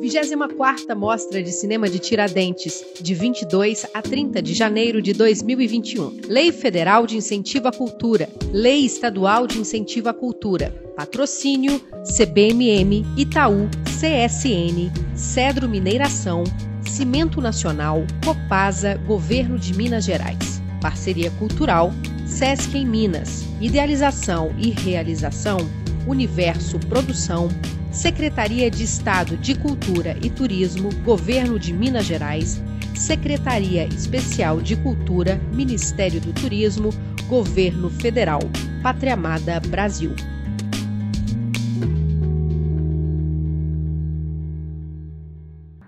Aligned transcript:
24ª 0.00 0.94
Mostra 0.94 1.42
de 1.42 1.50
Cinema 1.50 1.88
de 1.88 1.98
Tiradentes, 1.98 2.84
de 3.00 3.14
22 3.14 3.86
a 3.92 4.02
30 4.02 4.40
de 4.42 4.54
janeiro 4.54 5.00
de 5.00 5.12
2021. 5.12 6.20
Lei 6.28 6.52
Federal 6.52 7.06
de 7.06 7.16
Incentivo 7.16 7.68
à 7.68 7.72
Cultura. 7.72 8.28
Lei 8.52 8.84
Estadual 8.84 9.46
de 9.46 9.58
Incentivo 9.58 10.08
à 10.08 10.14
Cultura. 10.14 10.70
Patrocínio 10.96 11.80
CBMM, 12.16 13.04
Itaú, 13.16 13.68
CSN, 13.84 14.92
Cedro 15.14 15.68
Mineiração, 15.68 16.44
Cimento 16.88 17.40
Nacional, 17.40 18.04
Copasa, 18.24 18.96
Governo 19.06 19.58
de 19.58 19.74
Minas 19.74 20.04
Gerais. 20.04 20.62
Parceria 20.80 21.30
Cultural, 21.32 21.92
Sesc 22.26 22.76
em 22.76 22.86
Minas. 22.86 23.44
Idealização 23.60 24.54
e 24.58 24.70
realização, 24.70 25.58
Universo 26.06 26.78
Produção, 26.78 27.48
Secretaria 27.94 28.68
de 28.68 28.82
Estado 28.82 29.36
de 29.36 29.56
Cultura 29.56 30.16
e 30.20 30.28
Turismo, 30.28 30.90
Governo 31.04 31.60
de 31.60 31.72
Minas 31.72 32.04
Gerais, 32.04 32.60
Secretaria 32.92 33.86
Especial 33.86 34.60
de 34.60 34.74
Cultura, 34.74 35.40
Ministério 35.52 36.20
do 36.20 36.32
Turismo, 36.32 36.90
Governo 37.28 37.88
Federal, 37.88 38.40
Pátria 38.82 39.14
Amada 39.14 39.60
Brasil. 39.68 40.10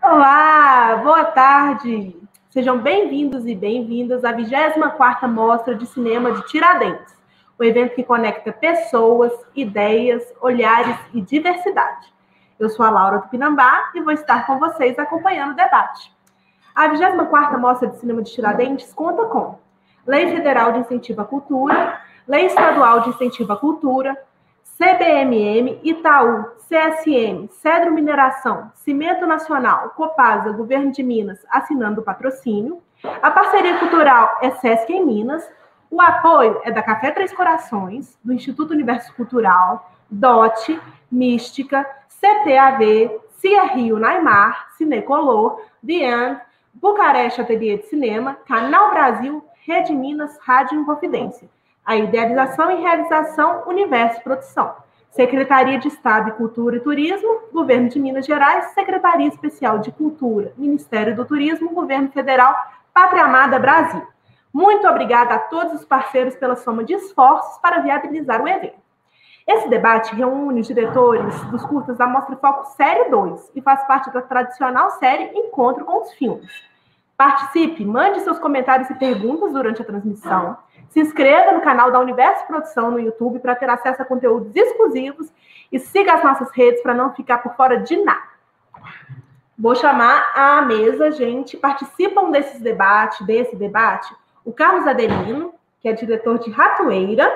Olá, 0.01 1.01
boa 1.02 1.25
tarde. 1.25 2.15
Sejam 2.51 2.79
bem-vindos 2.79 3.45
e 3.47 3.55
bem-vindas 3.55 4.25
à 4.25 4.33
24ª 4.33 5.27
Mostra 5.29 5.75
de 5.75 5.85
Cinema 5.87 6.30
de 6.30 6.47
Tiradentes 6.47 7.16
o 7.59 7.65
evento 7.65 7.95
que 7.95 8.02
conecta 8.02 8.52
pessoas, 8.52 9.33
ideias, 9.55 10.23
olhares 10.41 10.96
e 11.15 11.20
diversidade. 11.20 12.12
Eu 12.59 12.69
sou 12.69 12.84
a 12.84 12.91
Laura 12.91 13.20
Tupinambá 13.20 13.91
e 13.95 14.01
vou 14.01 14.12
estar 14.12 14.46
com 14.46 14.59
vocês 14.59 14.98
acompanhando 14.98 15.52
o 15.52 15.56
debate. 15.56 16.15
A 16.74 16.88
24ª 16.88 17.59
Mostra 17.59 17.88
de 17.88 17.98
Cinema 17.98 18.23
de 18.23 18.32
Tiradentes 18.32 18.93
conta 18.93 19.24
com 19.26 19.59
Lei 20.07 20.35
Federal 20.35 20.73
de 20.73 20.80
Incentivo 20.80 21.23
à 21.23 21.24
Cultura, 21.24 22.01
Lei 22.29 22.46
Estadual 22.46 23.01
de 23.01 23.10
Incentivo 23.10 23.52
à 23.52 23.57
Cultura, 23.57 24.16
CBMM, 24.79 25.80
Itaú, 25.82 26.45
CSN, 26.68 27.48
Cedro 27.51 27.93
Mineração, 27.93 28.70
Cimento 28.74 29.26
Nacional, 29.26 29.91
Copasa, 29.96 30.52
Governo 30.52 30.93
de 30.93 31.02
Minas 31.02 31.38
assinando 31.48 32.02
o 32.02 32.04
patrocínio. 32.04 32.82
A 33.23 33.30
parceria 33.30 33.79
cultural 33.79 34.38
é 34.43 34.51
SESC 34.51 34.93
em 34.93 35.04
Minas, 35.04 35.48
o 35.90 36.01
apoio 36.01 36.60
é 36.65 36.70
da 36.70 36.82
Café 36.82 37.10
Três 37.10 37.32
Corações, 37.32 38.18
do 38.24 38.32
Instituto 38.32 38.73
Universo 38.73 39.15
Cultural, 39.15 39.90
DOT, 40.10 40.80
Mística, 41.10 41.87
CTAV, 42.09 43.20
Cia 43.37 43.65
Rio 43.65 43.98
Naimar, 43.98 44.68
Cinecolor, 44.76 45.60
The 45.87 46.40
Bucareste 46.74 47.40
Ateliê 47.40 47.79
de 47.79 47.87
Cinema, 47.87 48.37
Canal 48.46 48.90
Brasil, 48.90 49.45
Rede 49.64 49.92
Minas, 49.92 50.38
Rádio 50.40 50.79
Inconfidência. 50.79 51.48
A 51.84 51.96
idealização 51.96 52.70
e 52.70 52.80
realização 52.80 53.62
Universo 53.66 54.23
Produção. 54.23 54.74
Secretaria 55.10 55.79
de 55.79 55.88
Estado 55.88 56.26
de 56.26 56.32
Cultura 56.32 56.76
e 56.76 56.80
Turismo, 56.80 57.40
Governo 57.52 57.88
de 57.88 57.98
Minas 57.98 58.26
Gerais, 58.26 58.66
Secretaria 58.74 59.29
Especial 59.29 59.79
de 59.79 59.90
Cultura, 59.90 60.52
Ministério 60.59 61.16
do 61.16 61.24
Turismo, 61.24 61.73
Governo 61.73 62.10
Federal, 62.10 62.54
Pátria 62.92 63.24
Amada 63.24 63.59
Brasil. 63.59 64.06
Muito 64.56 64.88
obrigada 64.88 65.34
a 65.34 65.38
todos 65.38 65.75
os 65.75 65.84
parceiros 65.84 66.34
pela 66.34 66.56
soma 66.56 66.82
de 66.82 66.94
esforços 66.94 67.59
para 67.59 67.81
viabilizar 67.81 68.43
o 68.43 68.49
evento. 68.49 68.78
Esse 69.47 69.69
debate 69.69 70.15
reúne 70.15 70.62
os 70.62 70.66
diretores 70.66 71.38
dos 71.50 71.62
curtas 71.66 71.98
da 71.98 72.06
Mostra 72.06 72.37
Foco 72.37 72.65
Série 72.69 73.10
2 73.10 73.53
e 73.54 73.60
faz 73.60 73.87
parte 73.87 74.10
da 74.10 74.22
tradicional 74.22 74.93
série 74.93 75.25
Encontro 75.38 75.84
com 75.84 76.00
os 76.00 76.10
Filmes. 76.15 76.50
Participe, 77.19 77.84
mande 77.84 78.21
seus 78.21 78.38
comentários 78.38 78.88
e 78.88 78.94
perguntas 78.94 79.53
durante 79.53 79.82
a 79.82 79.84
transmissão. 79.84 80.56
Se 80.88 81.00
inscreva 81.00 81.53
no 81.53 81.60
canal 81.60 81.92
da 81.92 82.00
Universo 82.00 82.47
Produção 82.47 82.91
no 82.91 82.98
YouTube 82.98 83.41
para 83.41 83.56
ter 83.56 83.69
acesso 83.69 84.00
a 84.00 84.06
conteúdos 84.06 84.56
exclusivos 84.56 85.31
e 85.70 85.78
siga 85.78 86.14
as 86.14 86.25
nossas 86.25 86.50
redes 86.52 86.82
para 86.82 86.94
não 86.94 87.12
ficar 87.12 87.42
por 87.42 87.54
fora 87.56 87.81
de 87.81 88.02
nada. 88.02 88.25
Vou 89.58 89.75
chamar 89.75 90.32
a 90.34 90.62
mesa, 90.62 91.12
gente. 91.12 91.58
Participam 91.58 92.31
desses 92.31 92.58
debates, 92.58 93.20
desse 93.26 93.54
debate, 93.54 94.16
o 94.46 94.52
Carlos 94.52 94.86
Adelino, 94.86 95.52
que 95.80 95.88
é 95.88 95.92
diretor 95.92 96.38
de 96.38 96.50
Ratoeira. 96.50 97.28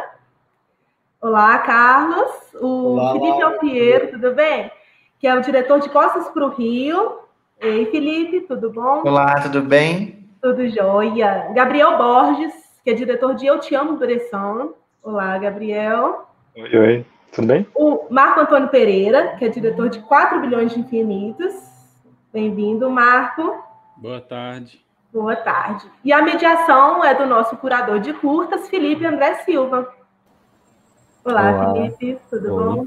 Olá, 1.21 1.59
Carlos. 1.59 2.31
O 2.55 2.93
Olá, 2.93 3.13
Felipe 3.15 3.43
Alpiero, 3.43 4.11
tudo 4.13 4.33
bem? 4.33 4.71
Que 5.19 5.27
é 5.27 5.35
o 5.35 5.43
diretor 5.43 5.81
de 5.81 5.89
Costas 5.89 6.29
para 6.29 6.47
o 6.47 6.51
Rio. 6.51 7.19
Ei, 7.61 7.85
Felipe, 7.87 8.43
tudo 8.43 8.71
bom? 8.71 9.03
Olá, 9.05 9.41
tudo 9.43 9.61
bem? 9.61 10.25
Tudo 10.41 10.69
jóia. 10.69 11.51
Gabriel 11.53 11.99
Borges, 11.99 12.55
que 12.85 12.91
é 12.91 12.95
diretor 12.95 13.35
de 13.35 13.45
Eu 13.45 13.59
Te 13.59 13.75
Amo 13.75 13.99
Direção. 13.99 14.75
Olá, 15.03 15.37
Gabriel. 15.37 16.29
Oi, 16.57 16.79
oi. 16.79 17.07
Tudo 17.33 17.49
bem? 17.49 17.67
O 17.75 18.07
Marco 18.09 18.39
Antônio 18.39 18.69
Pereira, 18.69 19.35
que 19.37 19.45
é 19.45 19.49
diretor 19.49 19.91
de 19.91 19.99
4 19.99 20.41
bilhões 20.41 20.73
de 20.73 20.79
infinitos. 20.79 21.55
Bem-vindo, 22.33 22.89
Marco. 22.89 23.63
Boa 23.97 24.21
tarde. 24.21 24.81
Boa 25.13 25.35
tarde. 25.35 25.91
E 26.05 26.13
a 26.13 26.23
mediação 26.23 27.05
é 27.05 27.13
do 27.13 27.27
nosso 27.27 27.57
curador 27.57 27.99
de 27.99 28.13
curtas, 28.13 28.69
Felipe 28.69 29.05
André 29.05 29.35
Silva. 29.45 29.93
Olá, 31.25 31.51
Olá. 31.51 31.73
Felipe, 31.73 32.21
tudo 32.31 32.55
Oi. 32.55 32.65
bom? 32.65 32.87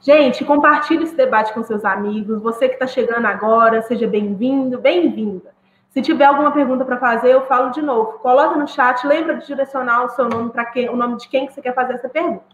Gente, 0.00 0.44
compartilhe 0.44 1.04
esse 1.04 1.14
debate 1.14 1.52
com 1.52 1.62
seus 1.62 1.84
amigos. 1.84 2.42
Você 2.42 2.68
que 2.68 2.74
está 2.74 2.86
chegando 2.88 3.26
agora, 3.26 3.80
seja 3.82 4.08
bem-vindo, 4.08 4.78
bem-vinda. 4.78 5.54
Se 5.90 6.02
tiver 6.02 6.24
alguma 6.24 6.50
pergunta 6.50 6.84
para 6.84 6.98
fazer, 6.98 7.30
eu 7.30 7.46
falo 7.46 7.70
de 7.70 7.80
novo. 7.80 8.18
Coloca 8.18 8.56
no 8.56 8.66
chat, 8.66 9.06
lembra 9.06 9.36
de 9.36 9.46
direcionar 9.46 10.04
o 10.04 10.08
seu 10.10 10.28
nome 10.28 10.50
para 10.50 10.64
quem, 10.64 10.88
o 10.90 10.96
nome 10.96 11.16
de 11.16 11.28
quem 11.28 11.46
que 11.46 11.52
você 11.52 11.62
quer 11.62 11.74
fazer 11.74 11.94
essa 11.94 12.08
pergunta. 12.08 12.44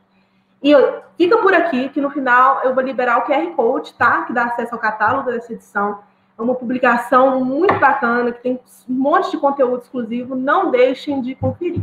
E 0.63 0.73
fica 1.17 1.39
por 1.39 1.55
aqui 1.55 1.89
que 1.89 2.01
no 2.01 2.11
final 2.11 2.61
eu 2.63 2.75
vou 2.75 2.85
liberar 2.85 3.21
o 3.21 3.23
QR 3.23 3.55
Code, 3.57 3.95
tá? 3.95 4.23
Que 4.23 4.35
dá 4.35 4.45
acesso 4.45 4.75
ao 4.75 4.81
catálogo 4.81 5.31
dessa 5.31 5.53
edição 5.53 5.99
é 6.43 6.45
uma 6.45 6.55
publicação 6.55 7.45
muito 7.45 7.79
bacana, 7.79 8.33
que 8.33 8.43
tem 8.43 8.61
um 8.89 8.95
monte 8.95 9.31
de 9.31 9.39
conteúdo 9.39 9.83
exclusivo. 9.83 10.35
Não 10.35 10.71
deixem 10.71 11.23
de 11.23 11.35
conferir. 11.35 11.83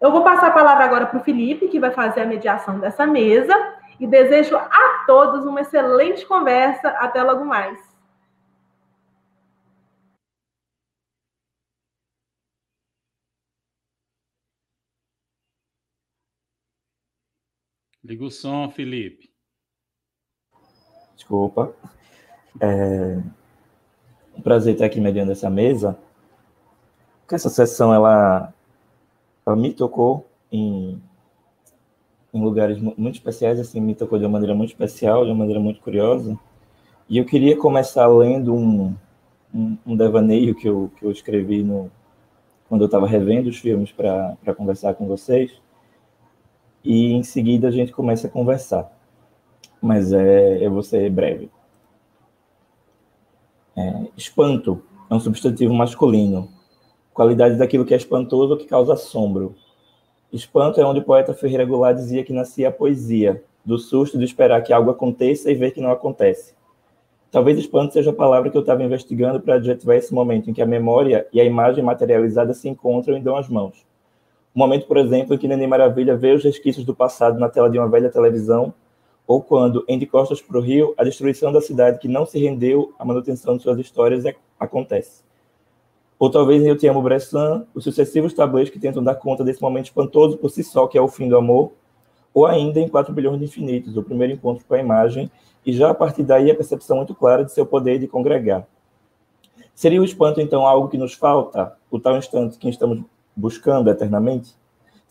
Eu 0.00 0.10
vou 0.10 0.24
passar 0.24 0.48
a 0.48 0.52
palavra 0.52 0.84
agora 0.84 1.06
para 1.06 1.20
o 1.20 1.22
Felipe, 1.22 1.68
que 1.68 1.78
vai 1.78 1.92
fazer 1.92 2.22
a 2.22 2.26
mediação 2.26 2.80
dessa 2.80 3.06
mesa. 3.06 3.54
E 4.00 4.06
desejo 4.06 4.56
a 4.56 5.04
todos 5.06 5.46
uma 5.46 5.60
excelente 5.60 6.26
conversa. 6.26 6.88
Até 6.88 7.22
logo 7.22 7.44
mais. 7.44 7.78
Liga 18.02 18.24
o 18.24 18.30
som, 18.30 18.68
Felipe. 18.68 19.32
Desculpa. 21.14 21.72
É 22.60 23.18
um 24.36 24.40
prazer 24.40 24.74
estar 24.74 24.86
aqui 24.86 25.00
mediando 25.00 25.32
essa 25.32 25.50
mesa, 25.50 25.96
porque 27.20 27.34
essa 27.34 27.48
sessão, 27.48 27.92
ela, 27.92 28.52
ela 29.46 29.56
me 29.56 29.72
tocou 29.72 30.26
em, 30.50 31.00
em 32.32 32.42
lugares 32.42 32.78
muito 32.80 33.14
especiais, 33.14 33.60
assim, 33.60 33.80
me 33.80 33.94
tocou 33.94 34.18
de 34.18 34.24
uma 34.24 34.32
maneira 34.32 34.54
muito 34.54 34.70
especial, 34.70 35.24
de 35.24 35.30
uma 35.30 35.38
maneira 35.38 35.60
muito 35.60 35.80
curiosa, 35.80 36.38
e 37.08 37.18
eu 37.18 37.24
queria 37.24 37.56
começar 37.56 38.06
lendo 38.06 38.54
um, 38.54 38.94
um, 39.54 39.76
um 39.86 39.96
devaneio 39.96 40.54
que 40.54 40.68
eu, 40.68 40.90
que 40.96 41.04
eu 41.04 41.10
escrevi 41.10 41.62
no, 41.62 41.90
quando 42.68 42.82
eu 42.82 42.86
estava 42.86 43.06
revendo 43.06 43.48
os 43.50 43.58
filmes 43.58 43.92
para 43.92 44.36
conversar 44.56 44.94
com 44.94 45.06
vocês, 45.06 45.52
e 46.84 47.12
em 47.12 47.22
seguida 47.22 47.68
a 47.68 47.70
gente 47.70 47.92
começa 47.92 48.26
a 48.26 48.30
conversar. 48.30 48.90
Mas 49.80 50.12
é, 50.12 50.64
eu 50.64 50.70
vou 50.70 50.82
ser 50.82 51.10
breve. 51.10 51.50
É, 53.76 54.06
espanto 54.16 54.82
é 55.10 55.14
um 55.14 55.20
substantivo 55.20 55.72
masculino. 55.72 56.48
Qualidade 57.12 57.56
daquilo 57.56 57.84
que 57.84 57.94
é 57.94 57.96
espantoso 57.96 58.52
ou 58.52 58.58
que 58.58 58.66
causa 58.66 58.94
assombro. 58.94 59.54
Espanto 60.32 60.80
é 60.80 60.84
onde 60.84 61.00
o 61.00 61.04
poeta 61.04 61.34
Ferreira 61.34 61.64
Goulart 61.64 61.96
dizia 61.96 62.24
que 62.24 62.32
nascia 62.32 62.68
a 62.68 62.72
poesia, 62.72 63.42
do 63.64 63.78
susto 63.78 64.18
de 64.18 64.24
esperar 64.24 64.62
que 64.62 64.72
algo 64.72 64.90
aconteça 64.90 65.50
e 65.50 65.54
ver 65.54 65.72
que 65.72 65.80
não 65.80 65.90
acontece. 65.90 66.54
Talvez 67.30 67.58
espanto 67.58 67.94
seja 67.94 68.10
a 68.10 68.14
palavra 68.14 68.50
que 68.50 68.56
eu 68.56 68.60
estava 68.60 68.82
investigando 68.82 69.40
para 69.40 69.54
adjetivar 69.54 69.96
esse 69.96 70.12
momento 70.12 70.50
em 70.50 70.52
que 70.52 70.60
a 70.60 70.66
memória 70.66 71.26
e 71.32 71.40
a 71.40 71.44
imagem 71.44 71.82
materializada 71.82 72.52
se 72.52 72.68
encontram 72.68 73.16
e 73.16 73.20
dão 73.20 73.36
as 73.36 73.48
mãos. 73.48 73.86
O 74.54 74.58
momento, 74.58 74.86
por 74.86 74.98
exemplo, 74.98 75.34
em 75.34 75.38
que 75.38 75.48
Nenê 75.48 75.66
Maravilha 75.66 76.14
vê 76.14 76.32
os 76.32 76.44
resquícios 76.44 76.84
do 76.84 76.94
passado 76.94 77.38
na 77.38 77.48
tela 77.48 77.70
de 77.70 77.78
uma 77.78 77.88
velha 77.88 78.10
televisão 78.10 78.74
ou 79.26 79.42
quando, 79.42 79.84
em 79.88 79.98
De 79.98 80.06
Costas 80.06 80.40
para 80.40 80.58
o 80.58 80.60
Rio, 80.60 80.94
a 80.96 81.04
destruição 81.04 81.52
da 81.52 81.60
cidade 81.60 81.98
que 81.98 82.08
não 82.08 82.26
se 82.26 82.38
rendeu 82.38 82.92
à 82.98 83.04
manutenção 83.04 83.56
de 83.56 83.62
suas 83.62 83.78
histórias 83.78 84.24
é, 84.24 84.34
acontece. 84.58 85.22
Ou 86.18 86.30
talvez 86.30 86.62
em 86.62 86.68
Eu 86.68 86.76
Te 86.76 86.86
Amo 86.86 87.02
Bressan, 87.02 87.66
os 87.74 87.84
sucessivos 87.84 88.32
tablês 88.32 88.70
que 88.70 88.78
tentam 88.78 89.02
dar 89.02 89.16
conta 89.16 89.42
desse 89.42 89.60
momento 89.60 89.86
espantoso 89.86 90.36
por 90.36 90.50
si 90.50 90.62
só, 90.62 90.86
que 90.86 90.96
é 90.96 91.00
o 91.00 91.08
fim 91.08 91.28
do 91.28 91.36
amor, 91.36 91.72
ou 92.34 92.46
ainda 92.46 92.80
em 92.80 92.88
4 92.88 93.12
bilhões 93.12 93.38
de 93.38 93.44
infinitos, 93.44 93.96
o 93.96 94.02
primeiro 94.02 94.32
encontro 94.32 94.64
com 94.64 94.74
a 94.74 94.78
imagem, 94.78 95.30
e 95.64 95.72
já 95.72 95.90
a 95.90 95.94
partir 95.94 96.22
daí 96.22 96.50
a 96.50 96.54
percepção 96.54 96.96
muito 96.96 97.14
clara 97.14 97.44
de 97.44 97.52
seu 97.52 97.66
poder 97.66 97.98
de 97.98 98.08
congregar. 98.08 98.66
Seria 99.74 100.00
o 100.00 100.04
espanto, 100.04 100.40
então, 100.40 100.66
algo 100.66 100.88
que 100.88 100.98
nos 100.98 101.14
falta, 101.14 101.76
o 101.90 101.98
tal 101.98 102.16
instante 102.16 102.58
que 102.58 102.68
estamos 102.68 103.02
buscando 103.34 103.90
eternamente? 103.90 104.54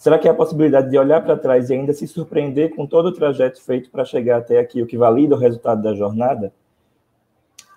Será 0.01 0.17
que 0.17 0.27
há 0.27 0.31
a 0.31 0.33
possibilidade 0.33 0.89
de 0.89 0.97
olhar 0.97 1.23
para 1.23 1.37
trás 1.37 1.69
e 1.69 1.75
ainda 1.75 1.93
se 1.93 2.07
surpreender 2.07 2.75
com 2.75 2.87
todo 2.87 3.05
o 3.09 3.11
trajeto 3.11 3.61
feito 3.61 3.91
para 3.91 4.03
chegar 4.03 4.39
até 4.39 4.57
aqui, 4.57 4.81
o 4.81 4.87
que 4.87 4.97
valida 4.97 5.35
o 5.35 5.37
resultado 5.37 5.79
da 5.79 5.93
jornada? 5.93 6.51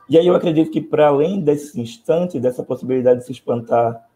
E 0.08 0.16
aí 0.16 0.26
eu 0.26 0.34
acredito 0.34 0.70
que, 0.70 0.80
para 0.80 1.08
além 1.08 1.42
desse 1.42 1.78
instante, 1.78 2.40
dessa 2.40 2.62
possibilidade 2.62 3.20
de 3.20 3.26
se 3.26 3.32
espantar, 3.32 4.08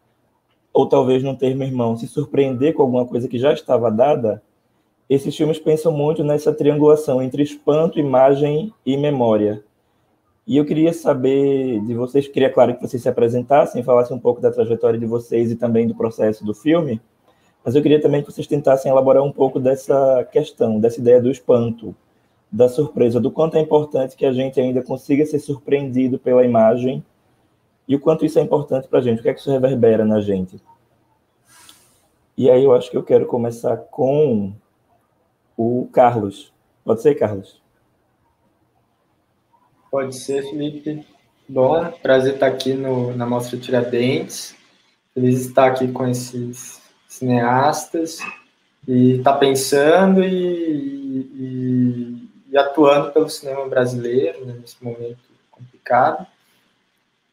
ou 0.73 0.89
talvez 0.89 1.21
não 1.21 1.35
ter 1.35 1.55
meu 1.55 1.67
irmão, 1.67 1.95
se 1.95 2.07
surpreender 2.07 2.73
com 2.73 2.81
alguma 2.81 3.05
coisa 3.05 3.27
que 3.27 3.37
já 3.37 3.53
estava 3.53 3.91
dada, 3.91 4.41
esses 5.07 5.37
filmes 5.37 5.59
pensam 5.59 5.91
muito 5.91 6.23
nessa 6.23 6.51
triangulação 6.51 7.21
entre 7.21 7.43
espanto, 7.43 7.99
imagem 7.99 8.73
e 8.83 8.97
memória. 8.97 9.63
E 10.47 10.57
eu 10.57 10.65
queria 10.65 10.93
saber 10.93 11.79
de 11.85 11.93
vocês, 11.93 12.27
queria, 12.27 12.51
claro, 12.51 12.75
que 12.75 12.81
vocês 12.81 13.03
se 13.03 13.07
apresentassem, 13.07 13.83
falassem 13.83 14.17
um 14.17 14.19
pouco 14.19 14.41
da 14.41 14.49
trajetória 14.49 14.97
de 14.97 15.05
vocês 15.05 15.51
e 15.51 15.55
também 15.55 15.85
do 15.85 15.93
processo 15.93 16.43
do 16.43 16.55
filme, 16.55 16.99
mas 17.63 17.75
eu 17.75 17.81
queria 17.81 18.01
também 18.01 18.21
que 18.21 18.31
vocês 18.31 18.47
tentassem 18.47 18.91
elaborar 18.91 19.23
um 19.23 19.31
pouco 19.31 19.59
dessa 19.59 20.23
questão, 20.31 20.79
dessa 20.79 20.99
ideia 20.99 21.21
do 21.21 21.29
espanto, 21.29 21.95
da 22.51 22.67
surpresa, 22.67 23.19
do 23.19 23.29
quanto 23.29 23.57
é 23.57 23.59
importante 23.59 24.15
que 24.15 24.25
a 24.25 24.31
gente 24.31 24.59
ainda 24.59 24.81
consiga 24.81 25.25
ser 25.25 25.39
surpreendido 25.39 26.17
pela 26.17 26.43
imagem 26.43 27.03
e 27.87 27.95
o 27.95 27.99
quanto 27.99 28.25
isso 28.25 28.39
é 28.39 28.41
importante 28.41 28.87
para 28.87 28.99
a 28.99 29.01
gente, 29.01 29.19
o 29.19 29.21
que 29.21 29.29
é 29.29 29.33
que 29.33 29.39
isso 29.39 29.51
reverbera 29.51 30.05
na 30.05 30.19
gente. 30.21 30.61
E 32.37 32.49
aí 32.49 32.63
eu 32.63 32.73
acho 32.73 32.89
que 32.89 32.95
eu 32.95 33.03
quero 33.03 33.25
começar 33.25 33.75
com 33.75 34.53
o 35.57 35.89
Carlos. 35.91 36.53
Pode 36.85 37.01
ser, 37.01 37.15
Carlos? 37.15 37.61
Pode 39.91 40.15
ser, 40.15 40.43
Felipe. 40.43 41.05
Bom, 41.47 41.91
prazer 42.01 42.35
estar 42.35 42.47
aqui 42.47 42.73
no, 42.73 43.15
na 43.15 43.25
Mostra 43.25 43.57
Tiradentes. 43.57 44.55
Feliz 45.13 45.47
estar 45.47 45.67
aqui 45.67 45.91
com 45.91 46.07
esses 46.07 46.78
cineastas 47.09 48.19
e 48.87 49.17
estar 49.17 49.33
pensando 49.33 50.23
e, 50.23 50.29
e, 50.31 52.29
e, 52.51 52.57
atuando 52.57 53.11
pelo 53.11 53.27
cinema 53.27 53.67
brasileiro 53.67 54.45
né, 54.45 54.55
nesse 54.61 54.81
momento 54.81 55.17
complicado. 55.51 56.25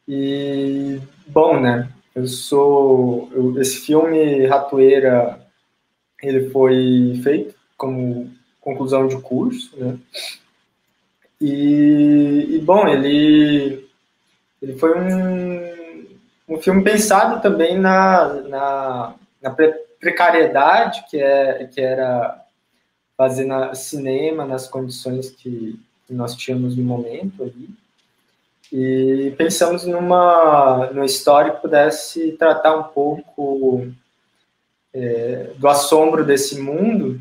E, 0.07 0.99
bom, 1.27 1.59
né, 1.59 1.89
eu 2.15 2.27
sou... 2.27 3.29
Eu, 3.31 3.61
esse 3.61 3.77
filme, 3.85 4.45
Ratoeira, 4.47 5.39
ele 6.21 6.49
foi 6.49 7.21
feito 7.23 7.55
como 7.77 8.29
conclusão 8.59 9.07
de 9.07 9.15
curso, 9.21 9.77
né, 9.77 9.97
e, 11.39 12.47
e, 12.55 12.59
bom, 12.59 12.87
ele, 12.87 13.87
ele 14.59 14.73
foi 14.77 14.99
um, 14.99 16.55
um 16.55 16.57
filme 16.57 16.83
pensado 16.83 17.41
também 17.41 17.77
na, 17.77 18.33
na, 18.41 19.15
na 19.41 19.51
precariedade 19.99 21.05
que, 21.09 21.17
é, 21.19 21.65
que 21.65 21.81
era 21.81 22.45
fazer 23.15 23.45
na, 23.45 23.73
cinema 23.73 24.45
nas 24.45 24.67
condições 24.67 25.29
que, 25.31 25.79
nós 26.09 26.37
tínhamos 26.37 26.77
no 26.77 26.85
momento 26.85 27.43
ali. 27.43 27.69
E 28.71 29.33
pensamos 29.37 29.85
numa, 29.85 30.89
numa 30.93 31.05
história 31.05 31.51
que 31.51 31.61
pudesse 31.61 32.31
tratar 32.33 32.77
um 32.77 32.83
pouco 32.83 33.91
é, 34.93 35.51
do 35.57 35.67
assombro 35.67 36.23
desse 36.23 36.61
mundo 36.61 37.19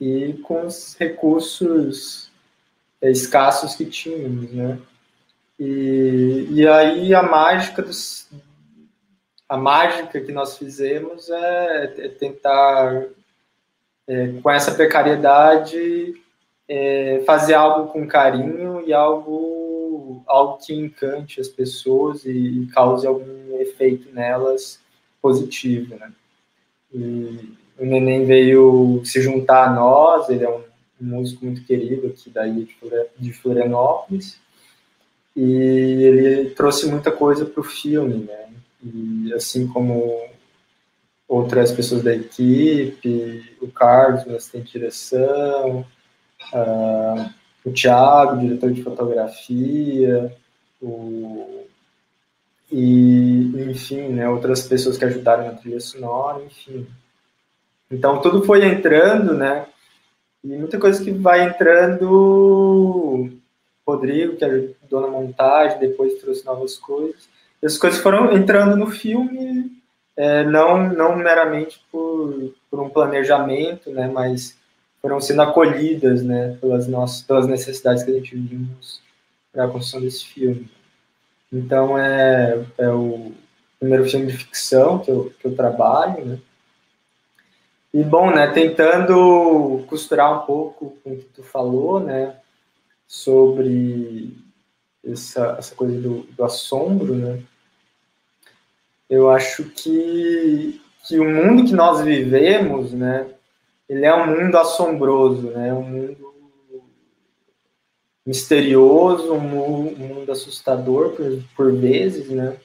e 0.00 0.32
com 0.42 0.66
os 0.66 0.96
recursos 0.98 2.28
é, 3.00 3.08
escassos 3.08 3.76
que 3.76 3.84
tínhamos, 3.84 4.50
né? 4.50 4.80
E, 5.58 6.48
e 6.50 6.66
aí 6.66 7.14
a 7.14 7.22
mágica 7.22 7.84
a 9.50 9.56
mágica 9.56 10.20
que 10.20 10.30
nós 10.30 10.56
fizemos 10.56 11.28
é, 11.28 11.94
é 11.98 12.08
tentar 12.08 13.04
é, 14.06 14.28
com 14.40 14.48
essa 14.48 14.72
precariedade 14.72 16.14
é, 16.68 17.20
fazer 17.26 17.54
algo 17.54 17.92
com 17.92 18.06
carinho 18.06 18.80
e 18.86 18.92
algo 18.92 20.22
algo 20.24 20.58
que 20.58 20.72
encante 20.72 21.40
as 21.40 21.48
pessoas 21.48 22.24
e, 22.24 22.30
e 22.30 22.66
cause 22.68 23.04
algum 23.04 23.60
efeito 23.60 24.14
nelas 24.14 24.78
positivo, 25.20 25.96
né? 25.96 26.12
E 26.94 27.52
o 27.76 27.84
neném 27.84 28.24
veio 28.24 29.02
se 29.04 29.20
juntar 29.20 29.66
a 29.66 29.72
nós, 29.74 30.28
ele 30.28 30.44
é 30.44 30.48
um 30.48 30.62
músico 31.00 31.44
muito 31.44 31.64
querido 31.64 32.06
aqui 32.06 32.30
daí 32.30 32.68
de 33.18 33.32
Florianópolis, 33.32 34.38
e 35.34 35.42
ele 35.42 36.50
trouxe 36.50 36.86
muita 36.86 37.10
coisa 37.10 37.44
para 37.44 37.60
o 37.60 37.64
filme, 37.64 38.24
né? 38.24 38.49
E 38.82 39.32
assim 39.34 39.66
como 39.66 40.28
outras 41.28 41.70
pessoas 41.72 42.02
da 42.02 42.14
equipe, 42.14 43.56
o 43.60 43.68
Carlos, 43.68 44.26
o 44.26 44.34
assistente 44.34 44.66
de 44.66 44.72
direção, 44.72 45.86
uh, 46.52 47.30
o 47.64 47.70
Thiago, 47.72 48.40
diretor 48.40 48.72
de 48.72 48.82
fotografia, 48.82 50.34
o, 50.80 51.66
e 52.70 53.52
enfim, 53.70 54.08
né, 54.08 54.28
outras 54.28 54.66
pessoas 54.66 54.96
que 54.96 55.04
ajudaram 55.04 55.46
na 55.46 55.54
trilha 55.54 55.80
sonora, 55.80 56.42
enfim. 56.44 56.86
Então 57.90 58.20
tudo 58.20 58.44
foi 58.44 58.64
entrando, 58.64 59.34
né? 59.34 59.66
E 60.42 60.48
muita 60.56 60.78
coisa 60.78 61.02
que 61.02 61.10
vai 61.10 61.44
entrando. 61.44 63.30
Rodrigo, 63.86 64.36
que 64.36 64.44
ajudou 64.44 65.00
na 65.00 65.08
montagem, 65.08 65.80
depois 65.80 66.14
trouxe 66.14 66.44
novas 66.44 66.76
coisas. 66.76 67.28
Essas 67.62 67.78
coisas 67.78 68.00
foram 68.00 68.32
entrando 68.32 68.76
no 68.76 68.86
filme, 68.86 69.70
é, 70.16 70.44
não, 70.44 70.88
não 70.88 71.16
meramente 71.16 71.80
por, 71.90 72.54
por 72.70 72.80
um 72.80 72.88
planejamento, 72.88 73.90
né, 73.90 74.08
mas 74.08 74.56
foram 75.00 75.20
sendo 75.20 75.42
acolhidas 75.42 76.22
né, 76.22 76.56
pelas, 76.60 76.86
nossas, 76.86 77.22
pelas 77.22 77.46
necessidades 77.46 78.02
que 78.02 78.10
a 78.10 78.14
gente 78.14 78.36
vimos 78.36 79.00
para 79.52 79.64
a 79.64 79.68
construção 79.68 80.00
desse 80.00 80.24
filme. 80.26 80.70
Então, 81.52 81.98
é, 81.98 82.64
é 82.78 82.88
o 82.90 83.32
primeiro 83.78 84.08
filme 84.08 84.26
de 84.26 84.36
ficção 84.36 84.98
que 84.98 85.10
eu, 85.10 85.32
que 85.38 85.46
eu 85.46 85.56
trabalho, 85.56 86.24
né? 86.24 86.38
E 87.92 88.04
bom, 88.04 88.30
né, 88.30 88.46
tentando 88.52 89.84
costurar 89.88 90.42
um 90.42 90.46
pouco 90.46 90.96
com 91.02 91.12
o 91.12 91.16
que 91.16 91.24
tu 91.24 91.42
falou, 91.42 91.98
né, 91.98 92.36
sobre 93.08 94.36
essa, 95.04 95.56
essa 95.58 95.74
coisa 95.74 96.00
do, 96.00 96.22
do 96.22 96.44
assombro, 96.44 97.16
né, 97.16 97.42
eu 99.10 99.28
acho 99.28 99.64
que, 99.64 100.80
que 101.04 101.18
o 101.18 101.28
mundo 101.28 101.64
que 101.64 101.74
nós 101.74 102.00
vivemos, 102.00 102.92
né, 102.92 103.26
ele 103.88 104.06
é 104.06 104.14
um 104.14 104.38
mundo 104.38 104.56
assombroso, 104.56 105.50
né, 105.50 105.74
um 105.74 105.82
mundo 105.82 106.30
misterioso, 108.24 109.32
um 109.32 109.40
mundo 109.40 110.30
assustador 110.30 111.10
por, 111.10 111.42
por 111.56 111.72
vezes, 111.72 112.28
né, 112.28 112.56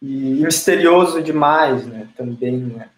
e 0.00 0.06
misterioso 0.44 1.20
demais, 1.20 1.84
né, 1.84 2.08
também, 2.16 2.58
né, 2.58 2.88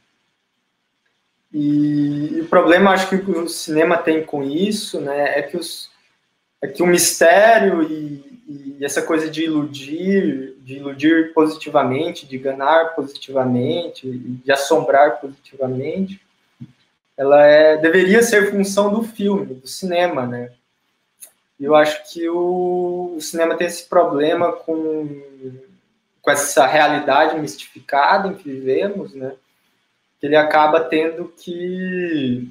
e, 1.50 2.34
e, 2.34 2.40
o 2.42 2.48
problema, 2.48 2.90
acho 2.90 3.08
que 3.08 3.30
o 3.30 3.48
cinema 3.48 3.96
tem 3.96 4.22
com 4.22 4.42
isso, 4.42 5.00
né, 5.00 5.38
é 5.38 5.40
que, 5.40 5.56
os, 5.56 5.90
é 6.60 6.68
que 6.68 6.82
o 6.82 6.86
mistério 6.86 7.82
e, 7.84 8.27
e, 8.48 8.84
essa 8.84 9.02
coisa 9.02 9.30
de 9.30 9.44
iludir, 9.44 10.56
de 10.60 10.76
iludir 10.76 11.32
positivamente, 11.34 12.26
de 12.26 12.38
ganhar 12.38 12.94
positivamente, 12.94 14.10
de 14.10 14.50
assombrar 14.50 15.20
positivamente, 15.20 16.20
ela 17.16 17.44
é, 17.44 17.76
deveria 17.76 18.22
ser 18.22 18.50
função 18.50 18.92
do 18.92 19.02
filme, 19.02 19.54
do 19.54 19.66
cinema, 19.66 20.26
né? 20.26 20.52
Eu 21.60 21.74
acho 21.74 22.12
que 22.12 22.28
o, 22.28 23.14
o 23.16 23.20
cinema 23.20 23.56
tem 23.56 23.66
esse 23.66 23.84
problema 23.88 24.52
com, 24.52 25.20
com 26.22 26.30
essa 26.30 26.66
realidade 26.66 27.38
mistificada 27.40 28.28
em 28.28 28.34
que 28.34 28.48
vivemos, 28.48 29.12
né? 29.12 29.32
que 30.20 30.26
ele 30.26 30.36
acaba 30.36 30.80
tendo 30.80 31.32
que, 31.36 32.48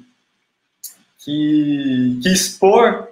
que, 1.18 2.18
que 2.22 2.28
expor 2.28 3.08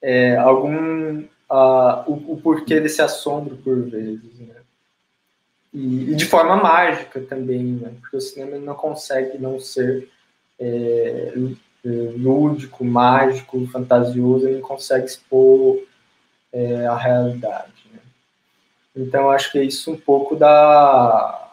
é, 0.00 0.36
algum 0.36 1.24
uh, 1.50 2.10
o, 2.10 2.32
o, 2.32 2.40
porquê 2.42 2.80
desse 2.80 3.02
assombro 3.02 3.56
por 3.56 3.82
vezes, 3.82 4.38
né? 4.38 4.54
E, 5.72 6.12
e, 6.12 6.14
de 6.14 6.24
forma 6.24 6.56
mágica 6.56 7.20
também, 7.20 7.62
né? 7.62 7.92
Porque 8.00 8.16
o 8.16 8.20
cinema 8.20 8.58
não 8.58 8.74
consegue 8.74 9.36
não 9.38 9.60
ser 9.60 10.08
é, 10.58 11.34
lúdico, 12.16 12.84
mágico, 12.84 13.66
fantasioso, 13.66 14.46
ele 14.46 14.60
não 14.60 14.68
consegue 14.68 15.06
expor 15.06 15.78
é, 16.52 16.86
a 16.86 16.96
realidade. 16.96 17.72
Né? 17.92 18.00
Então, 18.96 19.30
acho 19.30 19.52
que 19.52 19.58
é 19.58 19.64
isso 19.64 19.92
um 19.92 19.96
pouco 19.96 20.34
da, 20.34 21.52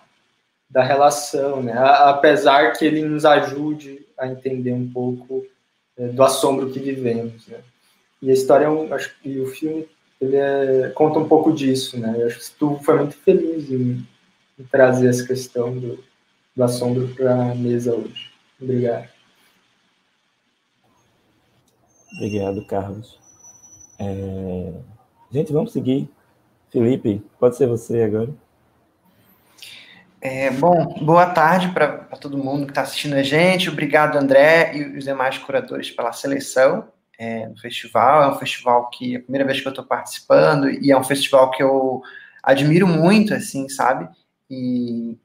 da 0.69 0.81
relação, 0.81 1.61
né? 1.61 1.73
Apesar 1.77 2.71
que 2.73 2.85
ele 2.85 3.03
nos 3.03 3.25
ajude 3.25 4.03
a 4.17 4.23
a 4.23 4.27
entender 4.27 4.73
um 4.73 4.89
pouco 4.89 5.45
é, 5.97 6.07
do 6.07 6.23
assombro 6.23 6.71
que 6.71 6.79
vivemos. 6.79 7.47
Né? 7.47 7.59
E 8.23 8.29
a 8.29 8.33
história, 8.33 8.65
é 8.65 8.69
um, 8.69 8.93
acho 8.93 9.13
que 9.19 9.37
o 9.41 9.47
filme 9.47 9.85
ele 10.21 10.37
é, 10.37 10.89
conta 10.95 11.19
um 11.19 11.27
pouco 11.27 11.51
disso. 11.51 11.99
Né? 11.99 12.15
Eu 12.17 12.27
acho 12.27 12.39
que 12.39 12.51
tu 12.57 12.79
foi 12.81 12.95
muito 12.95 13.15
feliz 13.15 13.69
em, 13.69 14.07
em 14.57 14.63
trazer 14.71 15.09
essa 15.09 15.27
questão 15.27 15.77
do, 15.77 16.01
do 16.55 16.63
assombro 16.63 17.09
para 17.09 17.51
a 17.51 17.53
mesa 17.53 17.93
hoje. 17.93 18.31
Obrigado. 18.61 19.09
Obrigado, 22.15 22.65
Carlos. 22.65 23.19
É... 23.99 24.71
Gente, 25.29 25.51
vamos 25.51 25.73
seguir. 25.73 26.09
Felipe, 26.71 27.21
pode 27.37 27.57
ser 27.57 27.67
você 27.67 28.03
agora. 28.03 28.29
É, 30.21 30.49
bom, 30.49 30.95
boa 31.01 31.25
tarde 31.25 31.73
para 31.73 31.89
todo 32.21 32.37
mundo 32.37 32.67
que 32.67 32.71
está 32.71 32.83
assistindo 32.83 33.15
a 33.15 33.23
gente. 33.23 33.69
Obrigado, 33.69 34.15
André 34.15 34.77
e 34.77 34.97
os 34.97 35.03
demais 35.03 35.37
curadores 35.37 35.91
pela 35.91 36.13
seleção 36.13 36.92
é, 37.17 37.47
no 37.47 37.57
festival. 37.57 38.23
É 38.23 38.27
um 38.29 38.39
festival 38.39 38.89
que 38.89 39.15
é 39.15 39.17
a 39.17 39.21
primeira 39.21 39.45
vez 39.45 39.61
que 39.61 39.67
eu 39.67 39.71
estou 39.71 39.85
participando 39.85 40.69
e 40.69 40.91
é 40.91 40.97
um 40.97 41.03
festival 41.03 41.51
que 41.51 41.61
eu 41.61 42.01
admiro 42.41 42.87
muito, 42.87 43.33
assim, 43.33 43.69
sabe? 43.69 44.07
E 44.49 45.17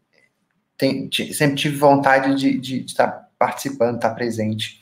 tem, 0.76 1.10
sempre 1.32 1.56
tive 1.56 1.76
vontade 1.76 2.34
de, 2.60 2.84
estar 2.84 3.28
participando, 3.38 3.96
estar 3.96 4.10
presente. 4.10 4.80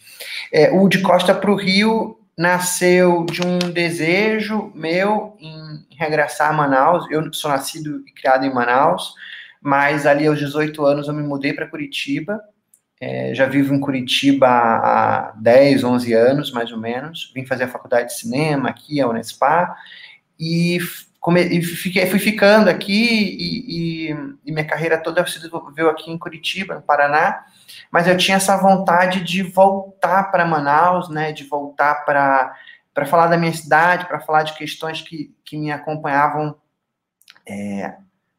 É, 0.53 0.71
o 0.71 0.89
de 0.89 1.01
Costa 1.01 1.35
para 1.35 1.51
o 1.51 1.57
Rio 1.57 2.19
nasceu 2.37 3.25
de 3.25 3.41
um 3.45 3.59
desejo 3.59 4.71
meu 4.75 5.37
em 5.41 5.87
regressar 5.99 6.51
a 6.51 6.53
Manaus. 6.53 7.07
Eu 7.11 7.33
sou 7.33 7.51
nascido 7.51 8.03
e 8.07 8.13
criado 8.13 8.45
em 8.45 8.53
Manaus, 8.53 9.15
mas 9.61 10.07
ali 10.07 10.27
aos 10.27 10.39
18 10.39 10.85
anos 10.85 11.09
eu 11.09 11.15
me 11.15 11.23
mudei 11.23 11.55
para 11.55 11.67
Curitiba. 11.67 12.41
É, 13.00 13.35
já 13.35 13.47
vivo 13.47 13.75
em 13.75 13.81
Curitiba 13.81 14.49
há 14.49 15.33
10, 15.37 15.85
11 15.85 16.12
anos, 16.15 16.50
mais 16.50 16.73
ou 16.73 16.79
menos. 16.79 17.31
Vim 17.35 17.45
fazer 17.45 17.65
a 17.65 17.69
faculdade 17.69 18.09
de 18.09 18.19
cinema 18.19 18.71
aqui, 18.71 19.00
a 19.00 19.09
Unespa, 19.09 19.76
e, 20.38 20.79
come, 21.21 21.43
e 21.43 21.62
fiquei, 21.62 22.07
fui 22.07 22.19
ficando 22.19 22.71
aqui, 22.71 22.93
e, 22.93 24.11
e, 24.11 24.17
e 24.47 24.53
minha 24.53 24.65
carreira 24.65 24.97
toda 24.97 25.26
se 25.26 25.38
desenvolveu 25.38 25.91
aqui 25.91 26.11
em 26.11 26.19
Curitiba, 26.19 26.76
no 26.76 26.83
Paraná 26.83 27.45
mas 27.91 28.07
eu 28.07 28.17
tinha 28.17 28.37
essa 28.37 28.57
vontade 28.57 29.23
de 29.23 29.43
voltar 29.43 30.31
para 30.31 30.45
Manaus, 30.45 31.09
né, 31.09 31.33
de 31.33 31.45
voltar 31.45 32.05
para 32.05 32.55
para 32.93 33.05
falar 33.05 33.26
da 33.26 33.37
minha 33.37 33.53
cidade, 33.53 34.07
para 34.07 34.21
falar 34.21 34.43
de 34.43 34.55
questões 34.55 35.03
que, 35.03 35.31
que 35.45 35.59
me 35.59 35.71
acompanhavam 35.71 36.57
é, 37.47 37.95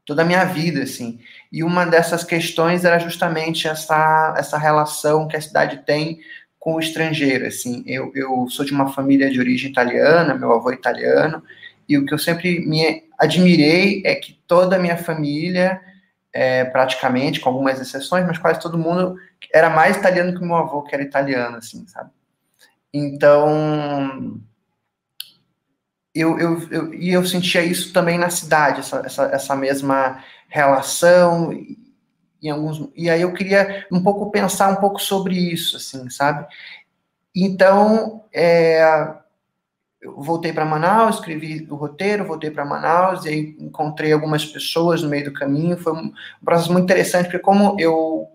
toda 0.07 0.21
a 0.21 0.25
minha 0.25 0.45
vida, 0.45 0.81
assim. 0.81 1.19
E 1.51 1.61
uma 1.63 1.85
dessas 1.85 2.23
questões 2.23 2.85
era 2.85 2.97
justamente 2.97 3.67
essa, 3.67 4.33
essa 4.37 4.57
relação 4.57 5.27
que 5.27 5.35
a 5.35 5.41
cidade 5.41 5.83
tem 5.85 6.19
com 6.57 6.75
o 6.75 6.79
estrangeiro, 6.79 7.45
assim. 7.45 7.83
Eu, 7.85 8.11
eu 8.15 8.47
sou 8.49 8.65
de 8.65 8.71
uma 8.71 8.91
família 8.93 9.29
de 9.29 9.37
origem 9.37 9.69
italiana, 9.69 10.33
meu 10.33 10.53
avô 10.53 10.71
é 10.71 10.75
italiano, 10.75 11.43
e 11.87 11.97
o 11.97 12.05
que 12.05 12.13
eu 12.13 12.17
sempre 12.17 12.65
me 12.65 13.03
admirei 13.19 14.01
é 14.05 14.15
que 14.15 14.39
toda 14.47 14.77
a 14.77 14.79
minha 14.79 14.97
família 14.97 15.81
é, 16.33 16.63
praticamente, 16.63 17.41
com 17.41 17.49
algumas 17.49 17.79
exceções, 17.79 18.25
mas 18.25 18.37
quase 18.37 18.61
todo 18.61 18.77
mundo 18.77 19.17
era 19.53 19.69
mais 19.69 19.97
italiano 19.97 20.33
que 20.37 20.45
meu 20.45 20.55
avô, 20.55 20.83
que 20.83 20.95
era 20.95 21.03
italiano, 21.03 21.57
assim, 21.57 21.85
sabe? 21.87 22.11
Então, 22.93 24.39
eu, 26.19 26.39
eu, 26.39 26.67
eu, 26.69 26.93
e 26.93 27.11
eu 27.11 27.25
sentia 27.25 27.63
isso 27.63 27.93
também 27.93 28.17
na 28.17 28.29
cidade, 28.29 28.79
essa, 28.79 29.01
essa, 29.05 29.23
essa 29.25 29.55
mesma 29.55 30.23
relação, 30.47 31.51
em 32.41 32.49
alguns, 32.49 32.89
e 32.95 33.09
aí 33.09 33.21
eu 33.21 33.33
queria 33.33 33.85
um 33.91 34.01
pouco 34.01 34.31
pensar 34.31 34.69
um 34.69 34.75
pouco 34.75 34.99
sobre 34.99 35.35
isso, 35.35 35.77
assim, 35.77 36.09
sabe? 36.09 36.47
Então, 37.35 38.23
é, 38.33 38.81
eu 40.01 40.21
voltei 40.21 40.53
para 40.53 40.65
Manaus, 40.65 41.15
escrevi 41.15 41.67
o 41.69 41.75
roteiro, 41.75 42.25
voltei 42.25 42.51
para 42.51 42.65
Manaus 42.65 43.25
e 43.25 43.29
aí 43.29 43.57
encontrei 43.59 44.13
algumas 44.13 44.45
pessoas 44.45 45.01
no 45.01 45.09
meio 45.09 45.25
do 45.25 45.33
caminho. 45.33 45.77
Foi 45.77 45.93
um 45.93 46.13
processo 46.43 46.71
muito 46.71 46.85
interessante, 46.85 47.25
porque 47.25 47.39
como 47.39 47.75
eu 47.79 48.27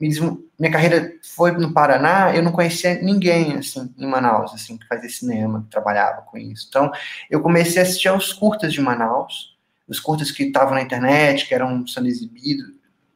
minha 0.00 0.72
carreira 0.72 1.12
foi 1.34 1.50
no 1.52 1.74
Paraná, 1.74 2.34
eu 2.34 2.42
não 2.42 2.52
conhecia 2.52 2.94
ninguém 3.02 3.58
assim 3.58 3.94
em 3.98 4.06
Manaus, 4.06 4.54
assim 4.54 4.78
que 4.78 4.86
fazia 4.86 5.10
cinema, 5.10 5.62
que 5.62 5.70
trabalhava 5.70 6.22
com 6.22 6.38
isso. 6.38 6.66
Então, 6.68 6.90
eu 7.30 7.40
comecei 7.42 7.82
a 7.82 7.84
assistir 7.84 8.08
aos 8.08 8.32
curtas 8.32 8.72
de 8.72 8.80
Manaus, 8.80 9.58
os 9.86 10.00
curtas 10.00 10.30
que 10.30 10.44
estavam 10.44 10.74
na 10.74 10.82
internet, 10.82 11.46
que 11.46 11.54
eram 11.54 11.86
sendo 11.86 12.08
exibidos 12.08 12.72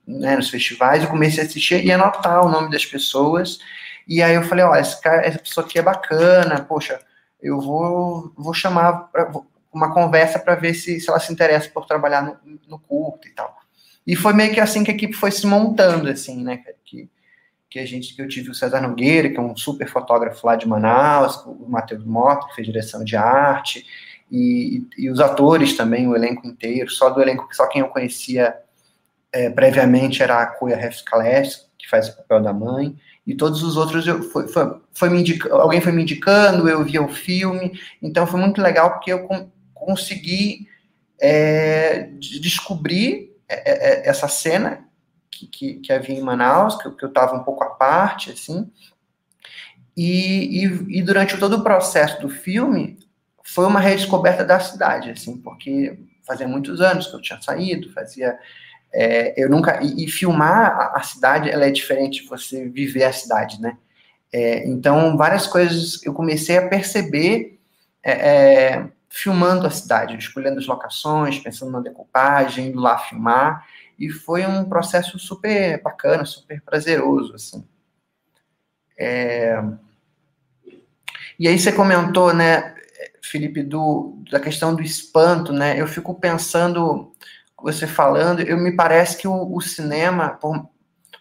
né, 0.07 0.37
nos 0.37 0.51
festivais. 0.51 1.03
Eu 1.03 1.09
comecei 1.09 1.43
a 1.43 1.47
assistir 1.47 1.85
e 1.85 1.91
anotar 1.91 2.45
o 2.45 2.51
nome 2.51 2.71
das 2.71 2.85
pessoas. 2.85 3.59
E 4.07 4.23
aí 4.23 4.35
eu 4.35 4.43
falei, 4.43 4.65
olha, 4.65 4.81
essa 4.81 5.39
pessoa 5.39 5.65
aqui 5.65 5.79
é 5.79 5.83
bacana, 5.83 6.61
poxa, 6.61 7.01
eu 7.41 7.61
vou, 7.61 8.33
vou 8.37 8.53
chamar 8.53 9.09
pra, 9.11 9.31
uma 9.73 9.93
conversa 9.93 10.39
para 10.39 10.55
ver 10.55 10.75
se, 10.75 11.01
se 11.01 11.09
ela 11.09 11.19
se 11.19 11.33
interessa 11.33 11.71
por 11.71 11.87
trabalhar 11.87 12.23
no, 12.23 12.61
no 12.69 12.79
curto 12.79 13.27
e 13.27 13.31
tal. 13.31 13.64
E 14.07 14.15
foi 14.15 14.33
meio 14.35 14.53
que 14.53 14.61
assim 14.61 14.85
que 14.85 14.91
a 14.91 14.95
equipe 14.95 15.15
foi 15.15 15.31
se 15.31 15.47
montando, 15.47 16.09
assim, 16.09 16.43
né? 16.43 16.63
Que, 16.85 17.09
que 17.71 17.79
a 17.79 17.87
gente, 17.87 18.15
que 18.15 18.23
eu 18.23 18.29
tive 18.29 18.51
o 18.51 18.55
César 18.55 18.81
Nogueira, 18.81 19.31
que 19.31 19.37
é 19.37 19.41
um 19.41 19.57
super 19.57 19.89
fotógrafo 19.89 20.47
lá 20.47 20.57
de 20.57 20.69
Manaus, 20.69 21.45
o 21.47 21.67
Matheus 21.69 22.05
Mota, 22.05 22.47
que 22.47 22.55
fez 22.55 22.67
direção 22.67 23.03
de 23.03 23.17
arte, 23.17 23.85
e, 24.31 24.87
e, 24.97 25.11
os 25.11 25.21
atores 25.21 25.77
também, 25.77 26.07
o 26.07 26.15
elenco 26.15 26.47
inteiro, 26.47 26.91
só 26.91 27.11
do 27.11 27.21
elenco, 27.21 27.49
só 27.53 27.67
quem 27.67 27.81
eu 27.81 27.89
conhecia 27.89 28.55
é, 29.33 29.51
previamente 29.51 30.23
era 30.23 30.41
a 30.41 30.47
Kuya 30.47 30.77
Hefskales, 30.77 31.69
que 31.77 31.89
faz 31.89 32.09
o 32.09 32.17
papel 32.17 32.43
da 32.43 32.53
mãe, 32.53 32.97
e 33.27 33.35
todos 33.35 33.63
os 33.63 33.77
outros 33.77 34.07
eu, 34.07 34.23
foi, 34.23 34.47
foi, 34.47 34.81
foi 34.93 35.11
me 35.11 35.21
indica, 35.21 35.53
alguém 35.53 35.81
foi 35.81 35.93
me 35.93 36.03
indicando, 36.03 36.69
eu 36.69 36.85
via 36.85 37.03
o 37.03 37.09
filme, 37.09 37.79
então 38.01 38.27
foi 38.27 38.39
muito 38.39 38.63
legal 38.63 38.93
porque 38.93 39.13
eu 39.13 39.27
consegui 39.75 40.69
é, 41.21 42.09
descobrir 42.21 43.34
essa 43.49 44.29
cena 44.29 44.87
que, 45.31 45.47
que, 45.47 45.75
que, 45.81 45.93
havia 45.93 46.17
em 46.17 46.23
Manaus, 46.23 46.77
que, 46.77 46.91
que 46.91 47.05
eu 47.05 47.09
estava 47.09 47.37
um 47.37 47.45
pouco 47.45 47.63
à 47.65 47.71
parte, 47.71 48.31
assim, 48.31 48.71
e, 49.97 50.65
e, 50.65 50.99
e, 50.99 51.03
durante 51.03 51.39
todo 51.39 51.59
o 51.59 51.63
processo 51.63 52.21
do 52.21 52.29
filme 52.29 52.99
foi 53.45 53.67
uma 53.67 53.79
redescoberta 53.79 54.45
da 54.45 54.59
cidade, 54.59 55.11
assim, 55.11 55.37
porque 55.37 55.99
fazia 56.27 56.49
muitos 56.49 56.81
anos 56.81 57.07
que 57.07 57.15
eu 57.15 57.21
tinha 57.21 57.41
saído, 57.41 57.93
fazia 57.93 58.39
é, 58.95 59.35
eu 59.37 59.51
nunca. 59.51 59.83
E, 59.83 60.05
e 60.05 60.09
filmar 60.09 60.71
a, 60.71 60.99
a, 60.99 61.03
cidade, 61.03 61.51
ela 61.51 61.67
é 61.67 61.71
diferente 61.71 62.23
de 62.23 62.29
você 62.29 62.69
viver 62.69 63.03
a 63.03 63.13
cidade, 63.13 63.61
né? 63.61 63.77
É, 64.33 64.67
então, 64.69 65.17
várias 65.17 65.47
coisas 65.47 66.03
eu 66.05 66.15
comecei 66.15 66.57
a 66.57 66.69
perceber 66.69 67.59
é, 68.03 68.13
é 68.13 68.89
filmando 69.15 69.65
a 69.65 69.71
cidade, 69.71 70.17
escolhendo 70.17 70.59
as 70.59 70.67
locações, 70.67 71.39
pensando 71.39 71.71
na 71.71 71.79
decupagem, 71.79 72.67
indo 72.67 72.81
lá 72.81 72.99
filmar. 72.99 73.65
E 73.97 74.11
foi 74.11 74.45
um 74.45 74.65
processo 74.69 75.21
super 75.21 75.81
bacana, 75.81 76.25
super 76.25 76.61
prazeroso, 76.61 77.33
assim. 77.33 77.65
É, 78.99 79.63
e 81.39 81.47
aí 81.47 81.57
você 81.57 81.71
comentou, 81.71 82.35
né, 82.35 82.75
Felipe, 83.23 83.63
do, 83.63 84.21
da 84.33 84.41
questão 84.41 84.75
do 84.75 84.83
espanto, 84.83 85.53
né? 85.53 85.81
Eu 85.81 85.87
fico 85.87 86.13
pensando 86.17 87.13
você 87.57 87.87
falando, 87.87 88.43
eu 88.43 88.59
me 88.59 88.75
parece 88.75 89.17
que 89.17 89.29
o, 89.29 89.55
o 89.55 89.61
cinema, 89.61 90.31
por, 90.31 90.69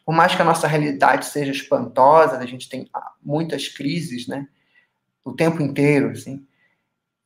por, 0.03 0.15
mais 0.15 0.35
que 0.35 0.41
a 0.41 0.45
nossa 0.45 0.67
realidade 0.67 1.27
seja 1.27 1.51
espantosa, 1.51 2.39
a 2.39 2.45
gente 2.47 2.67
tem 2.67 2.89
muitas 3.21 3.67
crises, 3.67 4.27
né? 4.27 4.47
O 5.23 5.31
tempo 5.31 5.61
inteiro, 5.61 6.09
assim. 6.09 6.43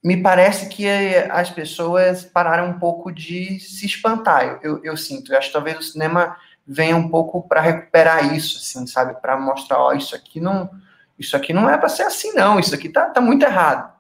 Me 0.04 0.22
parece 0.22 0.70
que 0.70 0.88
as 1.30 1.50
pessoas 1.50 2.24
pararam 2.24 2.70
um 2.70 2.80
pouco 2.80 3.12
de 3.12 3.60
se 3.60 3.86
espantar. 3.86 4.60
Eu, 4.62 4.84
eu, 4.84 4.96
sinto. 4.96 5.32
Eu 5.32 5.38
acho 5.38 5.48
que 5.48 5.54
talvez 5.54 5.78
o 5.78 5.84
cinema 5.84 6.38
venha 6.66 6.96
um 6.96 7.10
pouco 7.10 7.48
para 7.48 7.62
recuperar 7.62 8.36
isso, 8.36 8.58
assim, 8.58 8.86
sabe? 8.88 9.20
Para 9.22 9.38
mostrar, 9.38 9.80
ó, 9.80 9.94
isso 9.94 10.16
aqui 10.16 10.40
não, 10.40 10.70
isso 11.18 11.36
aqui 11.36 11.52
não 11.54 11.70
é 11.70 11.78
para 11.78 11.90
ser 11.90 12.04
assim, 12.04 12.34
não. 12.34 12.60
Isso 12.60 12.76
aqui 12.76 12.90
tá, 12.90 13.10
tá 13.10 13.20
muito 13.20 13.44
errado 13.44 13.98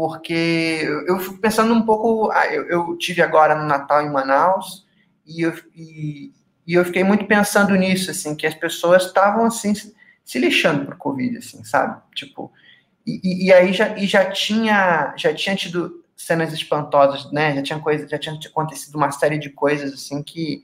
porque 0.00 0.80
eu 1.06 1.18
fico 1.18 1.36
pensando 1.36 1.74
um 1.74 1.82
pouco. 1.82 2.30
Ah, 2.30 2.46
eu, 2.46 2.64
eu 2.70 2.96
tive 2.96 3.20
agora 3.20 3.54
no 3.54 3.66
Natal 3.66 4.00
em 4.00 4.10
Manaus 4.10 4.86
e 5.26 5.42
eu, 5.42 5.52
e, 5.76 6.32
e 6.66 6.72
eu 6.72 6.82
fiquei 6.86 7.04
muito 7.04 7.26
pensando 7.26 7.74
nisso, 7.74 8.10
assim, 8.10 8.34
que 8.34 8.46
as 8.46 8.54
pessoas 8.54 9.04
estavam 9.04 9.44
assim 9.44 9.74
se 9.74 10.38
lixando 10.38 10.86
por 10.86 10.96
Covid, 10.96 11.36
assim, 11.36 11.62
sabe? 11.64 12.00
Tipo, 12.14 12.50
e, 13.22 13.46
e, 13.46 13.52
aí 13.52 13.72
já, 13.72 13.96
e 13.96 14.06
já 14.06 14.30
tinha 14.30 15.14
já 15.16 15.34
tinha 15.34 15.56
tido 15.56 16.04
cenas 16.16 16.52
espantosas, 16.52 17.30
né? 17.32 17.54
Já 17.54 17.62
tinha 17.62 17.78
coisa, 17.78 18.06
já 18.06 18.18
tinha 18.18 18.38
acontecido 18.46 18.96
uma 18.96 19.10
série 19.10 19.38
de 19.38 19.50
coisas 19.50 19.92
assim 19.92 20.22
que 20.22 20.62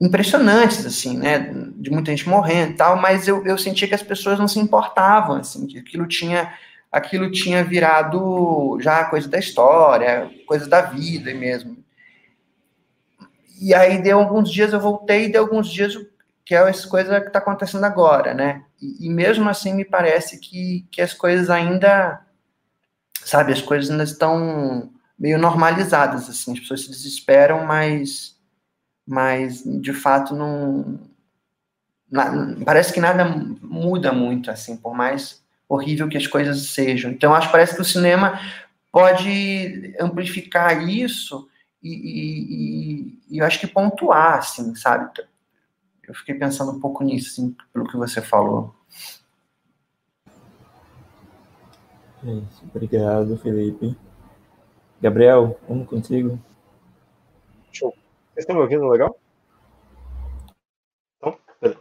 impressionantes, 0.00 0.86
assim, 0.86 1.18
né? 1.18 1.52
De 1.76 1.90
muita 1.90 2.10
gente 2.10 2.28
morrendo 2.28 2.72
e 2.72 2.76
tal, 2.76 2.96
mas 2.96 3.28
eu, 3.28 3.44
eu 3.44 3.58
sentia 3.58 3.88
que 3.88 3.94
as 3.94 4.02
pessoas 4.02 4.38
não 4.38 4.48
se 4.48 4.58
importavam, 4.58 5.36
assim, 5.36 5.66
que 5.66 5.78
aquilo 5.78 6.06
tinha 6.06 6.54
aquilo 6.90 7.30
tinha 7.30 7.62
virado 7.62 8.78
já 8.80 9.04
coisa 9.04 9.28
da 9.28 9.38
história, 9.38 10.30
coisa 10.46 10.68
da 10.68 10.82
vida 10.82 11.32
mesmo. 11.34 11.76
E 13.60 13.74
aí 13.74 14.02
deu 14.02 14.18
alguns 14.18 14.50
dias 14.50 14.72
eu 14.72 14.80
voltei, 14.80 15.26
e 15.26 15.32
deu 15.32 15.42
alguns 15.42 15.70
dias 15.70 15.94
que 16.44 16.54
é 16.54 16.68
essa 16.68 16.88
coisa 16.88 17.20
que 17.20 17.28
está 17.28 17.38
acontecendo 17.38 17.84
agora, 17.84 18.34
né? 18.34 18.64
E, 18.80 19.06
e, 19.06 19.10
mesmo 19.10 19.48
assim 19.48 19.74
me 19.74 19.84
parece 19.84 20.38
que, 20.38 20.86
que 20.90 21.00
as 21.00 21.12
coisas 21.12 21.50
ainda, 21.50 22.20
sabe, 23.22 23.52
as 23.52 23.62
coisas 23.62 23.90
ainda 23.90 24.04
estão 24.04 24.90
meio 25.18 25.38
normalizadas, 25.38 26.28
assim, 26.28 26.52
as 26.52 26.60
pessoas 26.60 26.82
se 26.82 26.90
desesperam, 26.90 27.64
mas, 27.66 28.36
mas 29.06 29.62
de 29.64 29.92
fato 29.92 30.34
não, 30.34 30.98
na, 32.10 32.56
parece 32.64 32.92
que 32.92 33.00
nada 33.00 33.24
muda 33.24 34.12
muito, 34.12 34.50
assim, 34.50 34.76
por 34.76 34.94
mais 34.94 35.42
horrível 35.68 36.08
que 36.08 36.16
as 36.16 36.26
coisas 36.26 36.70
sejam. 36.70 37.10
Então, 37.10 37.34
acho 37.34 37.46
que 37.46 37.52
parece 37.52 37.76
que 37.76 37.82
o 37.82 37.84
cinema 37.84 38.40
pode 38.90 39.94
amplificar 40.00 40.88
isso 40.88 41.48
e, 41.82 41.94
e, 41.94 43.18
e, 43.30 43.38
eu 43.38 43.46
acho 43.46 43.60
que 43.60 43.66
pontuar, 43.66 44.38
assim, 44.38 44.74
sabe? 44.74 45.10
Eu 46.10 46.14
fiquei 46.16 46.34
pensando 46.34 46.72
um 46.72 46.80
pouco 46.80 47.04
nisso, 47.04 47.30
assim, 47.30 47.56
pelo 47.72 47.86
que 47.86 47.96
você 47.96 48.20
falou. 48.20 48.74
É 52.24 52.32
isso. 52.32 52.64
Obrigado, 52.64 53.38
Felipe. 53.38 53.96
Gabriel, 55.00 55.56
vamos 55.68 55.88
contigo? 55.88 56.36
Show. 57.70 57.90
Vocês 57.90 58.38
estão 58.38 58.56
me 58.56 58.62
ouvindo 58.62 58.88
legal? 58.88 59.16
Então, 61.16 61.38
beleza. 61.62 61.78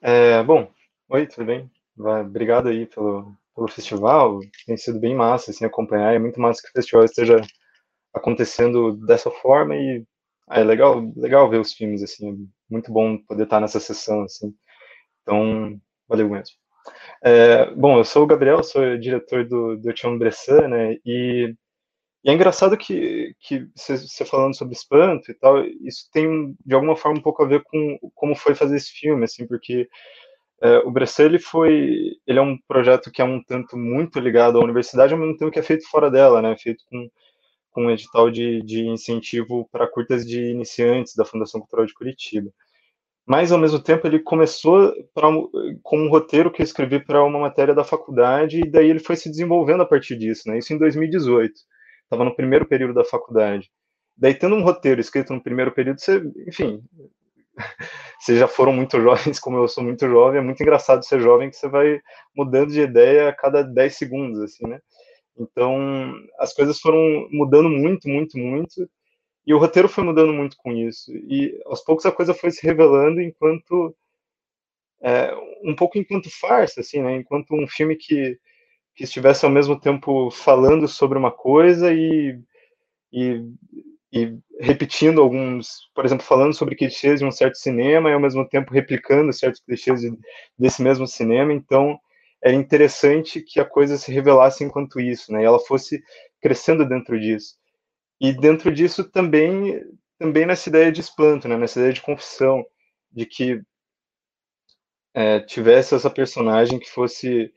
É, 0.00 0.42
bom, 0.42 0.72
oi, 1.10 1.26
tudo 1.26 1.44
bem? 1.44 1.70
Obrigado 1.98 2.68
aí 2.68 2.86
pelo, 2.86 3.36
pelo 3.54 3.68
festival. 3.68 4.40
Tem 4.64 4.78
sido 4.78 4.98
bem 4.98 5.14
massa 5.14 5.50
assim, 5.50 5.66
acompanhar. 5.66 6.14
É 6.14 6.18
muito 6.18 6.40
massa 6.40 6.62
que 6.62 6.70
o 6.70 6.72
festival 6.72 7.04
esteja 7.04 7.42
acontecendo 8.14 8.96
dessa 9.06 9.30
forma 9.30 9.76
e 9.76 10.06
é 10.50 10.64
legal, 10.64 11.00
legal 11.16 11.48
ver 11.48 11.60
os 11.60 11.72
filmes 11.72 12.02
assim. 12.02 12.30
É 12.32 12.36
muito 12.70 12.92
bom 12.92 13.18
poder 13.18 13.44
estar 13.44 13.60
nessa 13.60 13.80
sessão 13.80 14.22
assim. 14.22 14.54
Então, 15.22 15.80
valeu 16.08 16.28
mesmo. 16.28 16.56
É, 17.22 17.70
bom, 17.74 17.98
eu 17.98 18.04
sou 18.04 18.24
o 18.24 18.26
Gabriel, 18.26 18.62
sou 18.62 18.98
diretor 18.98 19.46
do, 19.46 19.76
do 19.76 19.92
Tião 19.92 20.18
Bressan, 20.18 20.68
né? 20.68 20.96
E 21.04 21.54
e 22.22 22.30
é 22.30 22.34
engraçado 22.34 22.76
que, 22.76 23.34
que 23.40 23.66
você 23.74 24.24
falando 24.26 24.54
sobre 24.54 24.74
espanto 24.74 25.30
e 25.30 25.34
tal, 25.34 25.64
isso 25.64 26.08
tem, 26.12 26.54
de 26.64 26.74
alguma 26.74 26.94
forma, 26.94 27.18
um 27.18 27.22
pouco 27.22 27.42
a 27.42 27.46
ver 27.46 27.62
com 27.64 27.98
como 28.14 28.34
foi 28.36 28.54
fazer 28.54 28.76
esse 28.76 28.90
filme, 28.92 29.24
assim, 29.24 29.46
porque 29.46 29.88
é, 30.62 30.78
o 30.80 30.90
Bressan, 30.90 31.24
ele 31.24 31.38
foi, 31.38 32.16
ele 32.26 32.38
é 32.38 32.42
um 32.42 32.58
projeto 32.68 33.10
que 33.10 33.22
é 33.22 33.24
um 33.24 33.42
tanto 33.42 33.76
muito 33.78 34.20
ligado 34.20 34.58
à 34.58 34.62
universidade, 34.62 35.14
ao 35.14 35.18
mesmo 35.18 35.36
tempo 35.38 35.50
que 35.50 35.58
é 35.58 35.62
feito 35.62 35.88
fora 35.88 36.10
dela, 36.10 36.42
né, 36.42 36.54
feito 36.58 36.84
com, 36.90 37.08
com 37.70 37.86
um 37.86 37.90
edital 37.90 38.30
de, 38.30 38.62
de 38.62 38.86
incentivo 38.86 39.68
para 39.70 39.86
curtas 39.86 40.26
de 40.26 40.42
iniciantes 40.50 41.14
da 41.14 41.24
Fundação 41.24 41.60
Cultural 41.60 41.86
de 41.86 41.94
Curitiba. 41.94 42.50
Mas, 43.26 43.52
ao 43.52 43.58
mesmo 43.58 43.80
tempo, 43.80 44.06
ele 44.06 44.18
começou 44.18 44.92
pra, 45.14 45.28
com 45.82 45.98
um 45.98 46.08
roteiro 46.08 46.50
que 46.50 46.62
eu 46.62 46.64
escrevi 46.64 46.98
para 46.98 47.22
uma 47.22 47.38
matéria 47.38 47.74
da 47.74 47.84
faculdade, 47.84 48.60
e 48.60 48.70
daí 48.70 48.90
ele 48.90 48.98
foi 48.98 49.14
se 49.16 49.30
desenvolvendo 49.30 49.82
a 49.82 49.86
partir 49.86 50.16
disso, 50.16 50.48
né, 50.48 50.58
isso 50.58 50.72
em 50.72 50.78
2018 50.78 51.52
estava 52.10 52.24
no 52.24 52.34
primeiro 52.34 52.66
período 52.66 52.92
da 52.92 53.04
faculdade. 53.04 53.70
Daí, 54.16 54.34
tendo 54.34 54.56
um 54.56 54.64
roteiro 54.64 55.00
escrito 55.00 55.32
no 55.32 55.42
primeiro 55.42 55.72
período, 55.72 56.00
você, 56.00 56.20
enfim, 56.46 56.82
vocês 58.18 58.38
já 58.38 58.48
foram 58.48 58.72
muito 58.72 59.00
jovens, 59.00 59.38
como 59.38 59.56
eu 59.56 59.68
sou 59.68 59.84
muito 59.84 60.06
jovem, 60.08 60.40
é 60.40 60.42
muito 60.42 60.60
engraçado 60.60 61.04
ser 61.04 61.20
jovem 61.20 61.48
que 61.48 61.56
você 61.56 61.68
vai 61.68 62.00
mudando 62.36 62.72
de 62.72 62.80
ideia 62.80 63.28
a 63.28 63.32
cada 63.32 63.62
10 63.62 63.96
segundos, 63.96 64.40
assim, 64.40 64.66
né? 64.66 64.80
Então, 65.38 66.14
as 66.38 66.52
coisas 66.52 66.78
foram 66.80 67.28
mudando 67.30 67.68
muito, 67.70 68.08
muito, 68.08 68.38
muito, 68.38 68.88
e 69.46 69.54
o 69.54 69.58
roteiro 69.58 69.88
foi 69.88 70.04
mudando 70.04 70.32
muito 70.32 70.56
com 70.58 70.72
isso. 70.72 71.12
E 71.14 71.58
aos 71.66 71.82
poucos 71.82 72.06
a 72.06 72.12
coisa 72.12 72.34
foi 72.34 72.50
se 72.50 72.64
revelando 72.64 73.20
enquanto 73.20 73.94
é, 75.02 75.34
um 75.64 75.74
pouco 75.74 75.98
enquanto 75.98 76.30
farsa, 76.30 76.80
assim, 76.80 77.00
né? 77.02 77.16
Enquanto 77.16 77.54
um 77.54 77.66
filme 77.66 77.96
que 77.96 78.38
que 78.94 79.04
estivesse 79.04 79.44
ao 79.44 79.50
mesmo 79.50 79.78
tempo 79.80 80.30
falando 80.30 80.86
sobre 80.86 81.18
uma 81.18 81.30
coisa 81.30 81.92
e, 81.92 82.38
e, 83.12 83.42
e, 84.12 84.36
repetindo 84.60 85.20
alguns, 85.20 85.90
por 85.94 86.04
exemplo, 86.04 86.24
falando 86.24 86.54
sobre 86.54 86.76
clichês 86.76 87.20
de 87.20 87.26
um 87.26 87.30
certo 87.30 87.56
cinema 87.56 88.10
e 88.10 88.12
ao 88.12 88.20
mesmo 88.20 88.46
tempo 88.48 88.72
replicando 88.72 89.32
certos 89.32 89.62
clichês 89.62 90.00
de, 90.02 90.12
desse 90.58 90.82
mesmo 90.82 91.06
cinema. 91.06 91.52
Então, 91.52 91.98
era 92.42 92.54
interessante 92.56 93.42
que 93.42 93.60
a 93.60 93.64
coisa 93.64 93.98
se 93.98 94.12
revelasse 94.12 94.64
enquanto 94.64 95.00
isso, 95.00 95.32
né? 95.32 95.42
E 95.42 95.44
ela 95.44 95.58
fosse 95.58 96.02
crescendo 96.40 96.88
dentro 96.88 97.20
disso. 97.20 97.56
E 98.20 98.32
dentro 98.32 98.72
disso 98.72 99.04
também, 99.04 99.82
também 100.18 100.46
nessa 100.46 100.68
ideia 100.68 100.90
de 100.90 101.00
espanto, 101.00 101.46
né? 101.48 101.56
Nessa 101.56 101.78
ideia 101.78 101.92
de 101.92 102.02
confissão, 102.02 102.64
de 103.12 103.26
que 103.26 103.62
é, 105.14 105.40
tivesse 105.40 105.94
essa 105.94 106.08
personagem 106.08 106.78
que 106.78 106.90
fosse 106.90 107.52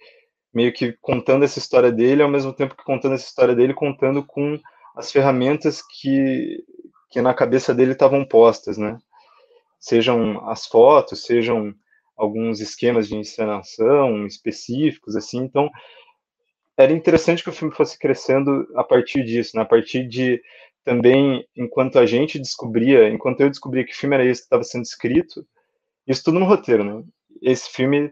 meio 0.53 0.73
que 0.73 0.93
contando 1.01 1.43
essa 1.45 1.59
história 1.59 1.91
dele, 1.91 2.21
ao 2.21 2.29
mesmo 2.29 2.53
tempo 2.53 2.75
que 2.75 2.83
contando 2.83 3.15
essa 3.15 3.27
história 3.27 3.55
dele, 3.55 3.73
contando 3.73 4.23
com 4.25 4.59
as 4.95 5.11
ferramentas 5.11 5.81
que, 5.81 6.63
que 7.09 7.21
na 7.21 7.33
cabeça 7.33 7.73
dele 7.73 7.93
estavam 7.93 8.25
postas, 8.25 8.77
né? 8.77 8.97
Sejam 9.79 10.47
as 10.49 10.67
fotos, 10.67 11.23
sejam 11.23 11.73
alguns 12.15 12.59
esquemas 12.59 13.07
de 13.07 13.15
encenação 13.15 14.25
específicos, 14.25 15.15
assim. 15.15 15.39
Então, 15.39 15.69
era 16.77 16.91
interessante 16.91 17.43
que 17.43 17.49
o 17.49 17.53
filme 17.53 17.73
fosse 17.73 17.97
crescendo 17.97 18.67
a 18.75 18.83
partir 18.83 19.23
disso, 19.23 19.55
né? 19.55 19.61
a 19.61 19.65
partir 19.65 20.07
de 20.07 20.41
também, 20.83 21.47
enquanto 21.55 21.97
a 21.97 22.05
gente 22.05 22.39
descobria, 22.39 23.09
enquanto 23.09 23.41
eu 23.41 23.49
descobria 23.49 23.85
que 23.85 23.95
filme 23.95 24.15
era 24.15 24.25
esse 24.25 24.41
que 24.41 24.45
estava 24.45 24.63
sendo 24.63 24.83
escrito, 24.83 25.45
isso 26.05 26.23
tudo 26.23 26.39
no 26.39 26.45
roteiro, 26.45 26.83
né? 26.83 27.03
Esse 27.41 27.69
filme 27.69 28.11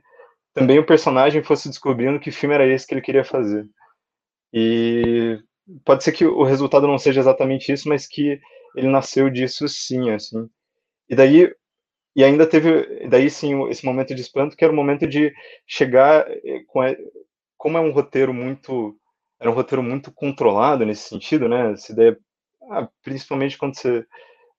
também 0.53 0.79
o 0.79 0.85
personagem 0.85 1.43
fosse 1.43 1.69
descobrindo 1.69 2.19
que 2.19 2.31
filme 2.31 2.55
era 2.55 2.67
esse 2.67 2.87
que 2.87 2.93
ele 2.93 3.01
queria 3.01 3.25
fazer. 3.25 3.67
E 4.53 5.39
pode 5.85 6.03
ser 6.03 6.11
que 6.11 6.25
o 6.25 6.43
resultado 6.43 6.87
não 6.87 6.97
seja 6.97 7.21
exatamente 7.21 7.71
isso, 7.71 7.89
mas 7.89 8.07
que 8.07 8.39
ele 8.75 8.87
nasceu 8.87 9.29
disso 9.29 9.67
sim, 9.67 10.11
assim. 10.11 10.49
E 11.09 11.15
daí 11.15 11.53
e 12.15 12.23
ainda 12.23 12.47
teve 12.47 13.07
daí 13.09 13.29
sim 13.29 13.67
esse 13.69 13.85
momento 13.85 14.13
de 14.15 14.21
espanto 14.21 14.55
que 14.57 14.63
era 14.63 14.73
o 14.73 14.75
momento 14.75 15.07
de 15.07 15.33
chegar 15.67 16.25
eh, 16.29 16.63
com 16.67 16.81
como 17.57 17.77
é 17.77 17.81
um 17.81 17.91
roteiro 17.91 18.33
muito 18.33 18.97
era 19.39 19.49
um 19.51 19.53
roteiro 19.53 19.83
muito 19.83 20.11
controlado 20.13 20.85
nesse 20.85 21.09
sentido, 21.09 21.49
né? 21.49 21.73
Essa 21.73 21.91
ideia, 21.93 22.17
ah, 22.71 22.87
principalmente 23.03 23.57
quando 23.57 23.75
você 23.75 24.05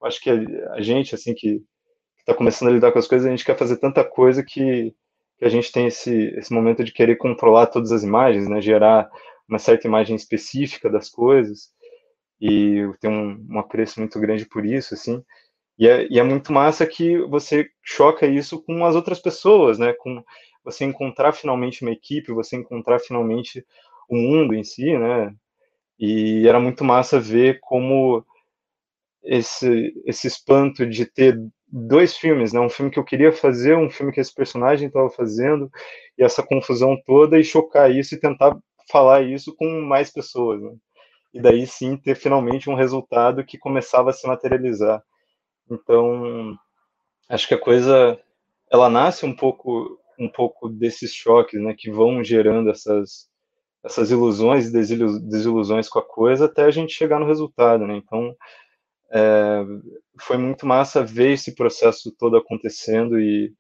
acho 0.04 0.20
que 0.22 0.30
a, 0.30 0.34
a 0.74 0.80
gente 0.82 1.14
assim 1.14 1.34
que 1.34 1.62
está 2.20 2.34
começando 2.34 2.70
a 2.70 2.72
lidar 2.72 2.92
com 2.92 2.98
as 2.98 3.08
coisas, 3.08 3.26
a 3.26 3.30
gente 3.30 3.44
quer 3.44 3.58
fazer 3.58 3.78
tanta 3.78 4.04
coisa 4.04 4.42
que 4.44 4.94
que 5.38 5.44
a 5.46 5.48
gente 5.48 5.72
tem 5.72 5.86
esse, 5.88 6.28
esse 6.38 6.52
momento 6.54 6.84
de 6.84 6.92
querer 6.92 7.16
controlar 7.16 7.66
todas 7.66 7.92
as 7.92 8.04
imagens, 8.04 8.48
né, 8.48 8.60
gerar 8.60 9.10
uma 9.48 9.58
certa 9.58 9.86
imagem 9.88 10.14
específica 10.16 10.88
das 10.88 11.10
coisas, 11.10 11.70
e 12.40 12.88
tem 13.00 13.10
um, 13.10 13.46
um 13.50 13.58
apreço 13.58 14.00
muito 14.00 14.18
grande 14.20 14.46
por 14.46 14.64
isso, 14.66 14.94
assim, 14.94 15.22
e 15.78 15.88
é, 15.88 16.06
e 16.10 16.18
é, 16.18 16.22
muito 16.22 16.52
massa 16.52 16.86
que 16.86 17.18
você 17.26 17.68
choca 17.82 18.26
isso 18.26 18.62
com 18.62 18.84
as 18.84 18.94
outras 18.94 19.20
pessoas, 19.20 19.78
né, 19.78 19.92
com 19.94 20.22
você 20.64 20.84
encontrar 20.84 21.32
finalmente 21.32 21.82
uma 21.82 21.92
equipe, 21.92 22.32
você 22.32 22.56
encontrar 22.56 22.98
finalmente 23.00 23.64
o 24.08 24.16
mundo 24.16 24.54
em 24.54 24.64
si, 24.64 24.96
né, 24.98 25.34
e 25.98 26.46
era 26.48 26.60
muito 26.60 26.84
massa 26.84 27.20
ver 27.20 27.58
como 27.60 28.24
esse, 29.22 29.92
esse 30.04 30.26
espanto 30.26 30.86
de 30.86 31.06
ter 31.06 31.38
dois 31.68 32.16
filmes, 32.16 32.52
né? 32.52 32.60
Um 32.60 32.68
filme 32.68 32.90
que 32.90 32.98
eu 32.98 33.04
queria 33.04 33.32
fazer, 33.32 33.76
um 33.76 33.90
filme 33.90 34.12
que 34.12 34.20
esse 34.20 34.34
personagem 34.34 34.88
estava 34.88 35.08
fazendo, 35.10 35.70
e 36.18 36.22
essa 36.24 36.42
confusão 36.42 36.96
toda, 37.06 37.38
e 37.38 37.44
chocar 37.44 37.90
isso 37.90 38.14
e 38.14 38.20
tentar 38.20 38.56
falar 38.90 39.22
isso 39.22 39.54
com 39.56 39.80
mais 39.82 40.10
pessoas, 40.12 40.60
né? 40.60 40.72
E 41.34 41.40
daí 41.40 41.66
sim 41.66 41.96
ter 41.96 42.14
finalmente 42.16 42.68
um 42.70 42.74
resultado 42.74 43.44
que 43.44 43.58
começava 43.58 44.10
a 44.10 44.12
se 44.12 44.26
materializar. 44.26 45.02
Então, 45.70 46.56
acho 47.28 47.48
que 47.48 47.54
a 47.54 47.60
coisa 47.60 48.18
ela 48.70 48.88
nasce 48.88 49.26
um 49.26 49.34
pouco 49.34 49.98
um 50.18 50.28
pouco 50.28 50.68
desses 50.68 51.12
choques, 51.14 51.60
né, 51.60 51.74
que 51.76 51.90
vão 51.90 52.22
gerando 52.22 52.70
essas 52.70 53.28
essas 53.84 54.10
ilusões 54.10 54.68
e 54.68 54.72
desilusões 54.72 55.88
com 55.88 55.98
a 55.98 56.06
coisa 56.06 56.44
até 56.44 56.64
a 56.64 56.70
gente 56.70 56.92
chegar 56.92 57.18
no 57.18 57.26
resultado, 57.26 57.86
né? 57.86 57.96
Então, 57.96 58.36
é, 59.12 59.62
foi 60.20 60.36
muito 60.38 60.66
massa 60.66 61.04
ver 61.04 61.32
esse 61.32 61.54
processo 61.54 62.10
todo 62.12 62.36
acontecendo 62.36 63.20
e, 63.20 63.52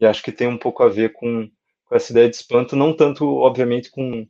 e, 0.00 0.06
acho 0.06 0.22
que 0.22 0.32
tem 0.32 0.48
um 0.48 0.58
pouco 0.58 0.82
a 0.82 0.88
ver 0.88 1.12
com, 1.12 1.50
com 1.84 1.94
essa 1.94 2.12
ideia 2.12 2.28
de 2.30 2.36
espanto, 2.36 2.76
não 2.76 2.96
tanto, 2.96 3.26
obviamente, 3.26 3.90
com, 3.90 4.26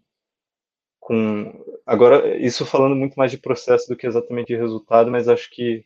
com. 0.98 1.64
Agora, 1.86 2.36
isso 2.38 2.66
falando 2.66 2.96
muito 2.96 3.14
mais 3.14 3.30
de 3.30 3.38
processo 3.38 3.88
do 3.88 3.96
que 3.96 4.06
exatamente 4.06 4.48
de 4.48 4.56
resultado, 4.56 5.10
mas 5.10 5.28
acho 5.28 5.50
que. 5.50 5.84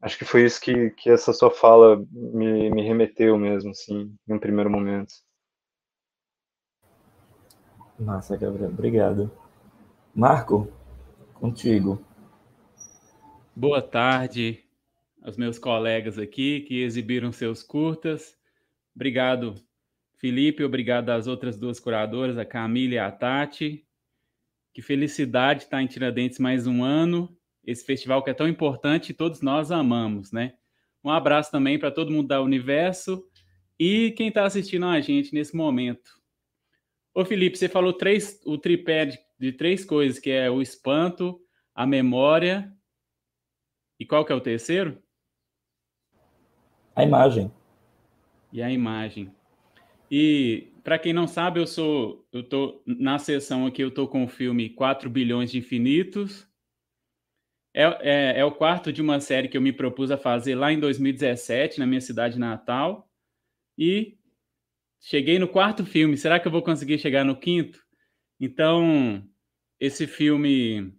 Acho 0.00 0.16
que 0.16 0.24
foi 0.24 0.44
isso 0.44 0.60
que, 0.60 0.90
que 0.90 1.10
essa 1.10 1.32
sua 1.32 1.50
fala 1.50 2.02
me, 2.10 2.70
me 2.70 2.82
remeteu 2.82 3.36
mesmo, 3.36 3.70
assim, 3.70 4.16
em 4.26 4.34
um 4.34 4.38
primeiro 4.38 4.70
momento. 4.70 5.12
Massa, 7.98 8.34
Gabriel. 8.36 8.70
Obrigado. 8.70 9.30
Marco, 10.14 10.72
contigo. 11.34 12.02
Boa 13.54 13.82
tarde 13.82 14.64
aos 15.22 15.36
meus 15.36 15.58
colegas 15.58 16.18
aqui 16.18 16.60
que 16.60 16.82
exibiram 16.82 17.30
seus 17.30 17.62
curtas. 17.62 18.34
Obrigado, 18.96 19.54
Felipe, 20.16 20.64
obrigado 20.64 21.10
às 21.10 21.26
outras 21.26 21.58
duas 21.58 21.78
curadoras, 21.78 22.38
a 22.38 22.44
Camila 22.44 22.94
e 22.94 22.98
a 22.98 23.12
Tati. 23.12 23.86
Que 24.72 24.80
felicidade 24.80 25.64
estar 25.64 25.82
em 25.82 25.86
Tiradentes 25.86 26.38
mais 26.38 26.66
um 26.66 26.82
ano. 26.82 27.36
Esse 27.64 27.84
festival 27.84 28.22
que 28.22 28.30
é 28.30 28.34
tão 28.34 28.48
importante 28.48 29.10
e 29.10 29.14
todos 29.14 29.40
nós 29.40 29.70
amamos, 29.70 30.32
né? 30.32 30.54
Um 31.02 31.10
abraço 31.10 31.50
também 31.50 31.78
para 31.78 31.90
todo 31.90 32.12
mundo 32.12 32.28
da 32.28 32.42
Universo 32.42 33.24
e 33.78 34.12
quem 34.12 34.28
está 34.28 34.44
assistindo 34.44 34.86
a 34.86 35.00
gente 35.00 35.34
nesse 35.34 35.56
momento. 35.56 36.10
Ô 37.14 37.24
Felipe, 37.24 37.56
você 37.56 37.68
falou 37.68 37.92
três, 37.92 38.40
o 38.44 38.58
tripé 38.58 39.06
de, 39.06 39.18
de 39.38 39.52
três 39.52 39.84
coisas, 39.84 40.18
que 40.18 40.30
é 40.30 40.50
o 40.50 40.60
espanto, 40.60 41.40
a 41.74 41.86
memória 41.86 42.72
e 43.98 44.06
qual 44.06 44.24
que 44.24 44.32
é 44.32 44.34
o 44.34 44.40
terceiro? 44.40 45.02
A 46.96 47.02
imagem. 47.02 47.52
E 48.52 48.62
a 48.62 48.70
imagem. 48.70 49.30
E 50.10 50.72
para 50.82 50.98
quem 50.98 51.12
não 51.12 51.26
sabe, 51.26 51.60
eu 51.60 51.66
sou, 51.66 52.26
eu 52.32 52.42
tô 52.42 52.82
na 52.86 53.18
sessão 53.18 53.66
aqui, 53.66 53.82
eu 53.82 53.90
tô 53.90 54.08
com 54.08 54.24
o 54.24 54.28
filme 54.28 54.70
4 54.70 55.08
bilhões 55.08 55.50
de 55.50 55.58
infinitos. 55.58 56.49
É, 57.72 57.82
é, 57.84 58.40
é, 58.40 58.44
o 58.44 58.52
quarto 58.52 58.92
de 58.92 59.00
uma 59.00 59.20
série 59.20 59.48
que 59.48 59.56
eu 59.56 59.62
me 59.62 59.72
propus 59.72 60.10
a 60.10 60.18
fazer 60.18 60.54
lá 60.54 60.72
em 60.72 60.80
2017, 60.80 61.78
na 61.78 61.86
minha 61.86 62.00
cidade 62.00 62.38
natal. 62.38 63.08
E 63.78 64.18
cheguei 65.00 65.38
no 65.38 65.48
quarto 65.48 65.84
filme. 65.84 66.16
Será 66.16 66.40
que 66.40 66.46
eu 66.46 66.52
vou 66.52 66.62
conseguir 66.62 66.98
chegar 66.98 67.24
no 67.24 67.36
quinto? 67.36 67.80
Então, 68.38 69.24
esse 69.78 70.06
filme 70.06 70.92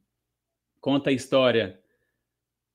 conta 0.79 1.10
a 1.10 1.13
história 1.13 1.79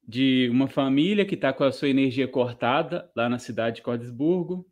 de 0.07 0.49
uma 0.51 0.69
família 0.69 1.25
que 1.25 1.35
está 1.35 1.53
com 1.53 1.65
a 1.65 1.73
sua 1.73 1.89
energia 1.89 2.29
cortada 2.29 3.11
lá 3.17 3.29
na 3.29 3.39
cidade 3.39 3.77
de 3.77 3.83
Cordesburgo 3.83 4.65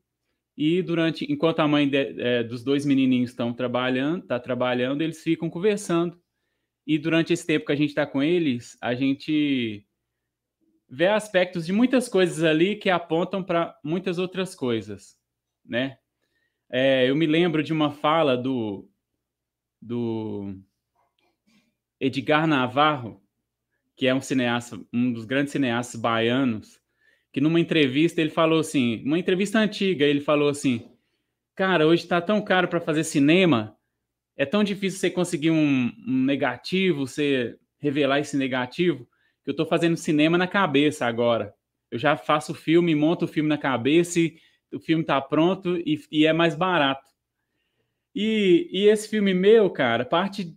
e 0.56 0.80
durante 0.80 1.30
enquanto 1.30 1.58
a 1.58 1.66
mãe 1.66 1.88
de, 1.88 2.20
é, 2.20 2.44
dos 2.44 2.62
dois 2.62 2.86
menininhos 2.86 3.30
estão 3.30 3.52
trabalhando 3.52 4.22
está 4.22 4.38
trabalhando 4.38 5.02
eles 5.02 5.20
ficam 5.20 5.50
conversando 5.50 6.16
e 6.86 6.98
durante 6.98 7.32
esse 7.32 7.46
tempo 7.46 7.66
que 7.66 7.72
a 7.72 7.76
gente 7.76 7.90
está 7.90 8.06
com 8.06 8.22
eles 8.22 8.76
a 8.80 8.94
gente 8.94 9.86
vê 10.88 11.08
aspectos 11.08 11.66
de 11.66 11.72
muitas 11.72 12.08
coisas 12.08 12.42
ali 12.44 12.76
que 12.76 12.90
apontam 12.90 13.42
para 13.42 13.78
muitas 13.82 14.18
outras 14.18 14.54
coisas 14.54 15.16
né? 15.64 15.98
É, 16.70 17.08
eu 17.08 17.14
me 17.14 17.26
lembro 17.26 17.62
de 17.62 17.72
uma 17.72 17.90
fala 17.90 18.36
do 18.36 18.88
do 19.80 20.54
Edgar 22.00 22.46
Navarro 22.46 23.24
que 23.96 24.06
é 24.06 24.14
um 24.14 24.20
cineasta, 24.20 24.80
um 24.92 25.12
dos 25.12 25.24
grandes 25.24 25.52
cineastas 25.52 26.00
baianos, 26.00 26.80
que 27.32 27.40
numa 27.40 27.60
entrevista 27.60 28.20
ele 28.20 28.30
falou 28.30 28.60
assim, 28.60 29.02
uma 29.04 29.18
entrevista 29.18 29.58
antiga, 29.58 30.04
ele 30.04 30.20
falou 30.20 30.48
assim: 30.48 30.88
"Cara, 31.54 31.86
hoje 31.86 32.02
está 32.02 32.20
tão 32.20 32.42
caro 32.42 32.68
para 32.68 32.80
fazer 32.80 33.04
cinema, 33.04 33.76
é 34.36 34.44
tão 34.44 34.64
difícil 34.64 34.98
você 34.98 35.10
conseguir 35.10 35.50
um, 35.50 35.92
um, 36.06 36.24
negativo, 36.24 37.06
você 37.06 37.58
revelar 37.78 38.20
esse 38.20 38.36
negativo, 38.36 39.08
que 39.42 39.50
eu 39.50 39.52
estou 39.52 39.66
fazendo 39.66 39.96
cinema 39.96 40.36
na 40.36 40.46
cabeça 40.46 41.06
agora. 41.06 41.54
Eu 41.90 41.98
já 41.98 42.16
faço 42.16 42.52
o 42.52 42.54
filme, 42.54 42.94
monto 42.94 43.26
o 43.26 43.28
filme 43.28 43.48
na 43.48 43.58
cabeça 43.58 44.18
e 44.18 44.36
o 44.72 44.80
filme 44.80 45.02
está 45.02 45.20
pronto 45.20 45.76
e, 45.76 46.02
e, 46.10 46.26
é 46.26 46.32
mais 46.32 46.54
barato. 46.54 47.04
E, 48.14 48.68
e 48.72 48.88
esse 48.88 49.08
filme 49.08 49.34
meu, 49.34 49.70
cara, 49.70 50.04
parte 50.04 50.56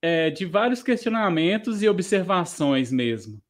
é, 0.00 0.30
de 0.30 0.46
vários 0.46 0.82
questionamentos 0.82 1.82
e 1.82 1.88
observações 1.88 2.90
mesmo. 2.90 3.42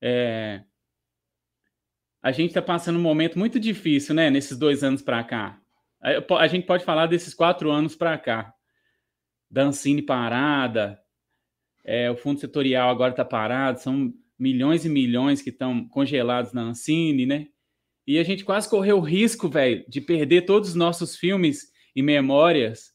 É, 0.00 0.64
a 2.22 2.32
gente 2.32 2.48
está 2.48 2.62
passando 2.62 2.98
um 2.98 3.02
momento 3.02 3.38
muito 3.38 3.60
difícil, 3.60 4.14
né? 4.14 4.30
Nesses 4.30 4.58
dois 4.58 4.82
anos 4.82 5.02
para 5.02 5.22
cá. 5.22 5.57
A, 6.00 6.46
gente 6.46 6.66
pode 6.66 6.84
falar 6.84 7.06
desses 7.06 7.34
quatro 7.34 7.70
anos 7.70 7.96
para 7.96 8.16
cá. 8.16 8.54
Da 9.50 9.62
Ancine 9.62 10.02
parada, 10.02 11.00
é, 11.84 12.10
o 12.10 12.16
fundo 12.16 12.38
setorial 12.38 12.90
agora 12.90 13.12
está 13.12 13.24
parado, 13.24 13.80
são 13.80 14.12
milhões 14.38 14.84
e 14.84 14.88
milhões 14.88 15.42
que 15.42 15.50
estão 15.50 15.88
congelados 15.88 16.52
na 16.52 16.62
Ancine, 16.62 17.26
né? 17.26 17.48
E 18.06 18.18
a 18.18 18.22
gente 18.22 18.44
quase 18.44 18.68
correu 18.68 18.98
o 18.98 19.02
risco, 19.02 19.48
velho, 19.48 19.84
de 19.88 20.00
perder 20.00 20.42
todos 20.42 20.70
os 20.70 20.74
nossos 20.74 21.16
filmes 21.16 21.70
e 21.94 22.02
memórias 22.02 22.92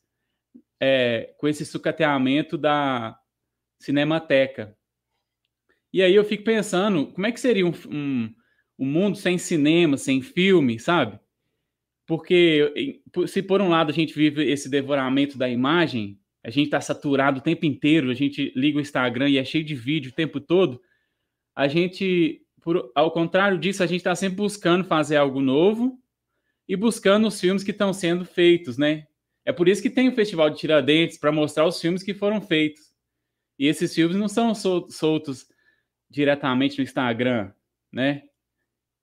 é, 0.79 1.33
com 1.37 1.47
esse 1.47 1.65
sucateamento 1.65 2.57
da 2.57 3.17
Cinemateca. 3.79 4.77
E 5.91 6.01
aí 6.01 6.15
eu 6.15 6.23
fico 6.23 6.43
pensando, 6.43 7.11
como 7.13 7.27
é 7.27 7.31
que 7.31 7.39
seria 7.39 7.65
um, 7.65 7.73
um, 7.87 8.33
um 8.79 8.85
mundo 8.85 9.17
sem 9.17 9.37
cinema, 9.37 9.97
sem 9.97 10.21
filme, 10.21 10.79
sabe? 10.79 11.19
Porque 12.15 13.01
se 13.25 13.41
por 13.41 13.59
um 13.59 13.69
lado 13.69 13.89
a 13.89 13.91
gente 13.91 14.13
vive 14.13 14.47
esse 14.47 14.69
devoramento 14.69 15.35
da 15.35 15.49
imagem, 15.49 16.19
a 16.43 16.51
gente 16.51 16.65
está 16.65 16.79
saturado 16.79 17.39
o 17.39 17.41
tempo 17.41 17.65
inteiro, 17.65 18.11
a 18.11 18.13
gente 18.13 18.53
liga 18.55 18.77
o 18.77 18.81
Instagram 18.81 19.31
e 19.31 19.39
é 19.39 19.43
cheio 19.43 19.63
de 19.63 19.73
vídeo 19.73 20.11
o 20.11 20.13
tempo 20.13 20.39
todo, 20.39 20.79
a 21.55 21.67
gente, 21.67 22.45
por, 22.61 22.91
ao 22.93 23.09
contrário 23.09 23.57
disso, 23.57 23.81
a 23.81 23.87
gente 23.87 24.01
está 24.01 24.13
sempre 24.13 24.35
buscando 24.35 24.83
fazer 24.83 25.15
algo 25.15 25.41
novo 25.41 25.99
e 26.67 26.75
buscando 26.75 27.25
os 27.25 27.41
filmes 27.41 27.63
que 27.63 27.71
estão 27.71 27.91
sendo 27.91 28.25
feitos, 28.25 28.77
né? 28.77 29.07
É 29.43 29.51
por 29.51 29.67
isso 29.67 29.81
que 29.81 29.89
tem 29.89 30.07
o 30.07 30.13
Festival 30.13 30.51
de 30.51 30.59
Tiradentes, 30.59 31.17
para 31.17 31.31
mostrar 31.31 31.65
os 31.65 31.81
filmes 31.81 32.03
que 32.03 32.13
foram 32.13 32.39
feitos. 32.39 32.93
E 33.57 33.65
esses 33.65 33.91
filmes 33.91 34.15
não 34.15 34.27
são 34.27 34.53
soltos 34.53 35.47
diretamente 36.11 36.77
no 36.77 36.83
Instagram, 36.83 37.51
né? 37.91 38.21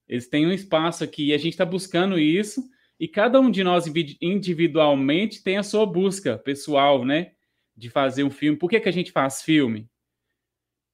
Eles 0.09 0.29
têm 0.29 0.47
um 0.47 0.53
espaço 0.53 1.03
aqui 1.03 1.27
e 1.27 1.35
a 1.35 1.39
gente 1.39 1.55
está 1.55 1.65
buscando 1.65 2.17
isso. 2.17 2.63
E 3.01 3.09
cada 3.09 3.41
um 3.41 3.51
de 3.51 3.65
nós 3.65 3.87
individualmente 4.21 5.43
tem 5.43 5.57
a 5.57 5.63
sua 5.63 5.87
busca 5.87 6.37
pessoal, 6.37 7.03
né? 7.03 7.33
De 7.75 7.89
fazer 7.89 8.25
um 8.25 8.31
filme. 8.31 8.59
Por 8.59 8.69
que, 8.69 8.79
que 8.79 8.91
a 8.91 8.93
gente 8.93 9.11
faz 9.11 9.41
filme? 9.41 9.89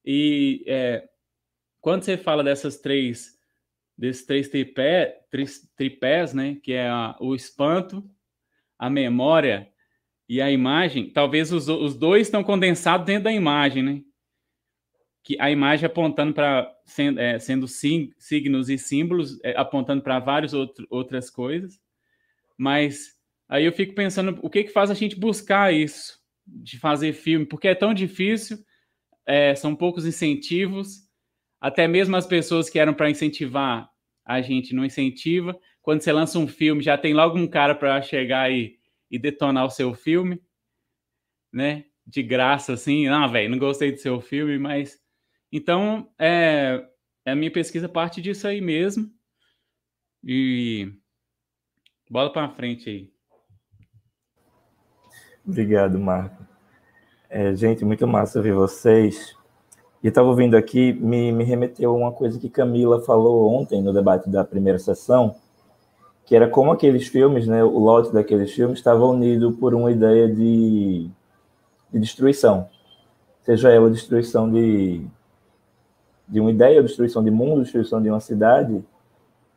E 0.05 0.63
é, 0.65 1.05
quando 1.81 2.03
você 2.03 2.15
fala 2.15 2.45
dessas 2.45 2.79
três, 2.79 3.37
desses 3.97 4.25
três 4.25 4.47
tripé, 4.47 5.19
tripés, 5.75 6.33
né? 6.33 6.57
Que 6.63 6.71
é 6.71 6.87
a, 6.87 7.17
o 7.19 7.35
espanto, 7.35 8.09
a 8.79 8.89
memória 8.89 9.69
e 10.29 10.41
a 10.41 10.49
imagem, 10.49 11.09
talvez 11.11 11.51
os, 11.51 11.67
os 11.67 11.93
dois 11.93 12.27
estão 12.27 12.41
condensados 12.41 13.05
dentro 13.05 13.25
da 13.25 13.33
imagem, 13.33 13.83
né? 13.83 14.01
Que 15.25 15.37
a 15.41 15.51
imagem 15.51 15.85
apontando 15.85 16.33
para 16.33 16.73
sendo, 16.85 17.19
é, 17.19 17.37
sendo 17.37 17.67
signos 17.67 18.69
e 18.69 18.77
símbolos, 18.77 19.37
é, 19.43 19.57
apontando 19.57 20.01
para 20.01 20.19
várias 20.19 20.53
outras 20.89 21.29
coisas. 21.29 21.85
Mas 22.57 23.15
aí 23.47 23.65
eu 23.65 23.71
fico 23.71 23.93
pensando 23.93 24.39
o 24.41 24.49
que 24.49 24.63
que 24.63 24.71
faz 24.71 24.89
a 24.91 24.93
gente 24.93 25.15
buscar 25.15 25.73
isso 25.73 26.19
de 26.45 26.79
fazer 26.79 27.13
filme, 27.13 27.45
porque 27.45 27.67
é 27.67 27.75
tão 27.75 27.93
difícil, 27.93 28.57
é, 29.25 29.53
são 29.55 29.75
poucos 29.75 30.05
incentivos, 30.05 31.07
até 31.59 31.87
mesmo 31.87 32.15
as 32.15 32.25
pessoas 32.25 32.69
que 32.69 32.79
eram 32.79 32.93
para 32.93 33.09
incentivar 33.09 33.89
a 34.25 34.41
gente 34.41 34.73
não 34.73 34.85
incentiva 34.85 35.57
quando 35.87 36.01
você 36.01 36.11
lança 36.11 36.37
um 36.37 36.49
filme, 36.49 36.83
já 36.83 36.97
tem 36.97 37.13
logo 37.13 37.37
um 37.37 37.47
cara 37.47 37.73
para 37.73 38.01
chegar 38.01 38.51
e, 38.51 38.77
e 39.09 39.17
detonar 39.17 39.65
o 39.65 39.69
seu 39.69 39.93
filme, 39.93 40.37
né? 41.49 41.85
De 42.05 42.21
graça, 42.21 42.73
assim. 42.73 43.07
Ah, 43.07 43.25
velho, 43.25 43.49
não 43.49 43.57
gostei 43.57 43.93
do 43.93 43.97
seu 43.97 44.19
filme, 44.19 44.57
mas. 44.57 44.99
Então, 45.49 46.13
é, 46.19 46.85
é 47.23 47.31
a 47.31 47.35
minha 47.37 47.49
pesquisa 47.49 47.87
parte 47.87 48.21
disso 48.21 48.45
aí 48.45 48.59
mesmo. 48.59 49.09
E. 50.21 50.91
Bola 52.09 52.31
para 52.31 52.49
frente 52.49 52.89
aí. 52.89 53.09
Obrigado, 55.45 55.99
Marco. 55.99 56.45
É, 57.29 57.53
gente, 57.53 57.83
muito 57.83 58.07
massa 58.07 58.41
ver 58.41 58.53
vocês. 58.53 59.35
E 60.01 60.07
estava 60.07 60.29
ouvindo 60.29 60.55
aqui, 60.55 60.93
me, 60.93 61.31
me 61.33 61.43
remeteu 61.43 61.91
a 61.91 61.97
uma 61.97 62.11
coisa 62.11 62.39
que 62.39 62.49
Camila 62.49 63.01
falou 63.01 63.51
ontem 63.53 63.81
no 63.81 63.91
debate 63.91 64.29
da 64.29 64.43
primeira 64.43 64.79
sessão, 64.79 65.35
que 66.25 66.35
era 66.35 66.47
como 66.47 66.71
aqueles 66.71 67.07
filmes, 67.07 67.47
né, 67.47 67.63
o 67.63 67.77
lote 67.79 68.13
daqueles 68.13 68.53
filmes 68.53 68.79
estava 68.79 69.05
unido 69.05 69.53
por 69.53 69.73
uma 69.73 69.91
ideia 69.91 70.27
de, 70.27 71.09
de 71.91 71.99
destruição, 71.99 72.69
seja 73.41 73.69
ela 73.71 73.89
destruição 73.89 74.49
de, 74.49 75.05
de 76.27 76.39
uma 76.39 76.51
ideia, 76.51 76.83
destruição 76.83 77.23
de 77.23 77.31
mundo, 77.31 77.63
destruição 77.63 78.01
de 78.01 78.09
uma 78.09 78.19
cidade. 78.19 78.83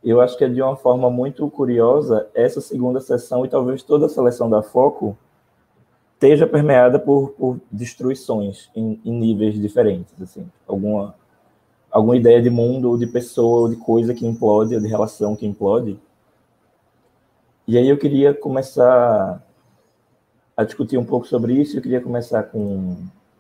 Eu 0.02 0.20
acho 0.20 0.36
que 0.36 0.44
é 0.44 0.48
de 0.48 0.62
uma 0.62 0.76
forma 0.76 1.10
muito 1.10 1.48
curiosa 1.50 2.28
essa 2.34 2.60
segunda 2.60 3.00
sessão 3.00 3.44
e 3.44 3.48
talvez 3.48 3.82
toda 3.82 4.06
a 4.06 4.08
seleção 4.08 4.48
da 4.48 4.62
Foco 4.62 5.16
esteja 6.14 6.46
permeada 6.46 6.98
por, 6.98 7.30
por 7.30 7.60
destruições 7.70 8.70
em, 8.74 9.00
em 9.04 9.12
níveis 9.12 9.54
diferentes, 9.60 10.14
assim, 10.20 10.46
alguma 10.66 11.14
alguma 11.90 12.16
ideia 12.16 12.40
de 12.40 12.48
mundo, 12.48 12.88
ou 12.88 12.96
de 12.96 13.06
pessoa, 13.06 13.62
ou 13.62 13.68
de 13.68 13.74
coisa 13.74 14.14
que 14.14 14.24
implode, 14.24 14.76
ou 14.76 14.80
de 14.80 14.86
relação 14.86 15.34
que 15.34 15.44
implode 15.44 15.98
e 17.70 17.78
aí 17.78 17.88
eu 17.88 17.96
queria 17.96 18.34
começar 18.34 19.40
a 20.56 20.64
discutir 20.64 20.98
um 20.98 21.04
pouco 21.04 21.24
sobre 21.28 21.54
isso. 21.54 21.76
Eu 21.78 21.82
queria 21.82 22.00
começar 22.00 22.42
com, 22.42 22.96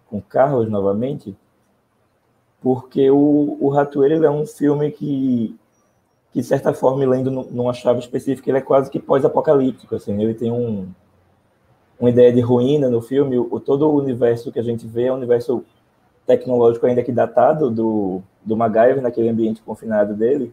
com 0.06 0.20
Carlos 0.20 0.70
novamente. 0.70 1.36
porque 2.60 3.10
o, 3.10 3.58
o 3.60 3.68
Ratoeira 3.70 4.24
é 4.24 4.30
um 4.30 4.46
filme 4.46 4.92
que, 4.92 5.58
que, 6.32 6.40
de 6.40 6.46
certa 6.46 6.72
forma, 6.72 7.04
lendo 7.06 7.30
numa 7.30 7.72
chave 7.72 7.98
específica, 7.98 8.50
ele 8.50 8.58
é 8.58 8.62
quase 8.62 8.90
que 8.90 9.00
pós-apocalíptico, 9.00 9.94
assim, 9.96 10.22
ele 10.22 10.34
tem 10.34 10.50
um, 10.50 10.88
uma 11.98 12.10
ideia 12.10 12.32
de 12.32 12.40
ruína 12.40 12.88
no 12.88 13.02
filme, 13.02 13.38
o, 13.38 13.60
todo 13.60 13.88
o 13.88 13.96
universo 13.96 14.52
que 14.52 14.58
a 14.58 14.62
gente 14.62 14.86
vê 14.86 15.04
é 15.04 15.12
um 15.12 15.16
universo 15.16 15.64
tecnológico 16.26 16.86
ainda 16.86 17.02
que 17.02 17.10
datado 17.10 17.70
do, 17.70 18.22
do 18.44 18.56
MacGyver, 18.56 19.02
naquele 19.02 19.28
ambiente 19.28 19.62
confinado 19.62 20.14
dele, 20.14 20.52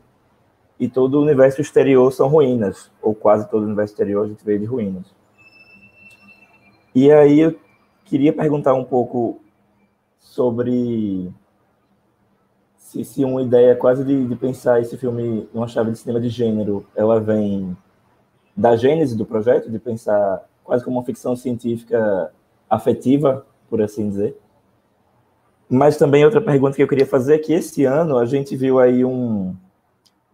e 0.80 0.88
todo 0.88 1.16
o 1.16 1.22
universo 1.22 1.62
exterior 1.62 2.12
são 2.12 2.28
ruínas, 2.28 2.92
ou 3.02 3.14
quase 3.14 3.50
todo 3.50 3.64
o 3.64 3.66
universo 3.66 3.94
exterior 3.94 4.26
a 4.26 4.28
gente 4.28 4.44
vê 4.44 4.58
de 4.58 4.66
ruínas. 4.66 5.06
E 6.94 7.12
aí 7.12 7.40
eu 7.40 7.56
queria 8.06 8.34
perguntar 8.34 8.74
um 8.74 8.84
pouco 8.84 9.40
sobre 10.20 11.32
se, 12.88 13.04
se 13.04 13.26
uma 13.26 13.42
ideia 13.42 13.76
quase 13.76 14.04
de, 14.04 14.26
de 14.26 14.36
pensar 14.36 14.80
esse 14.80 14.98
filme 14.98 15.48
numa 15.54 15.68
chave 15.68 15.92
de 15.92 15.98
cinema 15.98 16.22
de 16.22 16.30
gênero, 16.30 16.86
ela 16.96 17.20
vem 17.20 17.76
da 18.56 18.78
gênese 18.78 19.16
do 19.16 19.26
projeto, 19.26 19.70
de 19.70 19.78
pensar 19.78 20.48
quase 20.64 20.86
como 20.86 20.98
uma 20.98 21.04
ficção 21.04 21.36
científica 21.36 22.32
afetiva, 22.70 23.46
por 23.70 23.82
assim 23.82 24.08
dizer. 24.08 24.38
Mas 25.70 25.98
também 25.98 26.24
outra 26.24 26.40
pergunta 26.40 26.78
que 26.78 26.82
eu 26.82 26.88
queria 26.88 27.06
fazer 27.06 27.36
é 27.36 27.40
que 27.40 27.52
esse 27.52 27.84
ano 27.84 28.18
a 28.18 28.26
gente 28.26 28.56
viu 28.56 28.80
aí 28.80 29.04
um, 29.04 29.54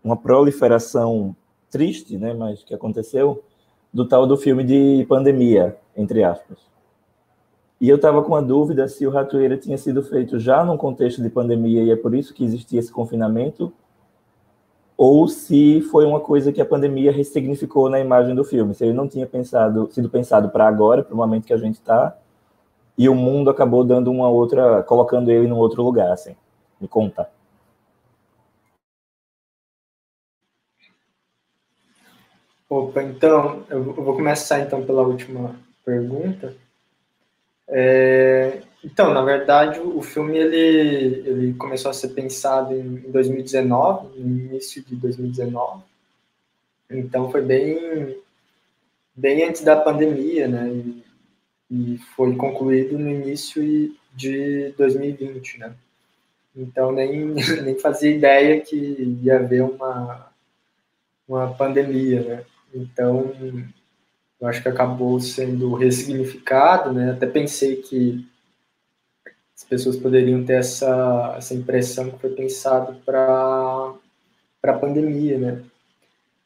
uma 0.04 0.16
proliferação 0.16 1.36
triste, 1.72 2.20
né, 2.20 2.36
mas 2.36 2.64
que 2.64 2.76
aconteceu, 2.76 3.44
do 3.92 4.08
tal 4.08 4.28
do 4.28 4.38
filme 4.38 4.64
de 4.64 5.08
pandemia, 5.10 5.76
entre 5.98 6.24
aspas. 6.24 6.60
E 7.82 7.90
eu 7.90 7.98
estava 7.98 8.24
com 8.24 8.36
a 8.36 8.42
dúvida 8.42 8.88
se 8.88 9.06
o 9.06 9.10
Ratoeira 9.10 9.58
tinha 9.58 9.78
sido 9.78 10.02
feito 10.04 10.40
já 10.40 10.64
num 10.64 10.78
contexto 10.78 11.22
de 11.22 11.30
pandemia 11.30 11.84
e 11.84 11.92
é 11.92 11.96
por 11.96 12.16
isso 12.16 12.34
que 12.34 12.44
existia 12.44 12.80
esse 12.80 12.92
confinamento, 12.92 13.74
ou 14.96 15.28
se 15.28 15.82
foi 15.82 16.06
uma 16.06 16.20
coisa 16.20 16.52
que 16.54 16.62
a 16.62 16.66
pandemia 16.66 17.12
ressignificou 17.12 17.90
na 17.90 18.00
imagem 18.00 18.36
do 18.36 18.44
filme, 18.44 18.74
se 18.74 18.86
ele 18.86 18.94
não 18.94 19.08
tinha 19.08 19.26
pensado, 19.26 19.90
sido 19.92 20.10
pensado 20.10 20.50
para 20.50 20.68
agora, 20.68 21.04
para 21.04 21.14
o 21.14 21.18
momento 21.18 21.46
que 21.46 21.54
a 21.54 21.58
gente 21.58 21.76
está, 21.76 22.18
e 22.98 23.10
o 23.10 23.16
mundo 23.16 23.50
acabou 23.50 23.84
dando 23.84 24.12
uma 24.12 24.30
outra, 24.30 24.84
colocando 24.84 25.32
ele 25.32 25.48
num 25.48 25.58
outro 25.58 25.84
lugar, 25.84 26.12
assim. 26.12 26.36
Me 26.80 26.88
conta. 26.88 27.30
Opa, 32.70 33.04
então, 33.04 33.64
eu 33.70 33.84
vou 33.84 34.16
começar 34.16 34.60
então 34.60 34.84
pela 34.86 35.02
última 35.04 35.56
pergunta. 35.86 36.56
É, 37.68 38.62
então, 38.84 39.14
na 39.14 39.22
verdade, 39.22 39.80
o 39.80 40.02
filme 40.02 40.38
ele, 40.38 41.28
ele 41.28 41.54
começou 41.54 41.90
a 41.90 41.94
ser 41.94 42.10
pensado 42.10 42.74
em 42.74 42.98
2019, 43.12 44.20
no 44.20 44.40
início 44.40 44.84
de 44.84 44.96
2019. 44.96 45.84
Então, 46.90 47.32
foi 47.32 47.42
bem, 47.42 48.18
bem 49.16 49.44
antes 49.46 49.64
da 49.64 49.76
pandemia, 49.76 50.48
né? 50.48 50.70
E, 50.70 51.04
e 51.72 51.98
foi 52.16 52.36
concluído 52.36 53.00
no 53.00 53.10
início 53.10 53.64
de 54.14 54.74
2020, 54.78 55.60
né? 55.60 55.74
Então, 56.56 56.92
nem, 56.92 57.34
nem 57.64 57.80
fazia 57.80 58.12
ideia 58.12 58.60
que 58.60 58.76
ia 59.24 59.38
haver 59.38 59.64
uma, 59.64 60.30
uma 61.28 61.54
pandemia, 61.54 62.22
né? 62.22 62.46
Então, 62.74 63.34
eu 64.44 64.50
acho 64.50 64.62
que 64.62 64.68
acabou 64.68 65.22
sendo 65.22 65.74
ressignificado, 65.74 66.92
né? 66.92 67.12
Até 67.12 67.26
pensei 67.26 67.78
que 67.78 68.28
as 69.56 69.64
pessoas 69.64 69.96
poderiam 69.96 70.44
ter 70.44 70.56
essa, 70.56 71.36
essa 71.38 71.54
impressão 71.54 72.12
que 72.12 72.20
foi 72.20 72.32
pensado 72.32 72.94
para 73.06 73.94
a 74.64 74.74
pandemia, 74.74 75.38
né? 75.38 75.64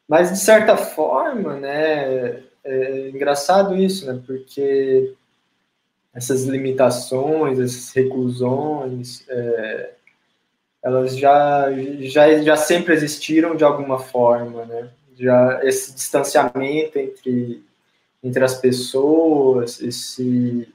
Mas, 0.06 0.30
de 0.30 0.38
certa 0.38 0.76
forma, 0.76 1.56
né, 1.56 2.40
é 2.62 3.08
engraçado 3.08 3.74
isso, 3.74 4.06
né? 4.06 4.22
Porque 4.24 5.12
essas 6.14 6.44
limitações, 6.44 7.58
essas 7.58 7.92
reclusões, 7.92 9.28
é, 9.28 9.90
elas 10.84 11.18
já, 11.18 11.66
já, 12.02 12.42
já 12.42 12.56
sempre 12.56 12.94
existiram 12.94 13.56
de 13.56 13.64
alguma 13.64 13.98
forma, 13.98 14.64
né? 14.66 14.88
Já 15.16 15.58
esse 15.64 15.92
distanciamento 15.92 16.96
entre 16.96 17.66
entre 18.22 18.44
as 18.44 18.54
pessoas, 18.54 19.80
esse, 19.80 20.68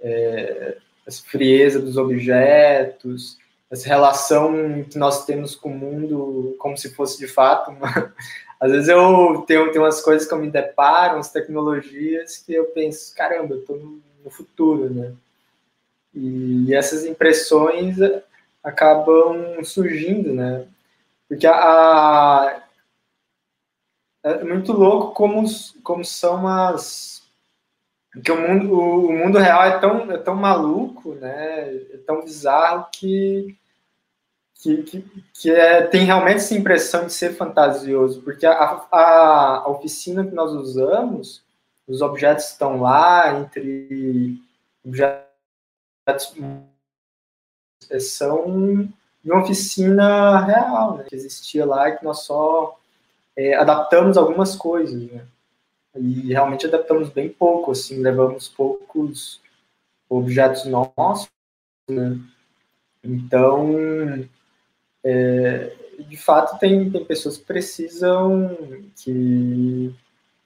é, 0.00 0.76
essa 1.06 1.22
frieza 1.24 1.80
dos 1.80 1.96
objetos, 1.96 3.38
essa 3.70 3.86
relação 3.88 4.84
que 4.84 4.98
nós 4.98 5.24
temos 5.24 5.54
com 5.54 5.70
o 5.70 5.78
mundo 5.78 6.56
como 6.58 6.76
se 6.76 6.94
fosse 6.94 7.18
de 7.18 7.28
fato 7.28 7.70
uma... 7.70 8.12
Às 8.60 8.72
vezes 8.72 8.88
eu 8.88 9.42
tenho, 9.46 9.72
tenho 9.72 9.84
umas 9.84 10.02
coisas 10.02 10.28
que 10.28 10.34
eu 10.34 10.38
me 10.38 10.50
deparo, 10.50 11.14
umas 11.14 11.32
tecnologias 11.32 12.36
que 12.36 12.52
eu 12.52 12.66
penso, 12.66 13.14
caramba, 13.14 13.54
eu 13.54 13.60
estou 13.60 13.78
no, 13.78 14.02
no, 14.22 14.30
futuro, 14.30 14.92
né? 14.92 15.14
E, 16.14 16.74
essas 16.74 17.06
impressões 17.06 17.96
acabam 18.62 19.64
surgindo, 19.64 20.34
né? 20.34 20.66
Porque 21.26 21.46
a, 21.46 21.54
a 21.54 22.62
é 24.22 24.44
muito 24.44 24.72
louco 24.72 25.14
como, 25.14 25.44
como 25.82 26.04
são 26.04 26.46
as. 26.46 27.22
Porque 28.12 28.30
o 28.30 28.40
mundo, 28.40 28.72
o 28.72 29.12
mundo 29.12 29.38
real 29.38 29.62
é 29.64 29.78
tão, 29.78 30.10
é 30.10 30.18
tão 30.18 30.34
maluco, 30.34 31.14
né? 31.14 31.74
É 31.92 31.96
tão 32.04 32.22
bizarro 32.22 32.88
que, 32.92 33.56
que, 34.54 34.82
que, 34.82 35.24
que 35.32 35.50
é, 35.50 35.86
tem 35.86 36.04
realmente 36.04 36.38
essa 36.38 36.54
impressão 36.54 37.06
de 37.06 37.12
ser 37.12 37.36
fantasioso, 37.36 38.20
porque 38.22 38.44
a, 38.44 38.52
a, 38.90 39.56
a 39.58 39.68
oficina 39.68 40.26
que 40.26 40.34
nós 40.34 40.52
usamos, 40.52 41.42
os 41.86 42.02
objetos 42.02 42.46
estão 42.46 42.80
lá, 42.80 43.32
entre 43.38 44.38
objetos 44.84 45.30
são 48.00 48.44
uma 49.24 49.42
oficina 49.42 50.44
real, 50.44 50.96
né? 50.96 51.04
que 51.08 51.14
existia 51.14 51.64
lá 51.64 51.88
e 51.88 51.96
que 51.96 52.04
nós 52.04 52.20
só 52.20 52.79
é, 53.40 53.54
adaptamos 53.54 54.18
algumas 54.18 54.54
coisas, 54.54 55.02
né? 55.10 55.24
E 55.96 56.32
realmente 56.32 56.66
adaptamos 56.66 57.08
bem 57.08 57.28
pouco, 57.30 57.72
assim, 57.72 58.00
levamos 58.00 58.48
poucos 58.48 59.40
objetos 60.08 60.66
nossos, 60.66 61.28
né? 61.88 62.18
Então, 63.02 64.28
é, 65.02 65.72
de 66.06 66.16
fato, 66.18 66.58
tem, 66.58 66.90
tem 66.90 67.04
pessoas 67.04 67.38
que 67.38 67.44
precisam, 67.44 68.56
que, 69.02 69.94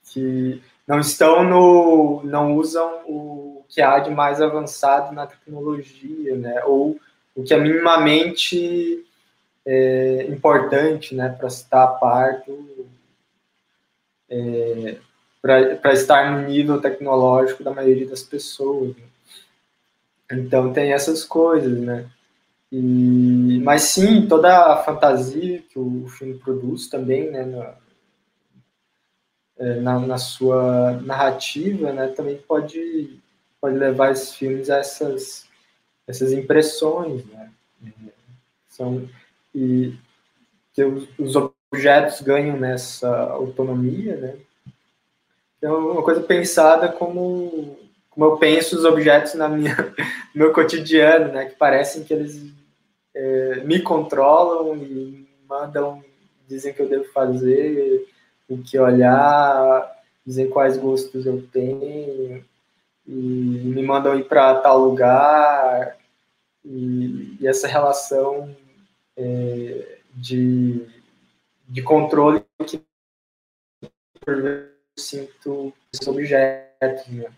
que 0.05 0.61
não 0.87 0.99
estão 0.99 1.43
no, 1.43 2.23
não 2.23 2.55
usam 2.55 3.01
o 3.05 3.65
que 3.67 3.81
há 3.81 3.99
de 3.99 4.09
mais 4.09 4.41
avançado 4.41 5.13
na 5.13 5.27
tecnologia, 5.27 6.37
né? 6.37 6.63
Ou 6.63 6.97
o 7.35 7.43
que 7.43 7.53
é 7.53 7.59
minimamente 7.59 9.05
é, 9.65 10.27
importante 10.29 11.15
né, 11.15 11.29
para 11.29 11.47
estar 11.47 11.83
a 11.83 11.87
par 11.87 12.43
do, 12.45 12.84
é, 14.29 14.97
para 15.41 15.93
estar 15.93 16.31
no 16.31 16.47
nível 16.47 16.81
tecnológico 16.81 17.63
da 17.63 17.71
maioria 17.71 18.07
das 18.07 18.23
pessoas. 18.23 18.95
Né? 18.95 19.03
Então 20.31 20.73
tem 20.73 20.91
essas 20.91 21.23
coisas, 21.23 21.79
né? 21.79 22.09
E, 22.71 23.61
mas 23.63 23.83
sim, 23.83 24.27
toda 24.27 24.73
a 24.73 24.83
fantasia 24.83 25.61
que 25.69 25.77
o 25.77 26.07
filme 26.07 26.37
produz 26.39 26.87
também, 26.87 27.29
né, 27.29 27.45
na, 27.45 27.75
é, 29.57 29.75
na, 29.79 29.99
na, 29.99 30.17
sua 30.17 30.93
narrativa, 31.03 31.93
né, 31.93 32.07
também 32.07 32.37
pode, 32.37 33.19
pode 33.61 33.77
levar 33.77 34.11
esses 34.11 34.33
filmes 34.33 34.69
a 34.69 34.77
essas, 34.77 35.47
essas 36.07 36.33
impressões, 36.33 37.23
né? 37.27 37.51
São, 38.67 39.07
e 39.53 39.93
que 40.73 40.83
os, 40.83 41.07
os 41.17 41.54
objetos 41.71 42.21
ganham 42.21 42.57
nessa 42.57 43.09
autonomia, 43.31 44.15
né? 44.17 44.35
É 45.61 45.69
uma 45.69 46.03
coisa 46.03 46.21
pensada 46.21 46.89
como, 46.89 47.77
como 48.09 48.25
eu 48.25 48.37
penso 48.37 48.77
os 48.77 48.85
objetos 48.85 49.33
na 49.33 49.49
minha, 49.49 49.75
no 50.33 50.43
meu 50.43 50.53
cotidiano, 50.53 51.33
né? 51.33 51.45
Que 51.45 51.55
parecem 51.55 52.03
que 52.03 52.13
eles 52.13 52.53
é, 53.13 53.61
me 53.63 53.81
controlam 53.81 54.75
e 54.77 55.27
mandam, 55.47 56.03
dizem 56.47 56.73
que 56.73 56.81
eu 56.81 56.89
devo 56.89 57.05
fazer, 57.05 58.07
o 58.47 58.57
que 58.57 58.77
olhar, 58.77 59.91
dizem 60.25 60.49
quais 60.49 60.77
gostos 60.77 61.25
eu 61.25 61.41
tenho, 61.51 62.43
e 63.07 63.11
me 63.11 63.81
mandam 63.81 64.17
ir 64.17 64.25
para 64.25 64.55
tal 64.55 64.79
lugar, 64.79 65.97
e, 66.63 67.37
e 67.39 67.47
essa 67.47 67.67
relação 67.67 68.55
é, 69.15 69.99
de, 70.13 70.85
de 71.67 71.81
controle 71.81 72.43
que 72.65 72.81
eu 74.27 74.69
sinto 74.97 75.73
esses 75.93 76.07
objetos, 76.07 77.07
né? 77.07 77.31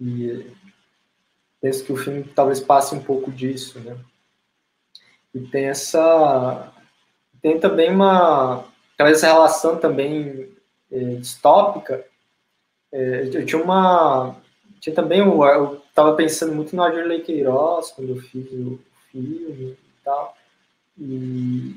E 0.00 0.50
penso 1.60 1.84
que 1.84 1.92
o 1.92 1.96
filme 1.96 2.24
talvez 2.24 2.60
passe 2.60 2.94
um 2.94 3.02
pouco 3.02 3.30
disso, 3.30 3.78
né? 3.80 3.96
E 5.34 5.40
tem 5.40 5.66
essa. 5.66 6.72
Tem 7.42 7.58
também 7.58 7.90
uma. 7.90 8.64
Essa 8.98 9.26
relação 9.26 9.76
também 9.78 10.50
é, 10.90 10.98
distópica. 11.16 12.06
É, 12.92 13.28
eu 13.32 13.44
tinha 13.44 13.62
uma. 13.62 14.36
Tinha 14.80 14.94
também. 14.94 15.20
Eu 15.20 15.82
estava 15.88 16.14
pensando 16.14 16.54
muito 16.54 16.74
no 16.74 16.82
Adirley 16.82 17.22
Queiroz 17.22 17.90
quando 17.92 18.10
eu 18.10 18.22
fiz 18.22 18.50
o 18.52 18.78
filme 19.10 19.72
e 19.72 20.04
tal. 20.04 20.36
E, 20.98 21.74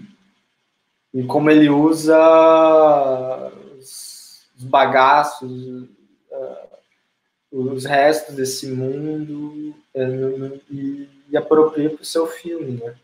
e 1.13 1.23
como 1.23 1.49
ele 1.49 1.69
usa 1.69 2.17
os, 3.77 4.47
os 4.57 4.63
bagaços, 4.63 5.83
uh, 6.31 6.69
os 7.51 7.85
restos 7.85 8.35
desse 8.35 8.67
mundo 8.67 9.75
uh, 9.95 10.61
e, 10.69 11.09
e 11.29 11.37
apropria 11.37 11.89
para 11.89 12.01
o 12.01 12.05
seu 12.05 12.27
filme, 12.27 12.79
né? 12.83 12.95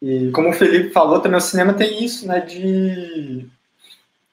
E 0.00 0.32
como 0.32 0.48
o 0.48 0.52
Felipe 0.52 0.90
falou, 0.90 1.20
também 1.20 1.38
o 1.38 1.40
cinema 1.40 1.74
tem 1.74 2.04
isso, 2.04 2.26
né, 2.26 2.40
de, 2.40 3.46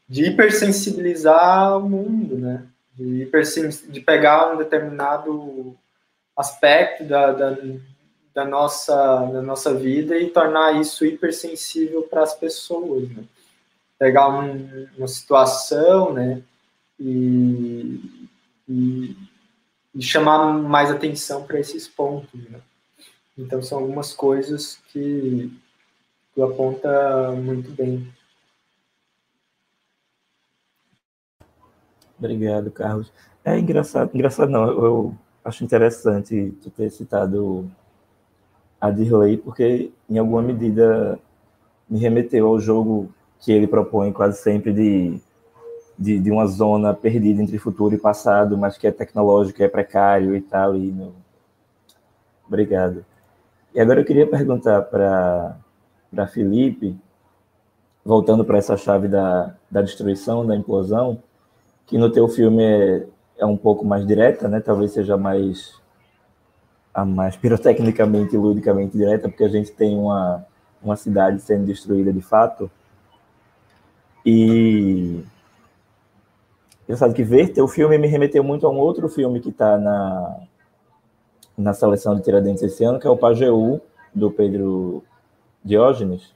de 0.08 0.26
hipersensibilizar 0.26 1.78
o 1.78 1.88
mundo, 1.88 2.38
né? 2.38 2.66
De, 2.96 3.30
de 3.90 4.02
pegar 4.02 4.52
um 4.52 4.58
determinado 4.58 5.78
aspecto 6.36 7.04
da, 7.04 7.32
da, 7.32 7.58
da, 8.40 8.46
nossa, 8.46 8.96
da 9.26 9.42
nossa 9.42 9.74
vida 9.74 10.18
e 10.18 10.30
tornar 10.30 10.80
isso 10.80 11.06
hipersensível 11.06 12.04
para 12.04 12.24
as 12.24 12.34
pessoas, 12.34 13.10
né? 13.10 13.26
Pegar 13.98 14.30
um, 14.30 14.88
uma 14.98 15.08
situação, 15.10 16.14
né, 16.14 16.42
e, 16.98 18.30
e, 18.68 19.18
e 19.94 20.02
chamar 20.02 20.54
mais 20.54 20.90
atenção 20.90 21.44
para 21.44 21.60
esses 21.60 21.86
pontos, 21.86 22.42
né? 22.50 22.62
Então, 23.38 23.62
são 23.62 23.80
algumas 23.80 24.14
coisas 24.14 24.78
que 24.88 25.52
tu 26.34 26.44
aponta 26.44 27.32
muito 27.34 27.72
bem. 27.72 28.08
Obrigado, 32.18 32.72
Carlos. 32.72 33.12
É 33.44 33.58
engraçado, 33.58 34.12
engraçado 34.14 34.50
não, 34.50 34.64
eu 34.64 35.18
acho 35.44 35.64
interessante 35.64 36.54
tu 36.62 36.70
ter 36.70 36.90
citado 36.90 37.70
a 38.80 38.90
Dirley, 38.90 39.38
porque 39.38 39.92
em 40.10 40.18
alguma 40.18 40.42
medida 40.42 41.20
me 41.90 42.00
remeteu 42.00 42.48
ao 42.48 42.60
jogo 42.60 43.10
que 43.40 43.52
ele 43.52 43.68
propõe 43.68 44.12
quase 44.12 44.42
sempre 44.42 44.74
de, 44.74 45.20
de, 45.98 46.20
de 46.20 46.32
uma 46.32 46.46
zona 46.46 46.94
perdida 46.94 47.42
entre 47.42 47.58
futuro 47.58 47.96
e 47.96 47.98
passado, 47.98 48.58
mas 48.58 48.78
que 48.78 48.88
é 48.88 48.92
tecnológico, 48.92 49.62
é 49.64 49.68
precário 49.68 50.36
e 50.36 50.42
tal. 50.42 50.76
E. 50.76 50.94
Obrigado. 52.48 53.06
E 53.74 53.80
agora 53.80 54.02
eu 54.02 54.06
queria 54.06 54.28
perguntar 54.28 54.82
para 54.84 56.28
Felipe, 56.28 56.96
voltando 58.04 58.44
para 58.44 58.58
essa 58.58 58.76
chave 58.76 59.08
da, 59.08 59.56
da 59.70 59.82
destruição, 59.82 60.46
da 60.46 60.56
implosão, 60.56 61.22
que 61.86 61.98
no 61.98 62.10
teu 62.10 62.28
filme 62.28 62.64
é, 62.64 63.06
é 63.38 63.46
um 63.46 63.58
pouco 63.58 63.86
mais 63.86 64.06
direta, 64.06 64.48
né? 64.48 64.60
Talvez 64.60 64.92
seja 64.92 65.18
mais 65.18 65.80
a 66.94 67.06
mais 67.06 67.36
pirotecnicamente 67.36 68.36
e 68.36 68.38
ludicamente 68.38 68.98
direta, 68.98 69.30
porque 69.30 69.44
a 69.44 69.50
gente 69.50 69.72
tem 69.72 69.98
uma, 69.98 70.46
uma 70.82 70.96
cidade 70.96 71.42
sendo 71.42 71.66
destruída 71.66 72.12
de 72.12 72.22
fato. 72.22 72.70
E 74.26 75.24
engraçado 76.84 77.14
que 77.14 77.24
ver 77.24 77.54
teu 77.54 77.68
filme 77.68 77.98
me 77.98 78.08
remeteu 78.08 78.44
muito 78.44 78.66
a 78.66 78.70
um 78.70 78.78
outro 78.78 79.08
filme 79.08 79.40
que 79.40 79.50
está 79.50 79.78
na 79.78 80.40
na 81.60 81.74
seleção 81.74 82.16
de 82.16 82.22
Tiradentes 82.24 82.64
esse 82.64 82.86
ano, 82.86 83.00
que 83.00 83.06
é 83.06 83.10
o 83.10 83.18
Pajeú, 83.18 83.82
do 84.16 84.32
Pedro 84.32 85.04
Diógenes, 85.64 86.34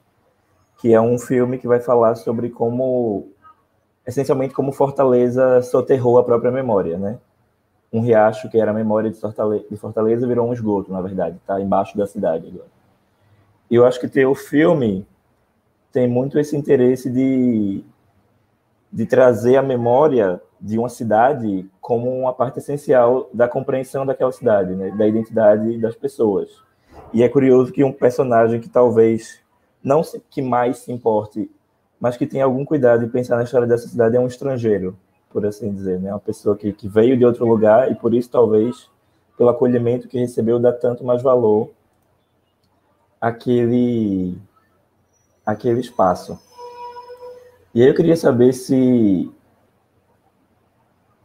que 0.80 0.94
é 0.94 1.00
um 1.00 1.18
filme 1.18 1.58
que 1.58 1.66
vai 1.66 1.80
falar 1.80 2.16
sobre 2.16 2.50
como, 2.50 3.30
essencialmente, 4.06 4.54
como 4.54 4.74
Fortaleza 4.74 5.62
soterrou 5.62 6.20
a 6.20 6.24
própria 6.24 6.52
memória, 6.52 6.98
né? 6.98 7.18
Um 7.94 8.02
riacho 8.02 8.50
que 8.50 8.60
era 8.60 8.72
a 8.72 8.74
memória 8.74 9.12
de 9.12 9.20
Fortaleza, 9.20 9.66
de 9.70 9.78
Fortaleza 9.78 10.28
virou 10.28 10.50
um 10.50 10.54
esgoto, 10.54 10.92
na 10.92 11.00
verdade, 11.00 11.38
está 11.38 11.62
embaixo 11.62 11.96
da 11.96 12.08
cidade 12.08 12.48
agora. 12.48 12.68
Eu 13.70 13.86
acho 13.86 14.00
que 14.00 14.08
ter 14.08 14.26
o 14.26 14.34
filme 14.34 15.06
tem 15.92 16.08
muito 16.08 16.40
esse 16.40 16.58
interesse 16.58 17.10
de, 17.10 17.84
de 18.92 19.06
trazer 19.06 19.58
a 19.58 19.62
memória 19.62 20.42
de 20.60 20.80
uma 20.80 20.90
cidade 20.90 21.70
como 21.80 22.10
uma 22.10 22.34
parte 22.34 22.60
essencial 22.60 23.30
da 23.34 23.48
compreensão 23.48 24.06
daquela 24.06 24.32
cidade, 24.32 24.74
né? 24.74 24.90
da 24.92 25.06
identidade 25.06 25.78
das 25.78 25.96
pessoas. 25.96 26.50
E 27.14 27.22
é 27.22 27.30
curioso 27.30 27.72
que 27.72 27.84
um 27.84 27.92
personagem 27.92 28.60
que 28.60 28.70
talvez 28.70 29.40
não 29.84 30.02
que 30.30 30.42
mais 30.42 30.80
se 30.80 30.92
importe, 30.92 31.52
mas 32.00 32.18
que 32.18 32.26
tem 32.26 32.42
algum 32.42 32.66
cuidado 32.66 33.06
de 33.06 33.12
pensar 33.12 33.36
na 33.36 33.44
história 33.44 33.68
dessa 33.68 33.88
cidade 33.88 34.16
é 34.16 34.20
um 34.20 34.28
estrangeiro, 34.28 34.98
por 35.34 35.46
assim 35.46 35.74
dizer, 35.74 36.00
né? 36.00 36.14
Uma 36.14 36.20
pessoa 36.20 36.56
que, 36.56 36.72
que 36.72 36.88
veio 36.88 37.18
de 37.18 37.26
outro 37.26 37.46
lugar 37.46 37.92
e 37.92 37.96
por 37.96 38.14
isso 38.14 38.30
talvez 38.30 38.88
pelo 39.36 39.50
acolhimento 39.50 40.08
que 40.08 40.20
recebeu 40.20 40.60
dá 40.60 40.72
tanto 40.72 41.04
mais 41.04 41.24
valor 41.24 41.72
àquele 43.20 44.38
aquele 45.44 45.80
espaço. 45.80 46.40
E 47.74 47.82
aí 47.82 47.88
eu 47.88 47.96
queria 47.96 48.16
saber 48.16 48.54
se 48.54 49.30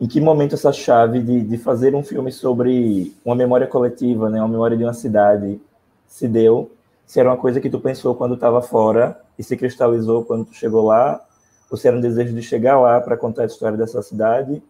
em 0.00 0.06
que 0.06 0.20
momento 0.20 0.54
essa 0.54 0.72
chave 0.72 1.20
de, 1.20 1.42
de 1.42 1.58
fazer 1.58 1.94
um 1.94 2.02
filme 2.02 2.32
sobre 2.32 3.14
uma 3.24 3.34
memória 3.34 3.66
coletiva, 3.66 4.30
né, 4.30 4.38
uma 4.38 4.48
memória 4.48 4.76
de 4.76 4.84
uma 4.84 4.94
cidade, 4.94 5.60
se 6.06 6.26
deu? 6.26 6.70
Se 7.04 7.20
era 7.20 7.28
uma 7.28 7.36
coisa 7.36 7.60
que 7.60 7.68
tu 7.68 7.80
pensou 7.80 8.14
quando 8.14 8.34
estava 8.34 8.62
fora 8.62 9.20
e 9.38 9.42
se 9.42 9.56
cristalizou 9.56 10.24
quando 10.24 10.46
tu 10.46 10.54
chegou 10.54 10.86
lá, 10.86 11.20
ou 11.70 11.76
se 11.76 11.86
era 11.86 11.96
um 11.96 12.00
desejo 12.00 12.34
de 12.34 12.42
chegar 12.42 12.78
lá 12.80 13.00
para 13.00 13.16
contar 13.16 13.42
a 13.42 13.46
história 13.46 13.76
dessa 13.76 14.02
cidade? 14.02 14.62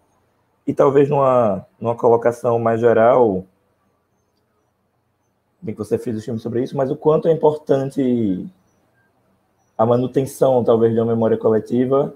E 0.66 0.74
talvez 0.74 1.08
numa, 1.08 1.66
numa 1.80 1.94
colocação 1.94 2.58
mais 2.58 2.80
geral, 2.80 3.44
bem 5.60 5.74
que 5.74 5.78
você 5.78 5.96
fez 5.98 6.18
o 6.18 6.20
filme 6.20 6.38
sobre 6.38 6.62
isso, 6.62 6.76
mas 6.76 6.90
o 6.90 6.96
quanto 6.96 7.28
é 7.28 7.32
importante 7.32 8.46
a 9.76 9.86
manutenção, 9.86 10.64
talvez, 10.64 10.92
de 10.92 11.00
uma 11.00 11.12
memória 11.12 11.36
coletiva 11.36 12.14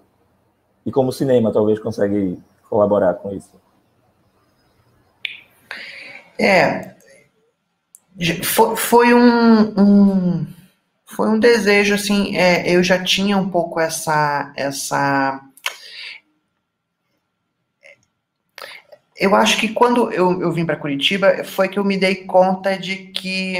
e 0.84 0.90
como 0.90 1.10
o 1.10 1.12
cinema 1.12 1.52
talvez 1.52 1.78
consegue 1.78 2.42
colaborar 2.68 3.14
com 3.14 3.32
isso? 3.32 3.60
É, 6.38 6.96
foi, 8.42 8.76
foi 8.76 9.14
um, 9.14 9.80
um, 9.80 10.46
foi 11.16 11.28
um 11.28 11.38
desejo 11.38 11.94
assim. 11.94 12.36
É, 12.36 12.70
eu 12.70 12.82
já 12.82 13.02
tinha 13.02 13.36
um 13.36 13.48
pouco 13.48 13.78
essa 13.78 14.52
essa 14.56 15.40
eu 19.16 19.36
acho 19.36 19.58
que 19.58 19.68
quando 19.68 20.10
eu, 20.10 20.40
eu 20.40 20.50
vim 20.50 20.64
para 20.64 20.76
Curitiba 20.76 21.44
foi 21.44 21.68
que 21.68 21.78
eu 21.78 21.84
me 21.84 21.96
dei 21.96 22.24
conta 22.24 22.76
de 22.76 22.96
que 22.96 23.58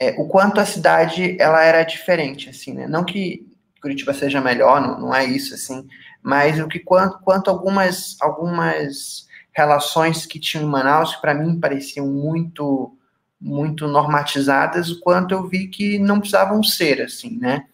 é, 0.00 0.14
o 0.18 0.26
quanto 0.26 0.60
a 0.60 0.66
cidade 0.66 1.36
ela 1.38 1.62
era 1.62 1.82
diferente 1.82 2.48
assim 2.48 2.72
né 2.72 2.86
não 2.86 3.04
que 3.04 3.46
Curitiba 3.82 4.14
seja 4.14 4.40
melhor 4.40 4.80
não, 4.80 5.00
não 5.00 5.14
é 5.14 5.24
isso 5.24 5.54
assim 5.54 5.86
mas 6.22 6.58
o 6.60 6.68
que 6.68 6.78
quanto, 6.78 7.18
quanto 7.20 7.50
algumas 7.50 8.16
algumas 8.20 9.26
relações 9.52 10.24
que 10.24 10.38
tinham 10.38 10.64
em 10.64 10.70
Manaus 10.70 11.16
que 11.16 11.20
para 11.20 11.34
mim 11.34 11.60
pareciam 11.60 12.06
muito 12.06 12.96
muito 13.40 13.86
normatizadas, 13.86 14.90
o 14.90 15.00
quanto 15.00 15.32
eu 15.32 15.46
vi 15.48 15.68
que 15.68 15.98
não 15.98 16.18
precisavam 16.18 16.62
ser 16.62 17.02
assim, 17.02 17.38
né? 17.38 17.66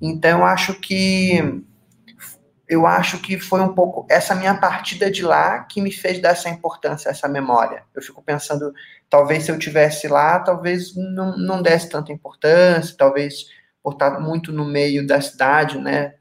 Então 0.00 0.40
eu 0.40 0.44
acho 0.44 0.74
que 0.80 1.62
eu 2.68 2.84
acho 2.86 3.18
que 3.18 3.38
foi 3.38 3.60
um 3.60 3.72
pouco 3.74 4.04
essa 4.10 4.34
minha 4.34 4.54
partida 4.54 5.10
de 5.10 5.22
lá 5.22 5.60
que 5.60 5.80
me 5.80 5.92
fez 5.92 6.20
dar 6.20 6.30
essa 6.30 6.48
importância, 6.48 7.08
essa 7.08 7.28
memória. 7.28 7.84
Eu 7.94 8.02
fico 8.02 8.20
pensando, 8.22 8.72
talvez 9.08 9.44
se 9.44 9.52
eu 9.52 9.58
tivesse 9.58 10.08
lá, 10.08 10.40
talvez 10.40 10.94
não, 10.96 11.36
não 11.36 11.62
desse 11.62 11.88
tanta 11.88 12.12
importância, 12.12 12.96
talvez 12.98 13.46
por 13.82 13.92
estar 13.92 14.18
muito 14.18 14.50
no 14.52 14.64
meio 14.64 15.06
da 15.06 15.20
cidade, 15.20 15.78
né? 15.78 16.14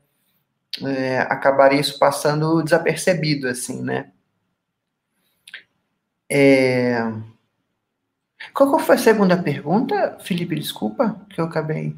é, 0.83 1.19
acabaria 1.19 1.79
isso 1.79 1.97
passando 1.99 2.63
desapercebido, 2.63 3.47
assim, 3.47 3.81
né? 3.81 4.11
É... 6.29 6.99
Qual 8.53 8.79
foi 8.79 8.95
a 8.95 8.99
segunda 8.99 9.37
pergunta, 9.37 10.17
Felipe? 10.19 10.55
Desculpa, 10.55 11.15
que 11.29 11.39
eu 11.39 11.45
acabei. 11.45 11.95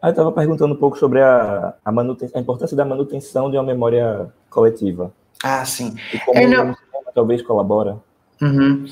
Ah, 0.00 0.08
eu 0.08 0.10
estava 0.10 0.30
perguntando 0.32 0.74
um 0.74 0.78
pouco 0.78 0.98
sobre 0.98 1.20
a, 1.20 1.74
a, 1.84 1.90
a, 1.90 2.40
importância 2.40 2.76
da 2.76 2.84
manutenção 2.84 3.50
de 3.50 3.56
uma 3.56 3.64
memória 3.64 4.32
coletiva. 4.50 5.12
Ah, 5.42 5.64
sim. 5.64 5.94
E 6.12 6.18
como 6.20 6.38
é, 6.38 6.46
não... 6.46 6.76
talvez 7.14 7.42
colabora. 7.42 7.98
Uhum. 8.40 8.84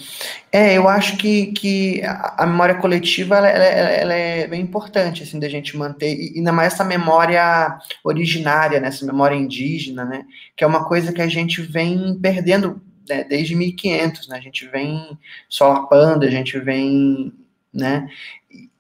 É, 0.51 0.75
eu 0.79 0.89
acho 0.89 1.19
que, 1.19 1.53
que 1.53 2.03
a 2.03 2.47
memória 2.47 2.77
coletiva 2.77 3.37
ela, 3.37 3.49
ela, 3.49 3.65
ela, 3.65 4.15
é 4.15 4.47
bem 4.47 4.63
importante 4.63 5.23
assim 5.23 5.39
da 5.39 5.49
gente 5.51 5.77
manter 5.77 6.15
e 6.15 6.39
ainda 6.39 6.51
mais 6.51 6.73
essa 6.73 6.83
memória 6.83 7.79
originária, 8.03 8.81
né, 8.81 8.89
essa 8.89 9.05
memória 9.05 9.35
indígena, 9.35 10.05
né, 10.07 10.25
que 10.57 10.65
é 10.65 10.67
uma 10.67 10.87
coisa 10.87 11.13
que 11.13 11.21
a 11.21 11.29
gente 11.29 11.61
vem 11.61 12.19
perdendo 12.23 12.81
né, 13.09 13.25
desde 13.25 13.55
1500, 13.55 14.29
né, 14.29 14.39
a 14.39 14.41
gente 14.41 14.67
vem 14.69 15.19
solapando, 15.49 16.25
a 16.25 16.31
gente 16.31 16.59
vem 16.59 17.33
né? 17.75 18.09
E, 18.51 18.71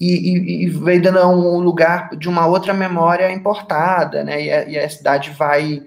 e, 0.00 0.64
e 0.64 0.68
veio 0.70 1.02
dando 1.02 1.20
um 1.28 1.58
lugar 1.58 2.16
de 2.16 2.28
uma 2.28 2.46
outra 2.46 2.72
memória 2.72 3.30
importada, 3.30 4.24
né? 4.24 4.42
E 4.42 4.50
a, 4.50 4.64
e 4.64 4.78
a 4.78 4.88
cidade 4.88 5.30
vai, 5.30 5.84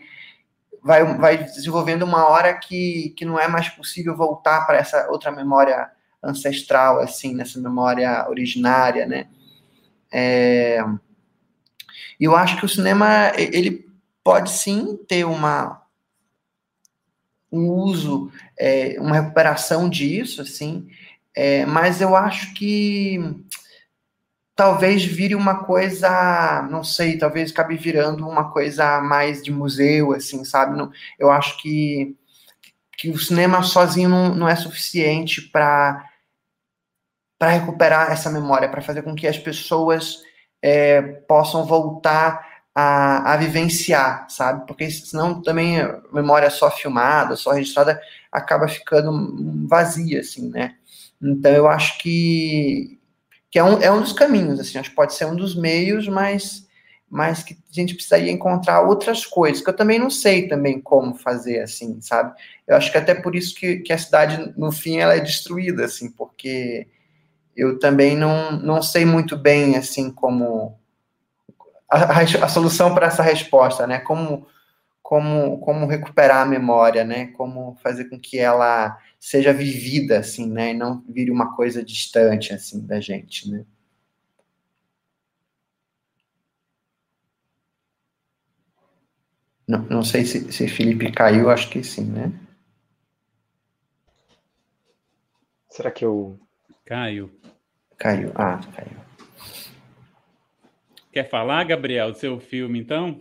vai, 0.84 1.18
vai 1.18 1.38
desenvolvendo 1.38 2.04
uma 2.04 2.28
hora 2.28 2.54
que, 2.54 3.14
que 3.18 3.26
não 3.26 3.40
é 3.40 3.48
mais 3.48 3.68
possível 3.70 4.16
voltar 4.16 4.66
para 4.66 4.78
essa 4.78 5.10
outra 5.10 5.32
memória 5.32 5.90
ancestral, 6.24 7.00
assim, 7.00 7.36
nessa 7.36 7.60
memória 7.60 8.28
originária, 8.30 9.06
né? 9.06 9.28
É, 10.12 10.84
eu 12.20 12.36
acho 12.36 12.58
que 12.58 12.66
o 12.66 12.70
cinema 12.70 13.32
ele 13.36 13.86
pode 14.24 14.52
sim 14.52 14.98
ter 15.08 15.26
uma 15.26 15.82
um 17.52 17.70
uso, 17.70 18.32
é, 18.58 18.98
uma 19.00 19.16
recuperação 19.16 19.90
disso, 19.90 20.42
assim, 20.42 20.88
é, 21.36 21.66
mas 21.66 22.02
eu 22.02 22.16
acho 22.16 22.54
que 22.54 23.20
talvez 24.56 25.06
vire 25.06 25.36
uma 25.36 25.64
coisa, 25.64 26.68
não 26.72 26.84
sei, 26.84 27.18
talvez 27.18 27.52
acabe 27.52 27.78
virando 27.78 28.28
uma 28.28 28.52
coisa 28.52 29.00
mais 29.02 29.44
de 29.44 29.52
museu, 29.52 30.14
assim, 30.14 30.44
sabe? 30.44 30.76
Não, 30.76 30.92
eu 31.20 31.30
acho 31.30 31.62
que, 31.62 32.16
que 32.98 33.10
o 33.10 33.20
cinema 33.20 33.62
sozinho 33.62 34.10
não, 34.10 34.34
não 34.34 34.50
é 34.50 34.56
suficiente 34.56 35.42
para 35.42 36.04
para 37.40 37.52
recuperar 37.52 38.12
essa 38.12 38.32
memória, 38.32 38.68
para 38.68 38.82
fazer 38.82 39.04
com 39.04 39.14
que 39.14 39.28
as 39.28 39.38
pessoas 39.38 40.24
é, 40.60 41.02
possam 41.02 41.66
voltar 41.66 42.57
a, 42.80 43.34
a, 43.34 43.38
vivenciar, 43.38 44.30
sabe? 44.30 44.68
Porque 44.68 44.88
senão 44.92 45.42
também 45.42 45.82
a 45.82 46.00
memória 46.14 46.48
só 46.52 46.70
filmada, 46.70 47.36
só 47.36 47.50
registrada, 47.50 48.00
acaba 48.32 48.68
ficando 48.68 49.68
vazia, 49.68 50.20
assim, 50.20 50.48
né? 50.48 50.76
Então 51.20 51.52
eu 51.52 51.68
acho 51.68 51.98
que, 51.98 53.00
que 53.50 53.58
é, 53.58 53.64
um, 53.64 53.82
é 53.82 53.92
um 53.92 54.02
dos 54.02 54.14
caminhos, 54.14 54.60
assim, 54.60 54.78
acho 54.78 54.92
que 54.92 54.96
pode 54.96 55.16
ser 55.16 55.26
um 55.26 55.36
dos 55.36 55.56
meios, 55.56 56.08
mas, 56.08 56.68
mas 57.10 57.42
que 57.42 57.56
a 57.56 57.74
gente 57.74 57.96
precisaria 57.96 58.32
encontrar 58.32 58.84
outras 58.84 59.26
coisas, 59.26 59.64
que 59.64 59.70
eu 59.72 59.76
também 59.76 59.98
não 59.98 60.12
sei 60.12 60.48
também 60.48 60.80
como 60.80 61.16
fazer, 61.16 61.62
assim, 61.62 62.00
sabe? 62.00 62.32
Eu 62.68 62.76
acho 62.76 62.92
que 62.92 62.98
até 63.00 63.16
por 63.16 63.36
isso 63.36 63.56
que, 63.56 63.78
que 63.78 63.92
a 63.92 63.98
cidade, 63.98 64.54
no 64.56 64.72
fim, 64.72 64.98
ela 64.98 65.16
é 65.16 65.20
destruída, 65.20 65.86
assim, 65.86 66.12
porque 66.12 66.86
eu 67.56 67.80
também 67.80 68.16
não, 68.16 68.52
não 68.52 68.84
sei 68.84 69.04
muito 69.04 69.36
bem, 69.36 69.76
assim, 69.76 70.12
como 70.12 70.78
a, 71.90 72.22
a 72.22 72.50
solução 72.50 72.94
para 72.94 73.08
essa 73.08 73.24
resposta, 73.24 73.88
né? 73.88 74.00
Como, 74.00 74.48
como, 75.02 75.60
como 75.60 75.88
recuperar 75.88 76.42
a 76.42 76.46
memória, 76.46 77.04
né? 77.04 77.28
Como 77.28 77.76
fazer 77.84 78.06
com 78.10 78.20
que 78.20 78.38
ela 78.38 78.98
seja 79.20 79.54
vivida, 79.54 80.20
assim, 80.20 80.48
né? 80.48 80.72
E 80.72 80.74
não 80.74 81.04
vire 81.08 81.32
uma 81.32 81.56
coisa 81.56 81.84
distante, 81.84 82.54
assim, 82.54 82.86
da 82.86 83.00
gente, 83.00 83.50
né? 83.50 83.66
Não, 89.68 89.80
não 89.84 90.04
sei 90.04 90.26
se, 90.26 90.52
se 90.52 90.68
Felipe 90.68 91.12
caiu, 91.12 91.50
acho 91.50 91.70
que 91.70 91.84
sim, 91.84 92.06
né? 92.06 92.32
Será 95.70 95.92
que 95.92 96.06
eu 96.06 96.40
Caio. 96.88 97.30
Caiu. 97.98 98.32
Ah, 98.34 98.62
caiu. 98.74 99.07
Quer 101.18 101.28
falar, 101.28 101.64
Gabriel, 101.64 102.12
do 102.12 102.18
seu 102.20 102.40
filme, 102.40 102.80
então? 102.80 103.20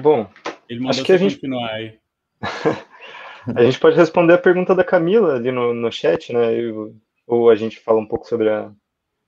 Bom, 0.00 0.26
Ele 0.66 0.80
mandou 0.80 0.92
acho 0.92 1.04
que 1.04 1.12
a 1.12 1.18
gente, 1.18 1.34
continuar 1.34 1.70
aí. 1.70 1.98
a 3.54 3.62
gente 3.64 3.78
pode 3.78 3.96
responder 3.96 4.32
a 4.32 4.38
pergunta 4.38 4.74
da 4.74 4.82
Camila 4.82 5.34
ali 5.34 5.52
no, 5.52 5.74
no 5.74 5.92
chat, 5.92 6.32
né? 6.32 6.58
Eu, 6.58 6.96
ou 7.26 7.50
a 7.50 7.54
gente 7.54 7.78
fala 7.78 8.00
um 8.00 8.06
pouco 8.06 8.26
sobre 8.26 8.48
a 8.48 8.72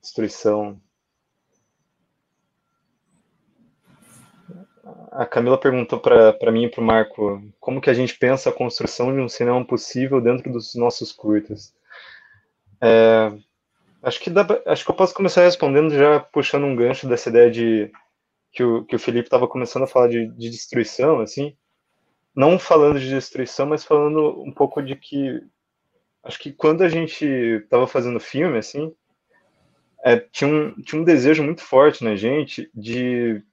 destruição. 0.01 0.81
A 5.11 5.23
Camila 5.23 5.59
perguntou 5.59 5.99
para 5.99 6.51
mim 6.51 6.63
e 6.63 6.71
para 6.71 6.81
o 6.81 6.83
Marco 6.83 7.39
como 7.59 7.79
que 7.79 7.91
a 7.91 7.93
gente 7.93 8.17
pensa 8.17 8.49
a 8.49 8.51
construção 8.51 9.13
de 9.13 9.21
um 9.21 9.29
cinema 9.29 9.63
possível 9.63 10.19
dentro 10.19 10.51
dos 10.51 10.73
nossos 10.73 11.11
curtas. 11.11 11.71
É, 12.81 13.31
acho 14.03 14.19
que 14.19 14.29
dá, 14.29 14.45
acho 14.65 14.85
que 14.85 14.91
eu 14.91 14.95
posso 14.95 15.13
começar 15.13 15.43
respondendo 15.43 15.93
já 15.93 16.19
puxando 16.19 16.65
um 16.65 16.75
gancho 16.75 17.07
dessa 17.07 17.29
ideia 17.29 17.49
de 17.51 17.91
que 18.51 18.63
o, 18.63 18.85
que 18.85 18.95
o 18.95 18.99
Felipe 18.99 19.27
estava 19.27 19.47
começando 19.47 19.83
a 19.83 19.87
falar 19.87 20.07
de, 20.07 20.27
de 20.29 20.49
destruição, 20.49 21.19
assim, 21.19 21.55
não 22.35 22.59
falando 22.59 22.99
de 22.99 23.09
destruição, 23.09 23.65
mas 23.67 23.83
falando 23.83 24.41
um 24.41 24.51
pouco 24.51 24.81
de 24.81 24.95
que 24.95 25.41
acho 26.23 26.39
que 26.39 26.51
quando 26.51 26.83
a 26.83 26.89
gente 26.89 27.25
estava 27.25 27.87
fazendo 27.87 28.19
filme, 28.19 28.57
assim, 28.57 28.93
é, 30.03 30.17
tinha, 30.17 30.49
um, 30.49 30.81
tinha 30.81 31.01
um 31.01 31.05
desejo 31.05 31.43
muito 31.43 31.61
forte 31.61 32.03
na 32.03 32.15
gente 32.15 32.69
de 32.73 33.43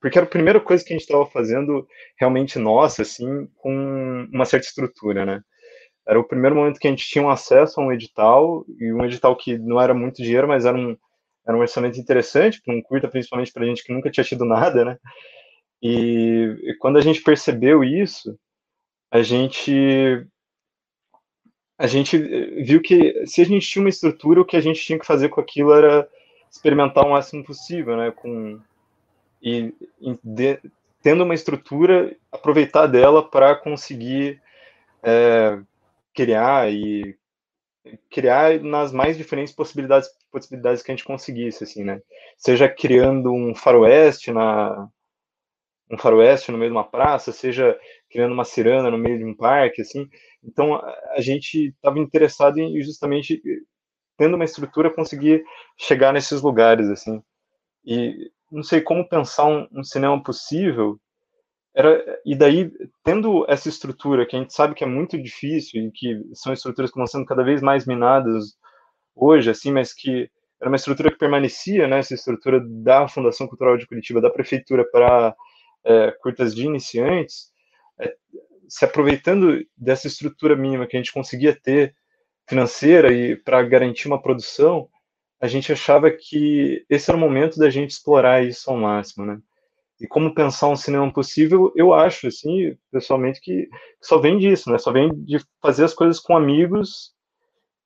porque 0.00 0.18
era 0.18 0.26
a 0.26 0.30
primeira 0.30 0.60
coisa 0.60 0.84
que 0.84 0.92
a 0.92 0.96
gente 0.96 1.04
estava 1.06 1.24
fazendo 1.26 1.86
realmente 2.18 2.58
nossa, 2.58 3.02
assim, 3.02 3.46
com 3.56 4.26
uma 4.32 4.44
certa 4.44 4.66
estrutura, 4.66 5.24
né? 5.24 5.42
Era 6.06 6.18
o 6.18 6.24
primeiro 6.24 6.56
momento 6.56 6.78
que 6.78 6.86
a 6.86 6.90
gente 6.90 7.06
tinha 7.06 7.24
um 7.24 7.30
acesso 7.30 7.80
a 7.80 7.84
um 7.84 7.92
edital, 7.92 8.64
e 8.78 8.92
um 8.92 9.04
edital 9.04 9.36
que 9.36 9.56
não 9.58 9.80
era 9.80 9.94
muito 9.94 10.22
dinheiro, 10.22 10.48
mas 10.48 10.64
era 10.64 10.76
um, 10.76 10.96
era 11.46 11.56
um 11.56 11.60
orçamento 11.60 11.98
interessante, 11.98 12.60
para 12.60 12.74
um 12.74 12.82
curta, 12.82 13.08
principalmente 13.08 13.52
para 13.52 13.64
a 13.64 13.66
gente 13.66 13.84
que 13.84 13.92
nunca 13.92 14.10
tinha 14.10 14.24
tido 14.24 14.44
nada, 14.44 14.84
né? 14.84 14.98
E, 15.82 16.56
e 16.62 16.74
quando 16.78 16.96
a 16.96 17.00
gente 17.00 17.22
percebeu 17.22 17.82
isso, 17.82 18.38
a 19.10 19.22
gente 19.22 20.26
a 21.78 21.86
gente 21.88 22.16
viu 22.62 22.80
que 22.80 23.26
se 23.26 23.42
a 23.42 23.44
gente 23.44 23.68
tinha 23.68 23.82
uma 23.82 23.88
estrutura, 23.88 24.40
o 24.40 24.44
que 24.44 24.56
a 24.56 24.60
gente 24.60 24.80
tinha 24.80 24.98
que 24.98 25.06
fazer 25.06 25.28
com 25.30 25.40
aquilo 25.40 25.72
era 25.72 26.08
experimentar 26.50 27.04
o 27.04 27.10
máximo 27.10 27.44
possível, 27.44 27.96
né? 27.96 28.12
Com 28.12 28.60
e, 29.42 29.74
e 30.00 30.18
de, 30.22 30.60
tendo 31.02 31.24
uma 31.24 31.34
estrutura, 31.34 32.16
aproveitar 32.30 32.86
dela 32.86 33.28
para 33.28 33.56
conseguir 33.56 34.40
é, 35.02 35.58
criar 36.14 36.70
e 36.72 37.16
criar 38.10 38.60
nas 38.60 38.92
mais 38.92 39.16
diferentes 39.16 39.52
possibilidades 39.52 40.08
possibilidades 40.30 40.82
que 40.82 40.90
a 40.90 40.94
gente 40.94 41.04
conseguisse 41.04 41.64
assim 41.64 41.84
né? 41.84 42.00
Seja 42.36 42.68
criando 42.68 43.32
um 43.32 43.54
faroeste 43.54 44.32
na 44.32 44.88
um 45.90 45.98
faroeste 45.98 46.50
no 46.50 46.58
meio 46.58 46.70
de 46.70 46.76
uma 46.76 46.88
praça 46.88 47.32
seja 47.32 47.78
criando 48.10 48.32
uma 48.32 48.44
ciranda 48.44 48.90
no 48.90 48.98
meio 48.98 49.18
de 49.18 49.24
um 49.24 49.34
parque 49.34 49.82
assim. 49.82 50.08
Então 50.42 50.74
a 50.76 51.20
gente 51.20 51.68
estava 51.68 51.98
interessado 51.98 52.58
em 52.58 52.80
justamente 52.82 53.42
tendo 54.16 54.36
uma 54.36 54.44
estrutura 54.44 54.92
conseguir 54.92 55.44
chegar 55.78 56.12
nesses 56.12 56.40
lugares 56.42 56.88
assim. 56.88 57.22
E 57.84 58.30
não 58.50 58.62
sei 58.62 58.80
como 58.80 59.08
pensar 59.08 59.46
um, 59.46 59.66
um 59.72 59.82
cinema 59.82 60.22
possível 60.22 61.00
era 61.74 62.20
e 62.24 62.36
daí 62.36 62.70
tendo 63.02 63.46
essa 63.48 63.68
estrutura 63.68 64.26
que 64.26 64.36
a 64.36 64.38
gente 64.38 64.52
sabe 64.52 64.74
que 64.74 64.84
é 64.84 64.86
muito 64.86 65.20
difícil 65.20 65.82
e 65.82 65.90
que 65.90 66.20
são 66.34 66.52
estruturas 66.52 66.90
que 66.90 66.98
vão 66.98 67.06
sendo 67.06 67.24
cada 67.24 67.42
vez 67.42 67.62
mais 67.62 67.86
minadas 67.86 68.56
hoje 69.14 69.50
assim 69.50 69.72
mas 69.72 69.92
que 69.94 70.30
era 70.60 70.68
uma 70.68 70.76
estrutura 70.76 71.10
que 71.10 71.18
permanecia 71.18 71.88
né 71.88 71.98
essa 71.98 72.14
estrutura 72.14 72.60
da 72.60 73.08
Fundação 73.08 73.48
Cultural 73.48 73.76
de 73.78 73.86
Curitiba 73.86 74.20
da 74.20 74.30
prefeitura 74.30 74.84
para 74.84 75.34
é, 75.84 76.10
curtas 76.20 76.54
de 76.54 76.64
iniciantes 76.66 77.50
é, 77.98 78.14
se 78.68 78.84
aproveitando 78.84 79.64
dessa 79.76 80.06
estrutura 80.06 80.54
mínima 80.54 80.86
que 80.86 80.96
a 80.96 81.00
gente 81.00 81.12
conseguia 81.12 81.58
ter 81.58 81.94
financeira 82.46 83.12
e 83.12 83.34
para 83.34 83.62
garantir 83.62 84.08
uma 84.08 84.20
produção 84.20 84.88
a 85.40 85.48
gente 85.48 85.72
achava 85.72 86.10
que 86.10 86.84
esse 86.88 87.10
era 87.10 87.16
o 87.16 87.20
momento 87.20 87.58
da 87.58 87.70
gente 87.70 87.90
explorar 87.92 88.44
isso 88.44 88.70
ao 88.70 88.76
máximo 88.76 89.24
né 89.24 89.40
e 90.02 90.06
como 90.08 90.34
pensar 90.34 90.68
um 90.68 90.74
cinema 90.74 91.12
possível, 91.12 91.72
eu 91.76 91.94
acho, 91.94 92.26
assim, 92.26 92.76
pessoalmente, 92.90 93.40
que 93.40 93.68
só 94.00 94.18
vem 94.18 94.36
disso, 94.36 94.68
né? 94.68 94.76
Só 94.76 94.90
vem 94.90 95.14
de 95.14 95.38
fazer 95.62 95.84
as 95.84 95.94
coisas 95.94 96.18
com 96.18 96.36
amigos, 96.36 97.12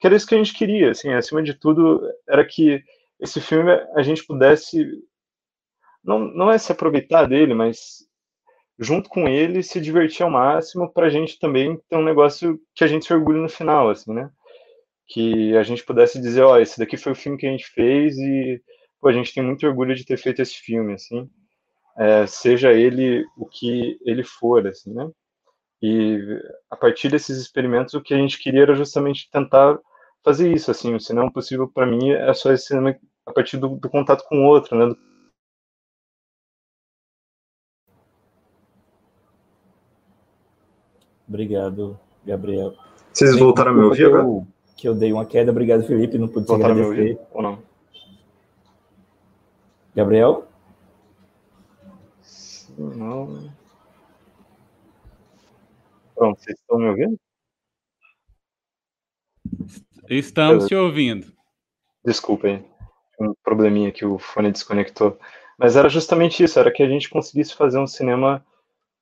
que 0.01 0.07
era 0.07 0.17
isso 0.17 0.27
que 0.27 0.35
a 0.35 0.39
gente 0.39 0.55
queria, 0.55 0.93
assim, 0.93 1.13
acima 1.13 1.43
de 1.43 1.53
tudo, 1.53 2.01
era 2.27 2.43
que 2.43 2.83
esse 3.21 3.39
filme 3.39 3.71
a 3.95 4.03
gente 4.03 4.27
pudesse, 4.27 4.83
não, 6.03 6.19
não 6.21 6.51
é 6.51 6.57
se 6.57 6.73
aproveitar 6.73 7.27
dele, 7.27 7.53
mas 7.53 8.07
junto 8.79 9.11
com 9.11 9.29
ele 9.29 9.63
se 9.63 9.79
divertir 9.79 10.23
ao 10.23 10.31
máximo 10.31 10.91
para 10.91 11.09
a 11.09 11.11
gente 11.11 11.39
também 11.39 11.79
ter 11.87 11.97
um 11.97 12.05
negócio 12.05 12.59
que 12.75 12.83
a 12.83 12.87
gente 12.87 13.05
se 13.05 13.13
orgulhe 13.13 13.41
no 13.41 13.49
final, 13.49 13.91
assim, 13.91 14.15
né? 14.15 14.31
Que 15.07 15.55
a 15.55 15.63
gente 15.63 15.85
pudesse 15.85 16.19
dizer, 16.19 16.43
ó, 16.43 16.55
oh, 16.55 16.59
esse 16.59 16.79
daqui 16.79 16.97
foi 16.97 17.13
o 17.13 17.17
filme 17.17 17.37
que 17.37 17.47
a 17.47 17.51
gente 17.51 17.67
fez 17.67 18.17
e 18.17 18.63
pô, 19.03 19.09
a 19.09 19.13
gente 19.13 19.35
tem 19.35 19.43
muito 19.43 19.67
orgulho 19.67 19.95
de 19.95 20.07
ter 20.07 20.17
feito 20.17 20.41
esse 20.41 20.55
filme, 20.55 20.95
assim 20.95 21.29
é, 21.99 22.27
seja 22.27 22.73
ele 22.73 23.25
o 23.37 23.47
que 23.47 23.99
ele 24.05 24.23
for, 24.23 24.67
assim, 24.67 24.93
né? 24.93 25.09
E 25.83 26.19
a 26.71 26.77
partir 26.77 27.11
desses 27.11 27.39
experimentos, 27.39 27.95
o 27.95 28.01
que 28.01 28.15
a 28.15 28.17
gente 28.17 28.39
queria 28.39 28.63
era 28.63 28.75
justamente 28.75 29.29
tentar 29.31 29.79
fazer 30.25 30.53
isso, 30.53 30.71
assim, 30.71 30.95
o 30.95 31.01
cinema 31.01 31.33
possível 31.33 31.69
para 31.69 31.87
mim 31.87 32.11
é 32.11 32.33
só 32.35 32.53
esse 32.53 32.67
cinema 32.67 32.97
a 33.27 33.33
partir 33.33 33.57
do, 33.59 33.69
do 33.77 33.89
contato 33.89 34.25
com 34.29 34.39
o 34.39 34.49
outro, 34.49 34.77
né? 34.77 34.95
Obrigado, 41.29 41.99
Gabriel. 42.25 42.75
Vocês 43.13 43.37
voltaram 43.37 43.73
a 43.73 43.75
me 43.75 43.83
ouvir 43.83 44.07
agora? 44.07 44.47
que 44.77 44.87
eu 44.87 44.95
dei 44.95 45.13
uma 45.13 45.25
queda. 45.25 45.51
Obrigado, 45.51 45.85
Felipe. 45.85 46.19
Não 46.19 46.29
pude 46.29 46.47
Voltar 46.47 46.71
agradecer. 46.71 47.19
ou 47.33 47.43
não? 47.43 47.59
Gabriel? 49.95 50.47
Não. 52.79 53.53
Pronto, 56.15 56.41
vocês 56.41 56.59
estão 56.59 56.79
me 56.79 56.89
ouvindo? 56.89 57.19
Estamos 60.09 60.67
te 60.67 60.75
ouvindo. 60.75 61.33
Desculpem, 62.05 62.65
um 63.21 63.35
probleminha 63.43 63.93
que 63.93 64.05
o 64.05 64.19
fone 64.19 64.53
desconectou. 64.53 65.19
Mas 65.59 65.77
era 65.77 65.89
justamente 65.89 66.43
isso, 66.43 66.59
era 66.59 66.71
que 66.71 66.83
a 66.83 66.89
gente 66.89 67.09
conseguisse 67.09 67.55
fazer 67.55 67.79
um 67.79 67.87
cinema 67.87 68.45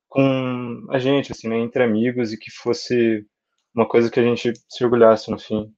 com 0.08 0.86
a 0.90 0.98
gente, 0.98 1.32
assim, 1.32 1.48
né, 1.48 1.58
entre 1.58 1.82
amigos 1.82 2.32
e 2.32 2.38
que 2.38 2.50
fosse 2.50 3.26
uma 3.74 3.86
coisa 3.86 4.10
que 4.10 4.20
a 4.20 4.22
gente 4.22 4.52
se 4.68 4.84
orgulhasse 4.84 5.30
no 5.30 5.38
fim. 5.38 5.74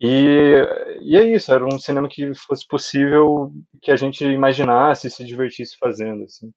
E, 0.00 0.64
e 1.02 1.16
é 1.16 1.24
isso, 1.24 1.52
era 1.52 1.64
um 1.66 1.78
cinema 1.78 2.08
que 2.08 2.32
fosse 2.34 2.66
possível 2.66 3.52
que 3.82 3.90
a 3.90 3.96
gente 3.96 4.24
imaginasse 4.24 5.08
e 5.08 5.10
se 5.10 5.24
divertisse 5.24 5.76
fazendo, 5.76 6.24
assim. 6.24 6.52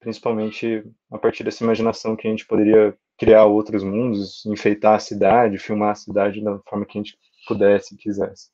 Principalmente 0.00 0.84
a 1.10 1.18
partir 1.18 1.42
dessa 1.42 1.64
imaginação 1.64 2.14
que 2.14 2.26
a 2.26 2.30
gente 2.30 2.46
poderia 2.46 2.96
criar 3.18 3.46
outros 3.46 3.82
mundos, 3.82 4.44
enfeitar 4.46 4.94
a 4.94 4.98
cidade, 4.98 5.58
filmar 5.58 5.90
a 5.90 5.94
cidade 5.94 6.42
da 6.42 6.58
forma 6.68 6.84
que 6.84 6.98
a 6.98 7.02
gente 7.02 7.18
pudesse 7.46 7.94
e 7.94 7.98
quisesse. 7.98 8.50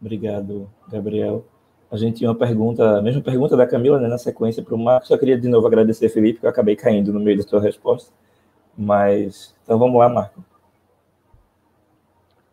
Obrigado, 0.00 0.70
Gabriel. 0.88 1.46
A 1.90 1.96
gente 1.96 2.18
tinha 2.18 2.28
uma 2.28 2.36
pergunta, 2.36 2.98
a 2.98 3.02
mesma 3.02 3.22
pergunta 3.22 3.56
da 3.56 3.66
Camila, 3.66 3.98
né, 3.98 4.08
na 4.08 4.18
sequência 4.18 4.62
para 4.62 4.74
o 4.74 4.78
Marcos. 4.78 5.08
Só 5.08 5.16
queria 5.16 5.38
de 5.38 5.48
novo 5.48 5.66
agradecer, 5.66 6.08
Felipe, 6.10 6.40
que 6.40 6.46
eu 6.46 6.50
acabei 6.50 6.76
caindo 6.76 7.12
no 7.12 7.20
meio 7.20 7.38
da 7.38 7.42
sua 7.42 7.60
resposta. 7.60 8.12
Mas, 8.76 9.54
então 9.62 9.78
vamos 9.78 9.98
lá, 9.98 10.08
Marco. 10.08 10.44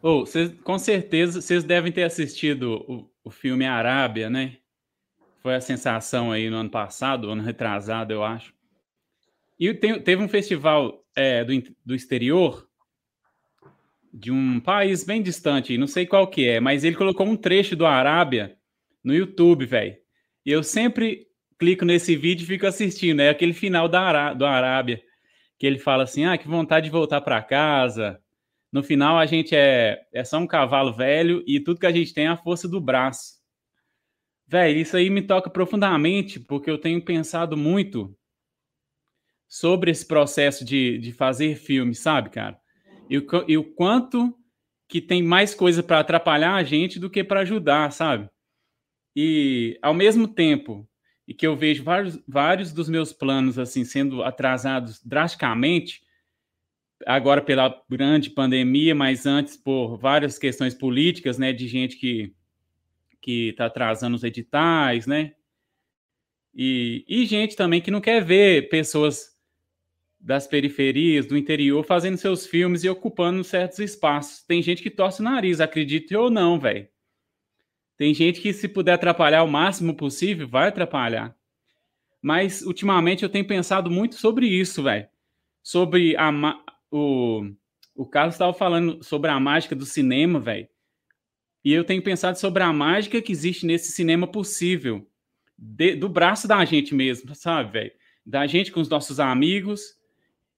Oh, 0.02 0.26
cês, 0.26 0.54
com 0.64 0.80
certeza 0.80 1.42
vocês 1.42 1.64
devem 1.64 1.92
ter 1.92 2.04
assistido 2.04 2.86
o, 2.88 3.10
o 3.24 3.30
filme 3.30 3.66
Arábia, 3.66 4.30
né? 4.30 4.58
Foi 5.42 5.56
a 5.56 5.62
sensação 5.62 6.32
aí 6.32 6.50
no 6.50 6.58
ano 6.58 6.70
passado, 6.70 7.30
ano 7.30 7.42
retrasado, 7.42 8.14
eu 8.14 8.24
acho. 8.24 8.54
E 9.60 9.74
teve 9.74 10.18
um 10.22 10.28
festival 10.28 11.04
é, 11.16 11.44
do, 11.44 11.54
do 11.86 11.96
exterior 11.96 12.68
de 14.14 14.32
um 14.32 14.60
país 14.60 15.04
bem 15.04 15.22
distante, 15.22 15.78
não 15.78 15.88
sei 15.88 16.06
qual 16.06 16.28
que 16.28 16.48
é, 16.48 16.60
mas 16.60 16.84
ele 16.84 16.96
colocou 16.96 17.26
um 17.26 17.36
trecho 17.36 17.76
do 17.76 17.86
Arábia 17.86 18.58
no 19.04 19.14
YouTube, 19.14 19.66
velho. 19.66 19.96
E 20.46 20.52
eu 20.52 20.64
sempre 20.64 21.28
clico 21.58 21.86
nesse 21.86 22.16
vídeo 22.16 22.44
e 22.44 22.48
fico 22.48 22.66
assistindo. 22.66 23.22
É 23.22 23.30
aquele 23.30 23.54
final 23.54 23.88
da 23.88 24.02
Ará 24.02 24.34
do 24.34 24.46
Arábia, 24.46 25.02
que 25.58 25.66
ele 25.66 25.80
fala 25.80 26.04
assim: 26.04 26.26
ah, 26.26 26.38
que 26.38 26.48
vontade 26.48 26.86
de 26.86 26.92
voltar 26.92 27.22
para 27.22 27.42
casa. 27.42 28.20
No 28.72 28.82
final, 28.82 29.18
a 29.18 29.26
gente 29.26 29.56
é, 29.56 30.02
é 30.14 30.24
só 30.24 30.38
um 30.38 30.48
cavalo 30.48 30.94
velho 30.94 31.44
e 31.46 31.60
tudo 31.60 31.80
que 31.80 31.86
a 31.86 31.92
gente 31.92 32.14
tem 32.14 32.26
é 32.26 32.30
a 32.30 32.38
força 32.38 32.68
do 32.68 32.82
braço. 32.82 33.41
Velho, 34.52 34.80
isso 34.80 34.98
aí 34.98 35.10
me 35.10 35.22
toca 35.22 35.50
profundamente, 35.50 36.38
porque 36.38 36.70
eu 36.70 36.78
tenho 36.78 37.02
pensado 37.02 37.56
muito 37.56 38.14
sobre 39.48 39.90
esse 39.92 40.06
processo 40.06 40.66
de, 40.66 40.98
de 40.98 41.14
fazer 41.14 41.56
filme, 41.56 41.96
sabe, 41.96 42.32
cara? 42.32 42.60
E 43.10 43.18
o, 43.18 43.26
e 43.48 43.58
o 43.58 43.64
quanto 43.64 44.38
que 44.90 45.00
tem 45.00 45.24
mais 45.24 45.56
coisa 45.56 45.82
para 45.82 46.02
atrapalhar 46.02 46.56
a 46.56 46.64
gente 46.64 47.00
do 47.00 47.10
que 47.10 47.24
para 47.24 47.40
ajudar, 47.40 47.94
sabe? 47.94 48.30
E 49.16 49.80
ao 49.82 49.94
mesmo 49.94 50.28
tempo 50.28 50.86
e 51.26 51.34
que 51.34 51.48
eu 51.48 51.56
vejo 51.56 51.82
vários, 51.82 52.20
vários 52.28 52.74
dos 52.74 52.90
meus 52.90 53.14
planos 53.14 53.58
assim 53.58 53.86
sendo 53.86 54.22
atrasados 54.22 55.02
drasticamente, 55.02 56.02
agora 57.06 57.42
pela 57.42 57.82
grande 57.90 58.30
pandemia, 58.30 58.94
mas 58.94 59.26
antes 59.26 59.56
por 59.56 59.96
várias 59.96 60.38
questões 60.38 60.74
políticas, 60.74 61.38
né, 61.38 61.54
de 61.54 61.70
gente 61.70 61.96
que 61.96 62.36
que 63.22 63.50
está 63.50 63.68
atrasando 63.68 64.16
os 64.16 64.24
editais, 64.24 65.06
né? 65.06 65.34
E, 66.54 67.06
e 67.08 67.26
gente 67.26 67.56
também 67.56 67.80
que 67.82 67.92
não 67.92 68.02
quer 68.02 68.24
ver 68.24 68.68
pessoas 68.70 69.32
das 70.20 70.46
periferias, 70.46 71.26
do 71.26 71.38
interior, 71.38 71.84
fazendo 71.84 72.18
seus 72.18 72.46
filmes 72.46 72.84
e 72.84 72.90
ocupando 72.90 73.44
certos 73.44 73.80
espaços. 73.80 74.44
Tem 74.44 74.62
gente 74.62 74.84
que 74.84 74.90
torce 74.90 75.22
o 75.22 75.24
nariz, 75.24 75.60
acredite 75.60 76.16
ou 76.16 76.30
não, 76.30 76.60
velho. 76.60 76.88
Tem 77.98 78.14
gente 78.14 78.42
que, 78.42 78.54
se 78.54 78.68
puder 78.68 78.94
atrapalhar 78.94 79.44
o 79.44 79.48
máximo 79.48 79.96
possível, 79.96 80.48
vai 80.48 80.68
atrapalhar. 80.68 81.36
Mas, 82.22 82.62
ultimamente, 82.62 83.24
eu 83.24 83.30
tenho 83.30 83.48
pensado 83.48 83.90
muito 83.90 84.16
sobre 84.16 84.48
isso, 84.48 84.84
velho. 84.84 85.08
Sobre 85.64 86.16
a, 86.18 86.32
o, 86.92 87.52
o 87.96 88.06
Carlos 88.06 88.36
estava 88.36 88.54
falando 88.54 89.04
sobre 89.04 89.30
a 89.32 89.40
mágica 89.40 89.76
do 89.76 89.86
cinema, 89.86 90.40
velho. 90.40 90.68
E 91.64 91.74
eu 91.74 91.84
tenho 91.84 92.02
pensado 92.02 92.40
sobre 92.40 92.64
a 92.64 92.74
mágica 92.74 93.22
que 93.22 93.32
existe 93.32 93.66
nesse 93.66 93.92
cinema 93.92 94.28
possível. 94.28 95.08
De, 95.58 95.96
do 95.96 96.10
braço 96.10 96.48
da 96.48 96.64
gente 96.66 96.96
mesmo, 96.96 97.36
sabe, 97.36 97.72
velho? 97.72 97.92
Da 98.26 98.48
gente 98.48 98.72
com 98.72 98.80
os 98.80 98.90
nossos 98.90 99.20
amigos. 99.20 99.96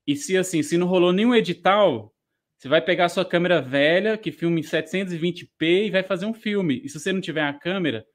E 0.08 0.16
se 0.16 0.38
assim, 0.38 0.64
se 0.64 0.78
não 0.78 0.88
rolou 0.88 1.12
nenhum 1.12 1.36
edital, 1.36 2.14
você 2.58 2.70
vai 2.70 2.82
pegar 2.82 3.10
sua 3.10 3.26
câmera 3.26 3.62
velha, 3.62 4.18
que 4.18 4.32
filma 4.32 4.60
em 4.60 4.64
720p, 4.64 5.88
e 5.88 5.92
vai 5.92 6.04
fazer 6.04 6.26
um 6.26 6.34
filme. 6.34 6.82
E 6.84 6.90
se 6.90 7.00
você 7.00 7.12
não 7.12 7.20
tiver 7.20 7.44
a 7.44 7.54
câmera, 7.54 8.06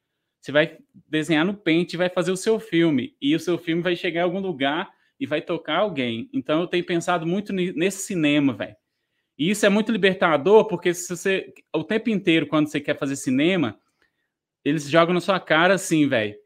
você 0.40 0.50
vai 0.50 0.78
desenhar 1.06 1.44
no 1.44 1.54
Paint 1.54 1.92
e 1.92 1.96
vai 1.98 2.08
fazer 2.08 2.32
o 2.32 2.36
seu 2.36 2.58
filme. 2.58 3.14
E 3.20 3.34
o 3.34 3.40
seu 3.40 3.58
filme 3.58 3.82
vai 3.82 3.94
chegar 3.94 4.20
em 4.20 4.24
algum 4.24 4.40
lugar 4.40 4.90
e 5.20 5.26
vai 5.26 5.42
tocar 5.42 5.78
alguém. 5.78 6.30
Então 6.32 6.62
eu 6.62 6.66
tenho 6.66 6.84
pensado 6.84 7.26
muito 7.26 7.52
nesse 7.52 8.06
cinema, 8.06 8.54
velho. 8.54 8.76
E 9.38 9.50
isso 9.50 9.64
é 9.64 9.68
muito 9.68 9.92
libertador, 9.92 10.66
porque 10.66 10.92
se 10.92 11.08
você 11.08 11.54
o 11.72 11.84
tempo 11.84 12.10
inteiro 12.10 12.46
quando 12.46 12.68
você 12.68 12.80
quer 12.80 12.98
fazer 12.98 13.14
cinema, 13.14 13.78
eles 14.64 14.88
jogam 14.88 15.14
na 15.14 15.20
sua 15.20 15.38
cara 15.38 15.74
assim, 15.74 16.08
velho. 16.08 16.36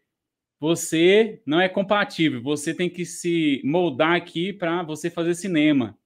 Você 0.60 1.42
não 1.44 1.60
é 1.60 1.68
compatível, 1.68 2.42
você 2.42 2.72
tem 2.74 2.88
que 2.88 3.04
se 3.04 3.60
moldar 3.64 4.14
aqui 4.14 4.52
para 4.52 4.82
você 4.82 5.10
fazer 5.10 5.34
cinema. 5.34 5.98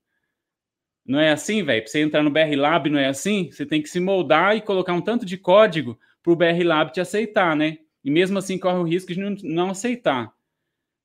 Não 1.05 1.21
é 1.21 1.31
assim, 1.31 1.63
velho? 1.63 1.83
Para 1.83 1.91
você 1.91 2.01
entrar 2.01 2.23
no 2.23 2.31
BR 2.31 2.57
Lab, 2.57 2.89
não 2.89 2.99
é 2.99 3.07
assim? 3.07 3.51
Você 3.51 3.67
tem 3.67 3.83
que 3.83 3.89
se 3.89 4.01
moldar 4.01 4.57
e 4.57 4.61
colocar 4.61 4.93
um 4.93 5.01
tanto 5.01 5.27
de 5.27 5.37
código 5.37 5.99
para 6.23 6.33
o 6.33 6.37
BR 6.37 6.65
Lab 6.65 6.93
te 6.93 7.01
aceitar, 7.01 7.55
né? 7.55 7.79
E 8.03 8.11
mesmo 8.11 8.39
assim 8.39 8.59
corre 8.59 8.79
o 8.79 8.83
risco 8.83 9.13
de 9.13 9.21
não, 9.21 9.37
não 9.43 9.71
aceitar. 9.71 10.33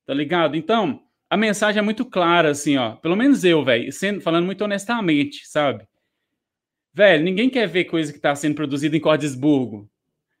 Tá 0.06 0.14
ligado? 0.14 0.56
Então, 0.56 1.01
a 1.32 1.36
mensagem 1.38 1.78
é 1.78 1.82
muito 1.82 2.04
clara, 2.04 2.50
assim, 2.50 2.76
ó. 2.76 2.96
Pelo 2.96 3.16
menos 3.16 3.42
eu, 3.42 3.64
velho, 3.64 3.90
falando 4.20 4.44
muito 4.44 4.62
honestamente, 4.64 5.48
sabe? 5.48 5.82
Velho, 6.92 7.24
ninguém 7.24 7.48
quer 7.48 7.66
ver 7.66 7.86
coisa 7.86 8.12
que 8.12 8.18
está 8.18 8.34
sendo 8.34 8.54
produzida 8.54 8.94
em 8.94 9.00
Cordesburgo. 9.00 9.90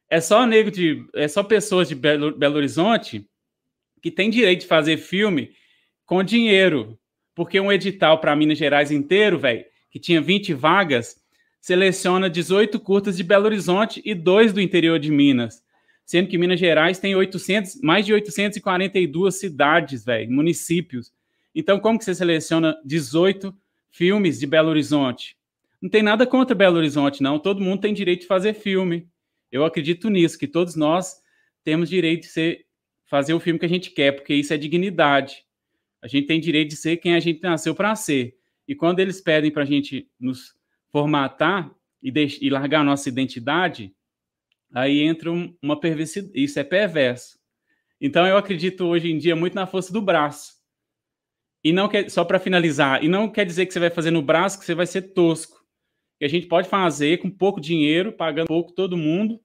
É 0.06 0.20
só 0.20 0.46
nego 0.46 0.70
de. 0.70 1.02
É 1.14 1.26
só 1.28 1.42
pessoas 1.42 1.88
de 1.88 1.94
Belo, 1.94 2.36
Belo 2.36 2.56
Horizonte 2.56 3.26
que 4.02 4.10
tem 4.10 4.28
direito 4.28 4.60
de 4.60 4.66
fazer 4.66 4.98
filme 4.98 5.52
com 6.04 6.22
dinheiro, 6.22 6.98
porque 7.34 7.58
um 7.58 7.72
edital 7.72 8.20
para 8.20 8.36
Minas 8.36 8.58
Gerais 8.58 8.90
inteiro, 8.90 9.38
velho, 9.38 9.64
que 9.90 9.98
tinha 9.98 10.20
20 10.20 10.52
vagas, 10.52 11.16
seleciona 11.58 12.28
18 12.28 12.78
curtas 12.78 13.16
de 13.16 13.24
Belo 13.24 13.46
Horizonte 13.46 14.02
e 14.04 14.14
dois 14.14 14.52
do 14.52 14.60
interior 14.60 14.98
de 14.98 15.10
Minas. 15.10 15.61
Sendo 16.04 16.28
que 16.28 16.38
Minas 16.38 16.58
Gerais 16.58 16.98
tem 16.98 17.14
800, 17.14 17.80
mais 17.80 18.04
de 18.04 18.12
842 18.12 19.38
cidades, 19.38 20.04
velho, 20.04 20.30
municípios. 20.30 21.12
Então, 21.54 21.78
como 21.78 21.98
que 21.98 22.04
você 22.04 22.14
seleciona 22.14 22.76
18 22.84 23.54
filmes 23.90 24.38
de 24.38 24.46
Belo 24.46 24.70
Horizonte? 24.70 25.36
Não 25.80 25.90
tem 25.90 26.02
nada 26.02 26.26
contra 26.26 26.54
Belo 26.54 26.76
Horizonte, 26.76 27.22
não. 27.22 27.38
Todo 27.38 27.60
mundo 27.60 27.80
tem 27.80 27.92
direito 27.92 28.22
de 28.22 28.26
fazer 28.26 28.54
filme. 28.54 29.08
Eu 29.50 29.64
acredito 29.64 30.08
nisso, 30.08 30.38
que 30.38 30.46
todos 30.46 30.76
nós 30.76 31.16
temos 31.64 31.88
direito 31.88 32.22
de 32.22 32.28
ser, 32.28 32.66
fazer 33.06 33.34
o 33.34 33.40
filme 33.40 33.58
que 33.58 33.66
a 33.66 33.68
gente 33.68 33.90
quer, 33.90 34.12
porque 34.12 34.34
isso 34.34 34.52
é 34.54 34.56
dignidade. 34.56 35.44
A 36.00 36.08
gente 36.08 36.26
tem 36.26 36.40
direito 36.40 36.70
de 36.70 36.76
ser 36.76 36.96
quem 36.96 37.14
a 37.14 37.20
gente 37.20 37.42
nasceu 37.42 37.74
para 37.74 37.94
ser. 37.94 38.34
E 38.66 38.74
quando 38.74 39.00
eles 39.00 39.20
pedem 39.20 39.50
para 39.50 39.62
a 39.62 39.66
gente 39.66 40.08
nos 40.18 40.54
formatar 40.90 41.70
e, 42.02 42.12
e 42.40 42.50
largar 42.50 42.80
a 42.80 42.84
nossa 42.84 43.08
identidade, 43.08 43.94
aí 44.72 45.00
entra 45.02 45.30
uma 45.62 45.78
perversidade. 45.78 46.32
Isso 46.34 46.58
é 46.58 46.64
perverso. 46.64 47.38
Então 48.00 48.26
eu 48.26 48.36
acredito 48.36 48.84
hoje 48.86 49.10
em 49.10 49.18
dia 49.18 49.36
muito 49.36 49.54
na 49.54 49.66
força 49.66 49.92
do 49.92 50.02
braço. 50.02 50.54
E 51.64 51.72
não 51.72 51.88
quer, 51.88 52.10
só 52.10 52.24
para 52.24 52.40
finalizar, 52.40 53.04
e 53.04 53.08
não 53.08 53.30
quer 53.30 53.46
dizer 53.46 53.66
que 53.66 53.72
você 53.72 53.78
vai 53.78 53.90
fazer 53.90 54.10
no 54.10 54.20
braço 54.20 54.58
que 54.58 54.64
você 54.64 54.74
vai 54.74 54.86
ser 54.86 55.12
tosco. 55.12 55.64
Que 56.18 56.24
a 56.24 56.28
gente 56.28 56.46
pode 56.46 56.68
fazer 56.68 57.18
com 57.18 57.30
pouco 57.30 57.60
dinheiro, 57.60 58.12
pagando 58.12 58.48
pouco 58.48 58.72
todo 58.72 58.96
mundo, 58.96 59.40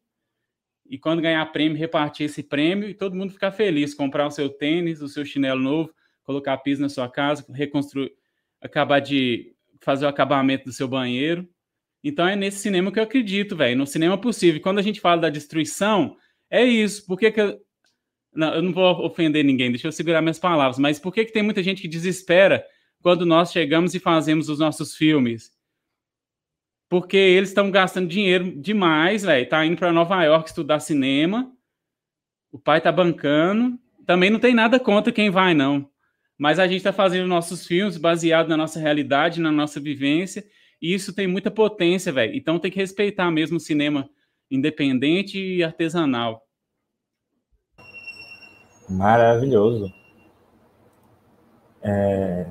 e 0.90 0.98
quando 0.98 1.22
ganhar 1.22 1.46
prêmio, 1.52 1.78
repartir 1.78 2.26
esse 2.26 2.42
prêmio 2.42 2.90
e 2.90 2.94
todo 2.94 3.16
mundo 3.16 3.34
ficar 3.34 3.52
feliz, 3.52 3.94
comprar 3.94 4.26
o 4.26 4.32
seu 4.32 4.50
tênis, 4.50 5.02
o 5.02 5.08
seu 5.08 5.26
chinelo 5.26 5.60
novo, 5.60 5.94
colocar 6.24 6.58
piso 6.58 6.82
na 6.82 6.90
sua 6.90 7.10
casa, 7.10 7.46
reconstruir, 7.54 8.14
acabar 8.62 9.00
de 9.00 9.54
fazer 9.82 10.06
o 10.06 10.10
acabamento 10.10 10.66
do 10.66 10.72
seu 10.72 10.88
banheiro. 10.88 11.48
Então 12.08 12.28
é 12.28 12.36
nesse 12.36 12.60
cinema 12.60 12.92
que 12.92 13.00
eu 13.00 13.04
acredito, 13.04 13.56
velho, 13.56 13.78
no 13.78 13.86
cinema 13.86 14.18
possível. 14.18 14.62
Quando 14.62 14.80
a 14.80 14.82
gente 14.82 15.02
fala 15.02 15.22
da 15.22 15.30
destruição, 15.30 16.16
é 16.50 16.64
isso. 16.64 17.06
Por 17.06 17.18
que, 17.18 17.32
que 17.32 17.42
eu... 17.42 17.60
Não, 18.34 18.54
eu 18.54 18.62
não 18.62 18.72
vou 18.72 19.06
ofender 19.06 19.44
ninguém, 19.44 19.72
deixa 19.72 19.88
eu 19.88 19.92
segurar 19.92 20.22
minhas 20.22 20.38
palavras, 20.38 20.78
mas 20.78 21.00
por 21.00 21.12
que, 21.12 21.26
que 21.26 21.34
tem 21.34 21.42
muita 21.42 21.64
gente 21.64 21.82
que 21.82 21.88
desespera 21.88 22.64
quando 23.02 23.26
nós 23.26 23.52
chegamos 23.52 23.94
e 23.96 24.00
fazemos 24.00 24.50
os 24.50 24.60
nossos 24.60 24.96
filmes. 24.96 25.52
Porque 26.90 27.18
eles 27.18 27.50
estão 27.50 27.70
gastando 27.70 28.08
dinheiro 28.08 28.60
demais, 28.60 29.24
velho. 29.24 29.48
Tá 29.48 29.66
indo 29.66 29.78
para 29.78 29.92
Nova 29.92 30.24
York 30.24 30.50
estudar 30.50 30.80
cinema. 30.80 31.52
O 32.52 32.58
pai 32.58 32.80
tá 32.80 32.92
bancando. 32.92 33.78
Também 34.06 34.30
não 34.30 34.40
tem 34.40 34.54
nada 34.54 34.80
contra 34.80 35.12
quem 35.12 35.30
vai, 35.30 35.54
não. 35.54 35.90
Mas 36.38 36.60
a 36.60 36.68
gente 36.68 36.78
está 36.78 36.94
fazendo 36.94 37.28
nossos 37.28 37.66
filmes 37.66 37.98
baseado 37.98 38.48
na 38.48 38.56
nossa 38.56 38.80
realidade, 38.80 39.42
na 39.42 39.52
nossa 39.52 39.80
vivência. 39.80 40.46
E 40.82 40.94
isso 40.94 41.14
tem 41.14 41.28
muita 41.28 41.50
potência, 41.50 42.12
velho. 42.12 42.36
Então 42.36 42.60
tem 42.60 42.72
que 42.72 42.80
respeitar 42.80 43.30
mesmo 43.32 43.58
o 43.58 43.62
cinema 43.62 44.10
independente 44.50 45.40
e 45.40 45.64
artesanal. 45.64 46.44
Maravilhoso. 48.90 49.92
É, 51.82 52.48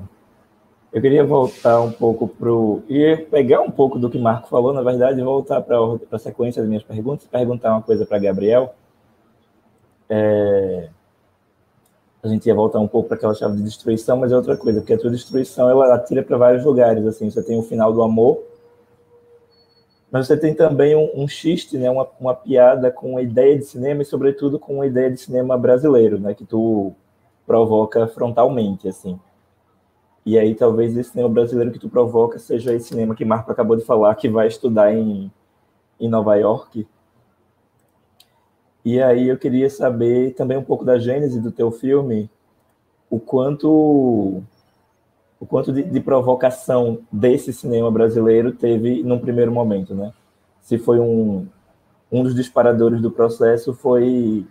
eu 0.91 1.01
queria 1.01 1.23
voltar 1.23 1.81
um 1.81 1.91
pouco 1.91 2.27
para 2.27 2.51
o. 2.51 2.83
e 2.87 3.17
pegar 3.17 3.61
um 3.61 3.71
pouco 3.71 3.99
do 3.99 4.09
que 4.09 4.17
Marco 4.17 4.47
falou, 4.47 4.73
na 4.73 4.81
verdade, 4.81 5.21
voltar 5.21 5.61
para 5.61 5.77
a 6.11 6.19
sequência 6.19 6.61
das 6.61 6.69
minhas 6.69 6.83
perguntas, 6.83 7.27
perguntar 7.27 7.71
uma 7.71 7.81
coisa 7.81 8.05
para 8.05 8.19
Gabriel. 8.19 8.73
É, 10.09 10.89
a 12.27 12.33
gente 12.33 12.45
ia 12.45 12.55
voltar 12.55 12.79
um 12.79 12.87
pouco 12.87 13.07
para 13.07 13.17
aquela 13.17 13.33
chave 13.33 13.57
de 13.57 13.63
destruição, 13.63 14.17
mas 14.17 14.31
é 14.31 14.35
outra 14.35 14.55
coisa, 14.55 14.79
porque 14.79 14.93
a 14.93 14.97
tua 14.97 15.09
destruição 15.09 15.69
ela 15.69 15.95
atira 15.95 16.21
para 16.21 16.37
vários 16.37 16.63
lugares. 16.63 17.05
Assim, 17.05 17.29
você 17.29 17.41
tem 17.41 17.57
o 17.57 17.63
final 17.63 17.91
do 17.91 18.01
amor, 18.01 18.43
mas 20.11 20.27
você 20.27 20.37
tem 20.37 20.53
também 20.53 20.95
um, 20.95 21.23
um 21.23 21.27
xiste, 21.27 21.77
né, 21.77 21.89
uma, 21.89 22.07
uma 22.19 22.33
piada 22.33 22.91
com 22.91 23.17
a 23.17 23.21
ideia 23.21 23.57
de 23.57 23.65
cinema 23.65 24.01
e, 24.01 24.05
sobretudo, 24.05 24.57
com 24.57 24.81
a 24.81 24.87
ideia 24.87 25.11
de 25.11 25.19
cinema 25.19 25.57
brasileiro, 25.57 26.19
né, 26.19 26.33
que 26.33 26.45
tu 26.45 26.93
provoca 27.45 28.07
frontalmente, 28.07 28.87
assim. 28.87 29.19
E 30.25 30.37
aí, 30.37 30.55
talvez 30.55 30.95
esse 30.97 31.11
cinema 31.11 31.29
brasileiro 31.29 31.71
que 31.71 31.79
tu 31.79 31.89
provoca 31.89 32.37
seja 32.37 32.73
esse 32.73 32.89
cinema 32.89 33.15
que 33.15 33.23
Marco 33.23 33.51
acabou 33.51 33.77
de 33.77 33.85
falar, 33.85 34.13
que 34.15 34.27
vai 34.27 34.47
estudar 34.47 34.93
em, 34.93 35.31
em 35.99 36.09
Nova 36.09 36.35
York. 36.35 36.85
E 38.87 39.03
aí 39.03 39.27
eu 39.27 39.37
queria 39.37 39.69
saber 39.69 40.33
também 40.35 40.57
um 40.57 40.63
pouco 40.63 40.85
da 40.85 40.97
gênese 40.97 41.41
do 41.41 41.51
teu 41.51 41.69
filme, 41.71 42.29
o 43.09 43.19
quanto 43.19 44.41
o 45.37 45.45
quanto 45.45 45.73
de, 45.73 45.83
de, 45.83 45.99
provocação 45.99 46.99
desse 47.11 47.51
cinema 47.51 47.91
brasileiro 47.91 48.53
teve 48.53 49.03
num 49.03 49.19
primeiro 49.19 49.51
momento, 49.51 49.93
né? 49.93 50.13
Se 50.61 50.77
foi 50.77 51.01
um, 51.01 51.45
um 52.09 52.23
dos 52.23 52.33
disparadores 52.33 53.01
do 53.01 53.11
processo 53.11 53.73
foi 53.73 54.47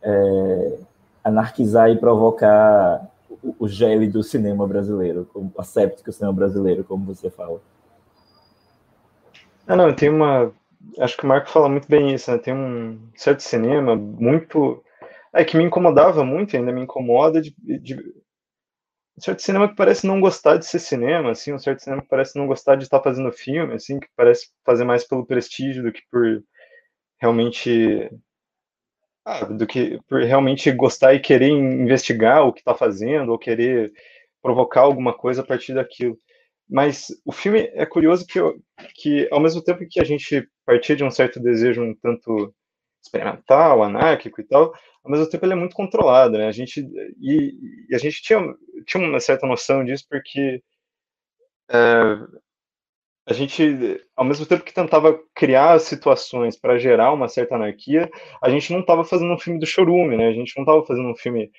é, 0.00 0.78
anarquizar 1.22 1.90
e 1.90 1.98
provocar 1.98 3.06
o, 3.28 3.54
o 3.58 3.68
gélido 3.68 4.22
cinema 4.22 4.66
brasileiro, 4.66 5.28
o 5.34 5.50
asséptico 5.58 6.10
cinema 6.10 6.32
brasileiro, 6.32 6.84
como 6.84 7.04
você 7.04 7.28
fala. 7.28 7.60
Ah, 9.66 9.76
não, 9.76 9.92
tem 9.92 10.08
uma... 10.08 10.50
Acho 10.98 11.16
que 11.16 11.24
o 11.24 11.28
Marco 11.28 11.50
fala 11.50 11.68
muito 11.68 11.88
bem 11.88 12.14
isso, 12.14 12.30
né? 12.30 12.38
Tem 12.38 12.54
um 12.54 12.98
certo 13.16 13.40
cinema 13.42 13.94
muito... 13.96 14.82
É, 15.32 15.44
que 15.44 15.56
me 15.56 15.62
incomodava 15.64 16.24
muito, 16.24 16.56
ainda 16.56 16.72
me 16.72 16.80
incomoda 16.82 17.40
de, 17.40 17.54
de 17.80 17.94
um 19.16 19.20
certo 19.20 19.42
cinema 19.42 19.68
que 19.68 19.76
parece 19.76 20.06
não 20.06 20.20
gostar 20.20 20.56
de 20.56 20.66
ser 20.66 20.78
cinema, 20.78 21.30
assim, 21.32 21.52
um 21.52 21.58
certo 21.58 21.80
cinema 21.82 22.02
que 22.02 22.08
parece 22.08 22.36
não 22.38 22.46
gostar 22.46 22.76
de 22.76 22.84
estar 22.84 23.00
fazendo 23.02 23.30
filme, 23.32 23.74
assim, 23.74 24.00
que 24.00 24.08
parece 24.16 24.48
fazer 24.64 24.84
mais 24.84 25.06
pelo 25.06 25.26
prestígio 25.26 25.82
do 25.82 25.92
que 25.92 26.02
por 26.10 26.42
realmente 27.20 28.10
ah, 29.24 29.44
do 29.44 29.66
que 29.66 29.98
por 30.08 30.22
realmente 30.22 30.70
gostar 30.72 31.14
e 31.14 31.20
querer 31.20 31.48
investigar 31.50 32.46
o 32.46 32.52
que 32.52 32.60
está 32.60 32.74
fazendo 32.74 33.32
ou 33.32 33.38
querer 33.38 33.92
provocar 34.42 34.80
alguma 34.82 35.12
coisa 35.16 35.42
a 35.42 35.46
partir 35.46 35.74
daquilo. 35.74 36.16
Mas 36.70 37.08
o 37.24 37.32
filme 37.32 37.70
é 37.74 37.84
curioso 37.84 38.26
que, 38.26 38.38
que 38.94 39.28
ao 39.32 39.40
mesmo 39.40 39.62
tempo 39.62 39.84
que 39.88 40.00
a 40.00 40.04
gente 40.04 40.48
partia 40.64 40.94
de 40.94 41.04
um 41.04 41.10
certo 41.10 41.40
desejo 41.40 41.82
um 41.82 41.94
tanto 41.94 42.54
experimental, 43.02 43.82
anárquico 43.82 44.40
e 44.40 44.44
tal, 44.44 44.72
ao 45.02 45.10
mesmo 45.10 45.28
tempo 45.28 45.44
ele 45.44 45.54
é 45.54 45.56
muito 45.56 45.74
controlado, 45.74 46.38
né? 46.38 46.46
A 46.46 46.52
gente 46.52 46.80
e, 47.20 47.86
e 47.88 47.94
a 47.94 47.98
gente 47.98 48.22
tinha, 48.22 48.38
tinha 48.86 49.02
uma 49.02 49.20
certa 49.20 49.46
noção 49.46 49.84
disso 49.84 50.04
porque 50.08 50.62
é, 51.70 51.76
a 53.26 53.32
gente, 53.32 54.04
ao 54.16 54.24
mesmo 54.24 54.44
tempo 54.44 54.64
que 54.64 54.74
tentava 54.74 55.18
criar 55.34 55.78
situações 55.78 56.58
para 56.58 56.78
gerar 56.78 57.12
uma 57.12 57.28
certa 57.28 57.54
anarquia, 57.54 58.10
a 58.42 58.50
gente 58.50 58.72
não 58.72 58.80
estava 58.80 59.04
fazendo 59.04 59.32
um 59.32 59.38
filme 59.38 59.60
do 59.60 59.66
chorume, 59.66 60.16
né? 60.16 60.28
A 60.28 60.32
gente 60.32 60.52
não 60.56 60.64
estava 60.64 60.84
fazendo 60.84 61.08
um 61.08 61.16
filme 61.16 61.50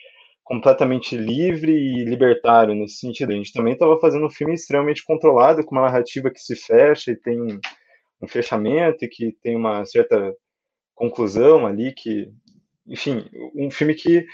completamente 0.51 1.15
livre 1.15 1.71
e 1.71 2.03
libertário 2.03 2.75
nesse 2.75 2.97
sentido. 2.97 3.31
A 3.31 3.35
gente 3.35 3.53
também 3.53 3.71
estava 3.71 3.97
fazendo 4.01 4.25
um 4.25 4.29
filme 4.29 4.53
extremamente 4.53 5.01
controlado, 5.01 5.63
com 5.63 5.73
uma 5.73 5.83
narrativa 5.83 6.29
que 6.29 6.41
se 6.41 6.57
fecha 6.57 7.11
e 7.11 7.15
tem 7.15 7.57
um 8.21 8.27
fechamento 8.27 9.05
e 9.05 9.07
que 9.07 9.31
tem 9.41 9.55
uma 9.55 9.85
certa 9.85 10.35
conclusão 10.93 11.65
ali 11.65 11.93
que 11.93 12.29
enfim, 12.85 13.29
um 13.55 13.71
filme 13.71 13.95
que 13.95 14.25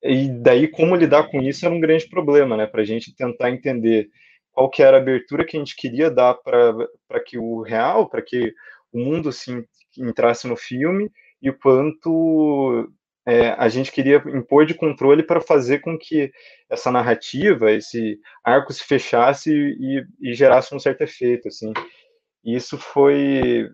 e 0.00 0.28
daí 0.28 0.68
como 0.68 0.94
lidar 0.94 1.28
com 1.28 1.42
isso 1.42 1.66
era 1.66 1.74
um 1.74 1.80
grande 1.80 2.08
problema, 2.08 2.56
né, 2.56 2.68
para 2.68 2.82
a 2.82 2.84
gente 2.84 3.12
tentar 3.12 3.50
entender 3.50 4.10
qual 4.52 4.70
que 4.70 4.80
era 4.80 4.98
a 4.98 5.00
abertura 5.00 5.44
que 5.44 5.56
a 5.56 5.58
gente 5.58 5.74
queria 5.74 6.08
dar 6.08 6.34
para 6.34 7.20
que 7.26 7.36
o 7.36 7.62
real, 7.62 8.08
para 8.08 8.22
que 8.22 8.54
o 8.92 8.98
mundo 9.00 9.30
assim 9.30 9.64
entrasse 9.98 10.46
no 10.46 10.54
filme 10.54 11.10
e 11.42 11.50
o 11.50 11.58
quanto 11.58 12.88
é, 13.26 13.50
a 13.50 13.68
gente 13.68 13.92
queria 13.92 14.22
impor 14.26 14.66
de 14.66 14.74
controle 14.74 15.22
para 15.22 15.40
fazer 15.40 15.80
com 15.80 15.98
que 15.98 16.32
essa 16.68 16.90
narrativa, 16.90 17.70
esse 17.70 18.18
arco 18.44 18.72
se 18.72 18.84
fechasse 18.84 19.50
e, 19.52 20.04
e 20.20 20.34
gerasse 20.34 20.74
um 20.74 20.80
certo 20.80 21.02
efeito, 21.02 21.48
assim. 21.48 21.72
E 22.44 22.56
isso 22.56 22.76
foi 22.76 23.68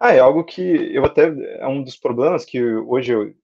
ah, 0.00 0.12
é 0.12 0.18
algo 0.18 0.44
que 0.44 0.60
eu 0.94 1.04
até. 1.04 1.32
É 1.58 1.66
um 1.66 1.82
dos 1.82 1.96
problemas 1.96 2.44
que 2.44 2.62
hoje 2.62 3.12
eu. 3.12 3.34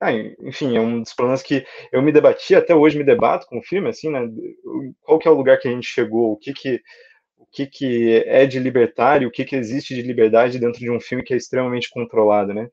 Ah, 0.00 0.12
enfim, 0.12 0.76
é 0.76 0.80
um 0.80 1.02
dos 1.02 1.12
problemas 1.14 1.42
que 1.42 1.64
eu 1.92 2.02
me 2.02 2.12
debati, 2.12 2.54
até 2.54 2.74
hoje 2.74 2.98
me 2.98 3.04
debato 3.04 3.46
com 3.46 3.58
o 3.58 3.62
filme, 3.62 3.88
assim, 3.88 4.10
né? 4.10 4.20
Qual 5.02 5.18
que 5.18 5.28
é 5.28 5.30
o 5.30 5.34
lugar 5.34 5.58
que 5.58 5.68
a 5.68 5.70
gente 5.70 5.86
chegou, 5.86 6.32
o 6.32 6.36
que 6.36 6.52
que, 6.52 6.80
o 7.36 7.46
que, 7.46 7.66
que 7.66 8.24
é 8.26 8.46
de 8.46 8.58
libertário, 8.60 9.28
o 9.28 9.30
que, 9.30 9.44
que 9.44 9.56
existe 9.56 9.94
de 9.94 10.02
liberdade 10.02 10.58
dentro 10.58 10.80
de 10.80 10.90
um 10.90 11.00
filme 11.00 11.24
que 11.24 11.34
é 11.34 11.36
extremamente 11.36 11.90
controlado, 11.90 12.54
né? 12.54 12.68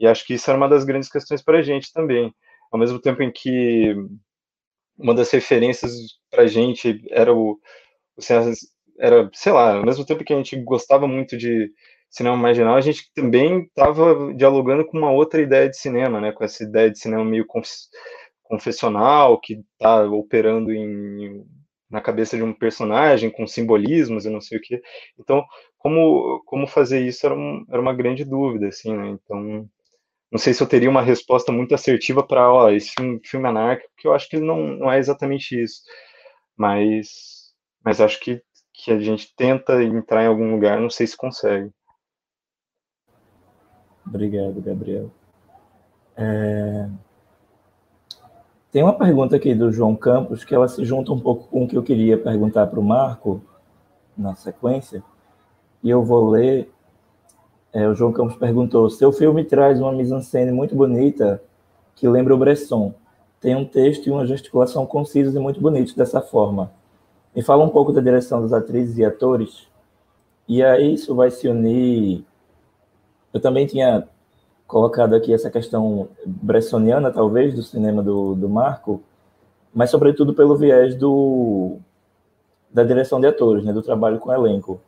E 0.00 0.06
acho 0.06 0.26
que 0.26 0.34
isso 0.34 0.50
era 0.50 0.56
uma 0.58 0.68
das 0.68 0.84
grandes 0.84 1.10
questões 1.10 1.42
para 1.42 1.58
a 1.58 1.62
gente 1.62 1.92
também. 1.92 2.34
Ao 2.72 2.78
mesmo 2.80 3.00
tempo 3.00 3.22
em 3.22 3.30
que 3.30 3.94
uma 4.98 5.14
das 5.14 5.30
referências 5.30 5.92
para 6.30 6.42
a 6.44 6.46
gente 6.46 7.02
era 7.10 7.34
o, 7.34 7.58
o 8.16 8.22
era, 8.98 9.30
sei 9.32 9.52
lá, 9.52 9.76
ao 9.76 9.84
mesmo 9.84 10.04
tempo 10.04 10.24
que 10.24 10.32
a 10.32 10.36
gente 10.36 10.56
gostava 10.62 11.08
muito 11.08 11.36
de 11.36 11.72
cinema 12.10 12.36
marginal, 12.36 12.76
a 12.76 12.80
gente 12.80 13.10
também 13.14 13.62
estava 13.62 14.34
dialogando 14.34 14.84
com 14.86 14.98
uma 14.98 15.10
outra 15.10 15.40
ideia 15.40 15.68
de 15.68 15.76
cinema, 15.78 16.20
né? 16.20 16.32
Com 16.32 16.44
essa 16.44 16.62
ideia 16.64 16.90
de 16.90 16.98
cinema 16.98 17.24
meio 17.24 17.46
confessional, 18.42 19.40
que 19.40 19.62
está 19.72 20.02
operando 20.04 20.72
em, 20.72 21.44
na 21.90 22.00
cabeça 22.00 22.36
de 22.36 22.42
um 22.42 22.52
personagem, 22.52 23.30
com 23.30 23.46
simbolismos 23.46 24.26
e 24.26 24.30
não 24.30 24.40
sei 24.40 24.58
o 24.58 24.60
quê. 24.60 24.82
Então, 25.18 25.44
como, 25.78 26.42
como 26.44 26.66
fazer 26.66 27.00
isso 27.06 27.24
era, 27.24 27.34
um, 27.34 27.64
era 27.70 27.80
uma 27.80 27.94
grande 27.94 28.24
dúvida, 28.24 28.68
assim, 28.68 28.94
né? 28.94 29.08
Então, 29.08 29.68
não 30.30 30.38
sei 30.38 30.54
se 30.54 30.62
eu 30.62 30.66
teria 30.66 30.88
uma 30.88 31.02
resposta 31.02 31.50
muito 31.50 31.74
assertiva 31.74 32.22
para, 32.22 32.52
ó, 32.52 32.70
esse 32.70 32.90
filme, 32.90 33.20
filme 33.24 33.48
anárquico, 33.48 33.90
porque 33.94 34.06
eu 34.06 34.14
acho 34.14 34.28
que 34.28 34.36
ele 34.36 34.46
não, 34.46 34.58
não 34.76 34.92
é 34.92 34.98
exatamente 34.98 35.60
isso. 35.60 35.82
Mas, 36.56 37.52
mas 37.84 38.00
acho 38.00 38.20
que, 38.20 38.42
que 38.72 38.92
a 38.92 39.00
gente 39.00 39.34
tenta 39.36 39.82
entrar 39.82 40.24
em 40.24 40.28
algum 40.28 40.52
lugar, 40.52 40.80
não 40.80 40.90
sei 40.90 41.06
se 41.06 41.16
consegue. 41.16 41.70
Obrigado, 44.06 44.60
Gabriel. 44.60 45.10
É... 46.16 46.88
Tem 48.70 48.82
uma 48.84 48.96
pergunta 48.96 49.34
aqui 49.34 49.52
do 49.54 49.72
João 49.72 49.96
Campos 49.96 50.44
que 50.44 50.54
ela 50.54 50.68
se 50.68 50.84
junta 50.84 51.10
um 51.10 51.18
pouco 51.18 51.48
com 51.48 51.64
o 51.64 51.68
que 51.68 51.76
eu 51.76 51.82
queria 51.82 52.16
perguntar 52.16 52.68
para 52.68 52.78
o 52.78 52.84
Marco 52.84 53.42
na 54.16 54.36
sequência, 54.36 55.02
e 55.82 55.90
eu 55.90 56.04
vou 56.04 56.28
ler. 56.28 56.70
É, 57.72 57.88
o 57.88 57.94
João 57.94 58.12
Campos 58.12 58.36
perguntou: 58.36 58.90
seu 58.90 59.12
filme 59.12 59.44
traz 59.44 59.80
uma 59.80 59.92
mise-en-scène 59.92 60.52
muito 60.52 60.74
bonita 60.74 61.42
que 61.94 62.08
lembra 62.08 62.34
o 62.34 62.38
Bresson. 62.38 62.94
Tem 63.40 63.54
um 63.54 63.64
texto 63.64 64.06
e 64.06 64.10
uma 64.10 64.26
gesticulação 64.26 64.84
concisos 64.84 65.34
e 65.34 65.38
muito 65.38 65.60
bonitos 65.60 65.94
dessa 65.94 66.20
forma. 66.20 66.70
Me 67.34 67.42
fala 67.42 67.64
um 67.64 67.68
pouco 67.68 67.92
da 67.92 68.00
direção 68.00 68.42
das 68.42 68.52
atrizes 68.52 68.98
e 68.98 69.04
atores. 69.04 69.68
E 70.48 70.62
aí 70.62 70.94
isso 70.94 71.14
vai 71.14 71.30
se 71.30 71.48
unir 71.48 72.24
eu 73.32 73.40
também 73.40 73.66
tinha 73.66 74.08
colocado 74.66 75.14
aqui 75.14 75.32
essa 75.32 75.50
questão 75.50 76.08
bressoniana, 76.26 77.10
talvez, 77.10 77.54
do 77.54 77.62
cinema 77.62 78.02
do, 78.02 78.34
do 78.34 78.48
Marco, 78.48 79.02
mas 79.72 79.90
sobretudo 79.90 80.34
pelo 80.34 80.56
viés 80.56 80.94
do, 80.96 81.78
da 82.72 82.82
direção 82.82 83.20
de 83.20 83.26
atores, 83.26 83.64
né, 83.64 83.72
do 83.72 83.82
trabalho 83.82 84.18
com 84.18 84.32
elenco. 84.32 84.80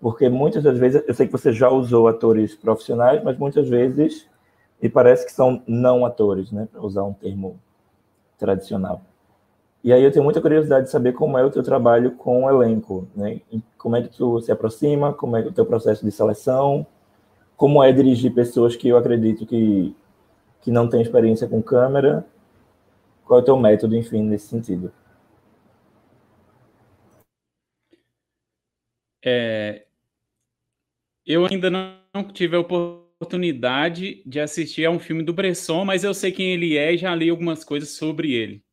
Porque 0.00 0.28
muitas 0.28 0.62
das 0.62 0.78
vezes, 0.78 1.02
eu 1.06 1.14
sei 1.14 1.26
que 1.26 1.32
você 1.32 1.52
já 1.52 1.68
usou 1.68 2.06
atores 2.06 2.54
profissionais, 2.54 3.22
mas 3.22 3.36
muitas 3.36 3.68
vezes 3.68 4.28
me 4.80 4.88
parece 4.88 5.26
que 5.26 5.32
são 5.32 5.62
não 5.66 6.06
atores, 6.06 6.52
né, 6.52 6.68
para 6.70 6.80
usar 6.80 7.02
um 7.02 7.12
termo 7.12 7.58
tradicional. 8.38 9.02
E 9.82 9.92
aí 9.92 10.02
eu 10.02 10.12
tenho 10.12 10.24
muita 10.24 10.40
curiosidade 10.40 10.86
de 10.86 10.90
saber 10.90 11.12
como 11.12 11.38
é 11.38 11.44
o 11.44 11.50
teu 11.50 11.62
trabalho 11.62 12.12
com 12.12 12.44
o 12.44 12.50
elenco, 12.50 13.08
né? 13.14 13.40
Como 13.76 13.96
é 13.96 14.02
que 14.02 14.08
tu 14.08 14.40
se 14.40 14.50
aproxima, 14.50 15.12
como 15.12 15.36
é 15.36 15.40
o 15.40 15.52
teu 15.52 15.64
processo 15.64 16.04
de 16.04 16.10
seleção, 16.10 16.86
como 17.56 17.82
é 17.82 17.92
dirigir 17.92 18.34
pessoas 18.34 18.76
que 18.76 18.88
eu 18.88 18.96
acredito 18.96 19.46
que, 19.46 19.96
que 20.60 20.70
não 20.70 20.88
têm 20.88 21.02
experiência 21.02 21.48
com 21.48 21.62
câmera, 21.62 22.26
qual 23.24 23.40
é 23.40 23.42
o 23.42 23.44
teu 23.44 23.56
método, 23.56 23.96
enfim, 23.96 24.22
nesse 24.22 24.48
sentido. 24.48 24.92
É, 29.24 29.87
eu 31.28 31.44
ainda 31.44 31.68
não 31.68 32.24
tive 32.32 32.56
a 32.56 32.60
oportunidade 32.60 34.22
de 34.24 34.40
assistir 34.40 34.86
a 34.86 34.90
um 34.90 34.98
filme 34.98 35.22
do 35.22 35.34
Bresson, 35.34 35.84
mas 35.84 36.02
eu 36.02 36.14
sei 36.14 36.32
quem 36.32 36.54
ele 36.54 36.78
é 36.78 36.94
e 36.94 36.96
já 36.96 37.14
li 37.14 37.28
algumas 37.28 37.62
coisas 37.62 37.90
sobre 37.90 38.32
ele. 38.32 38.64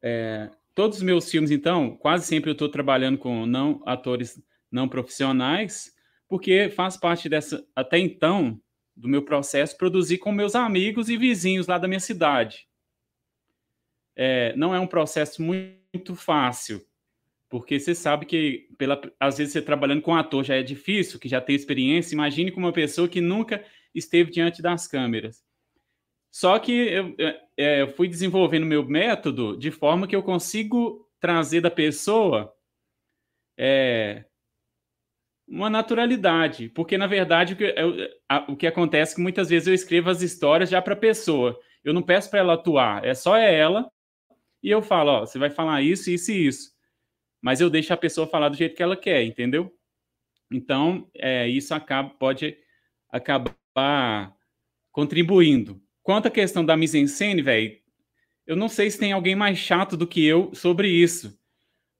É, 0.00 0.50
todos 0.74 0.96
os 0.96 1.02
meus 1.02 1.30
filmes, 1.30 1.50
então, 1.50 1.94
quase 1.96 2.26
sempre 2.26 2.48
eu 2.48 2.52
estou 2.52 2.70
trabalhando 2.70 3.18
com 3.18 3.44
não 3.44 3.82
atores 3.84 4.42
não 4.70 4.88
profissionais, 4.88 5.92
porque 6.26 6.70
faz 6.70 6.96
parte 6.96 7.28
dessa, 7.28 7.62
até 7.76 7.98
então, 7.98 8.58
do 8.96 9.06
meu 9.06 9.22
processo, 9.22 9.76
produzir 9.76 10.16
com 10.16 10.32
meus 10.32 10.54
amigos 10.54 11.10
e 11.10 11.18
vizinhos 11.18 11.66
lá 11.66 11.76
da 11.76 11.86
minha 11.86 12.00
cidade. 12.00 12.66
É, 14.16 14.56
não 14.56 14.74
é 14.74 14.80
um 14.80 14.86
processo 14.86 15.42
muito 15.42 16.14
fácil, 16.16 16.82
porque 17.52 17.78
você 17.78 17.94
sabe 17.94 18.24
que, 18.24 18.66
pela, 18.78 18.98
às 19.20 19.36
vezes, 19.36 19.52
você 19.52 19.60
trabalhando 19.60 20.00
com 20.00 20.12
um 20.12 20.16
ator 20.16 20.42
já 20.42 20.54
é 20.54 20.62
difícil, 20.62 21.20
que 21.20 21.28
já 21.28 21.38
tem 21.38 21.54
experiência. 21.54 22.14
Imagine 22.14 22.50
com 22.50 22.58
uma 22.58 22.72
pessoa 22.72 23.06
que 23.06 23.20
nunca 23.20 23.62
esteve 23.94 24.30
diante 24.30 24.62
das 24.62 24.86
câmeras. 24.86 25.44
Só 26.30 26.58
que 26.58 26.72
eu, 26.72 27.14
é, 27.58 27.86
fui 27.88 28.08
desenvolvendo 28.08 28.64
meu 28.64 28.82
método 28.88 29.54
de 29.54 29.70
forma 29.70 30.06
que 30.06 30.16
eu 30.16 30.22
consigo 30.22 31.06
trazer 31.20 31.60
da 31.60 31.70
pessoa 31.70 32.54
é, 33.58 34.24
uma 35.46 35.68
naturalidade, 35.68 36.70
porque 36.70 36.96
na 36.96 37.06
verdade 37.06 37.52
o 37.52 37.56
que, 37.56 37.64
eu, 37.64 38.18
a, 38.30 38.50
o 38.50 38.56
que 38.56 38.66
acontece 38.66 39.12
é 39.12 39.16
que 39.16 39.20
muitas 39.20 39.50
vezes 39.50 39.68
eu 39.68 39.74
escrevo 39.74 40.08
as 40.08 40.22
histórias 40.22 40.70
já 40.70 40.80
para 40.80 40.94
a 40.94 40.96
pessoa. 40.96 41.60
Eu 41.84 41.92
não 41.92 42.00
peço 42.00 42.30
para 42.30 42.38
ela 42.38 42.54
atuar, 42.54 43.04
é 43.04 43.12
só 43.12 43.36
ela 43.36 43.92
e 44.62 44.70
eu 44.70 44.80
falo, 44.80 45.10
ó, 45.10 45.20
você 45.26 45.38
vai 45.38 45.50
falar 45.50 45.82
isso, 45.82 46.10
isso 46.10 46.32
e 46.32 46.46
isso 46.46 46.71
mas 47.42 47.60
eu 47.60 47.68
deixo 47.68 47.92
a 47.92 47.96
pessoa 47.96 48.26
falar 48.26 48.48
do 48.48 48.56
jeito 48.56 48.76
que 48.76 48.82
ela 48.82 48.96
quer, 48.96 49.24
entendeu? 49.24 49.74
Então, 50.50 51.10
é, 51.14 51.48
isso 51.48 51.74
acaba, 51.74 52.10
pode 52.10 52.56
acabar 53.10 54.34
contribuindo. 54.92 55.82
Quanto 56.02 56.28
à 56.28 56.30
questão 56.30 56.64
da 56.64 56.76
mise-en-scène, 56.76 57.42
velho, 57.42 57.76
eu 58.46 58.54
não 58.54 58.68
sei 58.68 58.90
se 58.90 58.98
tem 58.98 59.12
alguém 59.12 59.34
mais 59.34 59.58
chato 59.58 59.96
do 59.96 60.06
que 60.06 60.24
eu 60.24 60.54
sobre 60.54 60.88
isso. 60.88 61.38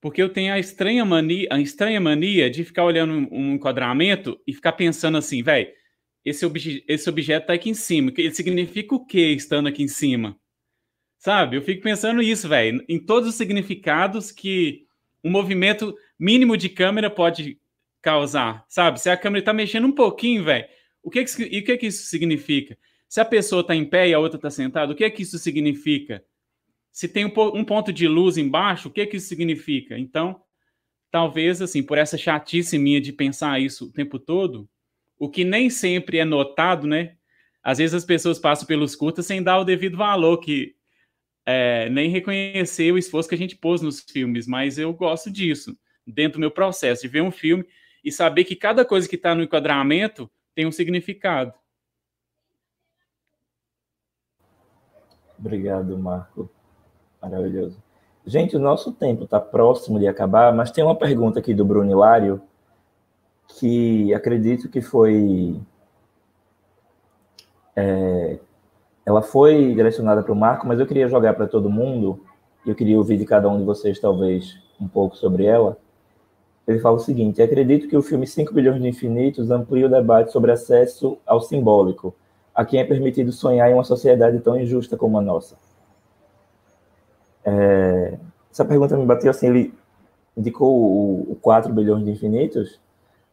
Porque 0.01 0.21
eu 0.21 0.29
tenho 0.29 0.53
a 0.53 0.59
estranha 0.59 1.05
mania, 1.05 1.49
a 1.51 1.61
estranha 1.61 2.01
mania 2.01 2.51
de 2.51 2.65
ficar 2.65 2.85
olhando 2.85 3.29
um 3.33 3.55
enquadramento 3.55 4.41
e 4.47 4.53
ficar 4.53 4.73
pensando 4.73 5.17
assim, 5.17 5.43
velho, 5.43 5.69
esse, 6.25 6.45
obje 6.45 6.85
esse 6.89 7.09
objeto 7.09 7.47
tá 7.47 7.53
aqui 7.53 7.71
em 7.71 7.75
cima. 7.75 8.13
Ele 8.17 8.35
significa 8.35 8.95
o 8.95 9.05
que 9.05 9.21
estando 9.33 9.69
aqui 9.69 9.83
em 9.83 9.89
cima? 9.89 10.37
Sabe? 11.19 11.57
Eu 11.57 11.63
fico 11.63 11.83
pensando 11.83 12.21
isso, 12.21 12.49
velho, 12.49 12.85
em 12.89 12.99
todos 12.99 13.29
os 13.29 13.37
significados 13.37 14.33
que 14.33 14.87
um 15.23 15.31
movimento 15.31 15.95
mínimo 16.19 16.57
de 16.57 16.69
câmera 16.69 17.11
pode 17.11 17.59
causar, 18.01 18.65
sabe? 18.69 19.01
Se 19.01 19.09
a 19.09 19.17
câmera 19.17 19.41
está 19.41 19.53
mexendo 19.53 19.87
um 19.87 19.93
pouquinho, 19.93 20.45
velho, 20.45 20.67
o 21.03 21.11
que, 21.11 21.25
que 21.25 21.43
e 21.45 21.61
o 21.61 21.65
que 21.65 21.77
que 21.77 21.87
isso 21.87 22.07
significa? 22.07 22.77
Se 23.09 23.21
a 23.21 23.25
pessoa 23.25 23.61
está 23.61 23.75
em 23.75 23.85
pé 23.85 24.09
e 24.09 24.15
a 24.15 24.19
outra 24.19 24.39
está 24.39 24.51
sentada, 24.51 24.93
o 24.93 24.97
que 24.97 25.09
que 25.11 25.23
isso 25.23 25.39
significa? 25.39 26.25
Se 26.91 27.09
tem 27.09 27.25
um, 27.25 27.33
um, 27.55 27.65
ponto 27.65 27.93
de 27.93 28.09
luz 28.09 28.37
embaixo, 28.37 28.89
o 28.89 28.91
que 28.91 29.07
que 29.07 29.17
isso 29.17 29.29
significa? 29.29 29.99
Então, 29.99 30.43
talvez 31.11 31.63
assim, 31.63 31.83
por 31.83 31.99
essa 31.99 32.19
chatice 32.19 32.79
minha 32.79 33.01
de 33.01 33.13
pensar 33.13 33.61
isso 33.61 33.87
o 33.87 33.93
tempo 33.93 34.19
todo, 34.19 34.69
o 35.19 35.29
que 35.29 35.45
nem 35.45 35.71
sempre 35.71 36.19
é 36.19 36.25
notado, 36.25 36.87
né? 36.87 37.17
Às 37.63 37.79
vezes 37.79 37.95
as 37.95 38.05
pessoas 38.05 38.39
passam 38.39 38.67
pelos 38.67 38.97
curtas 38.97 39.27
sem 39.27 39.43
dar 39.43 39.59
o 39.59 39.65
devido 39.65 39.97
valor 39.97 40.39
que 40.39 40.75
é, 41.45 41.89
nem 41.89 42.09
reconhecer 42.11 42.93
o 42.93 42.99
esforço 42.99 43.29
que 43.29 43.35
a 43.35 43.39
gente 43.39 43.57
pôs 43.57 43.81
nos 43.81 44.01
filmes, 44.01 44.47
mas 44.47 44.79
eu 44.79 44.93
gosto 44.93 45.31
disso, 45.31 45.77
dentro 46.07 46.35
do 46.35 46.41
meu 46.41 46.51
processo, 46.51 47.03
de 47.03 47.09
ver 47.09 47.23
um 47.23 47.31
filme 47.31 47.65
e 48.05 48.11
saber 48.11 48.45
que 48.45 48.57
cada 48.57 48.85
coisa 48.85 49.09
que 49.09 49.17
está 49.17 49.35
no 49.35 49.43
enquadramento 49.43 50.31
tem 50.55 50.67
um 50.67 50.73
significado. 50.73 51.53
Obrigado, 55.39 55.99
Marco. 55.99 56.49
Maravilhoso. 57.21 57.83
Gente, 58.25 58.57
o 58.57 58.61
nosso 58.61 58.93
tempo 58.93 59.25
está 59.25 59.41
próximo 59.41 59.99
de 59.99 60.07
acabar, 60.07 60.55
mas 60.55 60.71
tem 60.71 60.85
uma 60.85 60.95
pergunta 60.95 61.41
aqui 61.41 61.53
do 61.53 61.65
Bruno 61.65 61.91
Hilário 61.91 62.41
que 63.59 64.15
acredito 64.15 64.69
que 64.69 64.81
foi 64.81 65.61
é, 67.75 68.39
ela 69.05 69.23
foi 69.23 69.75
direcionada 69.75 70.23
para 70.23 70.33
o 70.33 70.37
Marco, 70.37 70.67
mas 70.67 70.79
eu 70.79 70.87
queria 70.87 71.09
jogar 71.09 71.35
para 71.35 71.47
todo 71.47 71.69
mundo, 71.69 72.21
e 72.65 72.71
eu 72.71 72.75
queria 72.75 72.97
ouvir 72.97 73.17
de 73.17 73.25
cada 73.25 73.49
um 73.49 73.59
de 73.59 73.65
vocês, 73.65 73.99
talvez, 73.99 74.57
um 74.81 74.87
pouco 74.87 75.17
sobre 75.17 75.45
ela. 75.45 75.77
Ele 76.67 76.79
fala 76.79 76.97
o 76.97 77.01
seguinte: 77.01 77.43
acredito 77.43 77.89
que 77.89 77.97
o 77.97 78.03
filme 78.03 78.27
5 78.27 78.55
bilhões 78.55 78.81
de 78.81 78.89
infinitos 78.89 79.51
amplia 79.51 79.87
o 79.87 79.91
debate 79.91 80.31
sobre 80.31 80.53
acesso 80.53 81.19
ao 81.27 81.41
simbólico, 81.41 82.15
a 82.55 82.65
quem 82.65 82.81
é 82.81 82.85
permitido 82.85 83.33
sonhar 83.33 83.71
em 83.71 83.75
uma 83.75 83.85
sociedade 83.85 84.39
tão 84.41 84.59
injusta 84.59 84.97
como 84.97 85.19
a 85.19 85.23
nossa. 85.23 85.57
É, 87.45 88.19
essa 88.51 88.65
pergunta 88.65 88.97
me 88.97 89.05
bateu 89.05 89.31
assim, 89.31 89.49
ele 89.49 89.75
indicou 90.37 90.73
o, 90.73 91.33
o 91.33 91.37
4 91.41 91.73
bilhões 91.73 92.05
de 92.05 92.11
infinitos, 92.13 92.81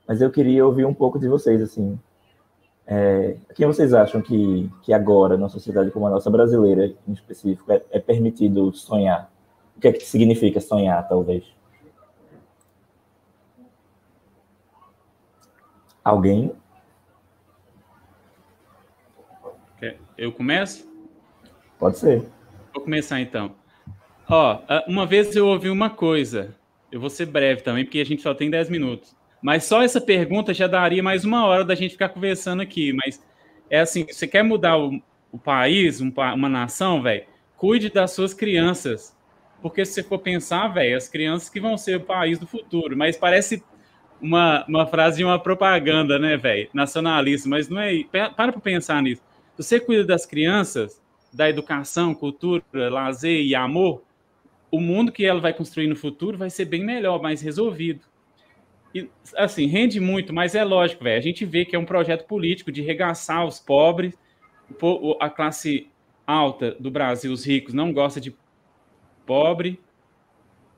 mas 0.07 0.21
eu 0.21 0.31
queria 0.31 0.65
ouvir 0.65 0.85
um 0.85 0.93
pouco 0.93 1.19
de 1.19 1.27
vocês, 1.27 1.61
assim, 1.61 1.99
é, 2.91 3.37
quem 3.53 3.67
vocês 3.67 3.93
acham 3.93 4.19
que, 4.19 4.67
que 4.81 4.91
agora, 4.91 5.37
numa 5.37 5.47
sociedade 5.47 5.91
como 5.91 6.07
a 6.07 6.09
nossa 6.09 6.29
brasileira, 6.29 6.91
em 7.07 7.13
específico, 7.13 7.71
é, 7.71 7.83
é 7.91 7.99
permitido 7.99 8.73
sonhar? 8.73 9.31
O 9.77 9.79
que 9.79 9.87
é 9.87 9.93
que 9.93 10.03
significa 10.03 10.59
sonhar, 10.59 11.07
talvez? 11.07 11.45
Alguém? 16.03 16.51
Eu 20.19 20.33
começo? 20.33 20.85
Pode 21.79 21.97
ser. 21.97 22.27
Vou 22.73 22.83
começar 22.83 23.21
então. 23.21 23.55
Ó, 24.27 24.59
uma 24.85 25.05
vez 25.05 25.33
eu 25.33 25.47
ouvi 25.47 25.69
uma 25.69 25.89
coisa, 25.89 26.53
eu 26.91 26.99
vou 26.99 27.09
ser 27.09 27.25
breve 27.25 27.61
também, 27.61 27.85
porque 27.85 28.01
a 28.01 28.05
gente 28.05 28.21
só 28.21 28.33
tem 28.33 28.49
10 28.49 28.69
minutos. 28.69 29.15
Mas 29.41 29.63
só 29.63 29.81
essa 29.81 30.01
pergunta 30.01 30.53
já 30.53 30.67
daria 30.67 31.01
mais 31.01 31.23
uma 31.23 31.45
hora 31.45 31.63
da 31.63 31.75
gente 31.75 31.91
ficar 31.91 32.09
conversando 32.09 32.61
aqui. 32.61 32.93
Mas 32.93 33.23
é 33.69 33.79
assim: 33.79 34.05
você 34.05 34.27
quer 34.27 34.43
mudar 34.43 34.77
o, 34.77 35.01
o 35.31 35.37
país, 35.37 36.01
um, 36.01 36.11
uma 36.35 36.49
nação, 36.49 37.01
velho? 37.01 37.25
Cuide 37.55 37.89
das 37.89 38.11
suas 38.11 38.33
crianças. 38.33 39.15
Porque 39.61 39.83
se 39.85 39.93
você 39.93 40.03
for 40.03 40.19
pensar, 40.19 40.69
velho, 40.69 40.95
as 40.95 41.07
crianças 41.07 41.49
que 41.49 41.59
vão 41.59 41.77
ser 41.77 41.97
o 41.97 42.01
país 42.01 42.39
do 42.39 42.47
futuro. 42.47 42.97
Mas 42.97 43.17
parece 43.17 43.63
uma, 44.21 44.65
uma 44.67 44.85
frase 44.85 45.17
de 45.17 45.23
uma 45.23 45.39
propaganda, 45.39 46.17
né, 46.17 46.37
velho? 46.37 46.69
Nacionalista. 46.73 47.47
Mas 47.49 47.69
não 47.69 47.81
é. 47.81 48.03
Para 48.03 48.31
para 48.31 48.51
pensar 48.59 49.01
nisso. 49.01 49.21
Você 49.57 49.79
cuida 49.79 50.05
das 50.05 50.25
crianças, 50.25 51.01
da 51.33 51.49
educação, 51.49 52.13
cultura, 52.13 52.63
lazer 52.73 53.41
e 53.41 53.53
amor, 53.53 54.03
o 54.71 54.79
mundo 54.79 55.11
que 55.11 55.25
ela 55.25 55.39
vai 55.39 55.53
construir 55.53 55.87
no 55.87 55.95
futuro 55.95 56.37
vai 56.37 56.49
ser 56.49 56.65
bem 56.65 56.83
melhor, 56.83 57.21
mais 57.21 57.41
resolvido. 57.41 58.01
E, 58.93 59.09
assim, 59.35 59.67
rende 59.67 59.99
muito, 59.99 60.33
mas 60.33 60.55
é 60.55 60.63
lógico, 60.63 61.03
velho. 61.03 61.17
A 61.17 61.21
gente 61.21 61.45
vê 61.45 61.65
que 61.65 61.75
é 61.75 61.79
um 61.79 61.85
projeto 61.85 62.25
político 62.25 62.71
de 62.71 62.81
regaçar 62.81 63.45
os 63.45 63.59
pobres. 63.59 64.13
A 65.19 65.29
classe 65.29 65.89
alta 66.25 66.71
do 66.79 66.91
Brasil, 66.91 67.31
os 67.31 67.45
ricos, 67.45 67.73
não 67.73 67.91
gosta 67.91 68.19
de 68.19 68.35
pobre 69.25 69.79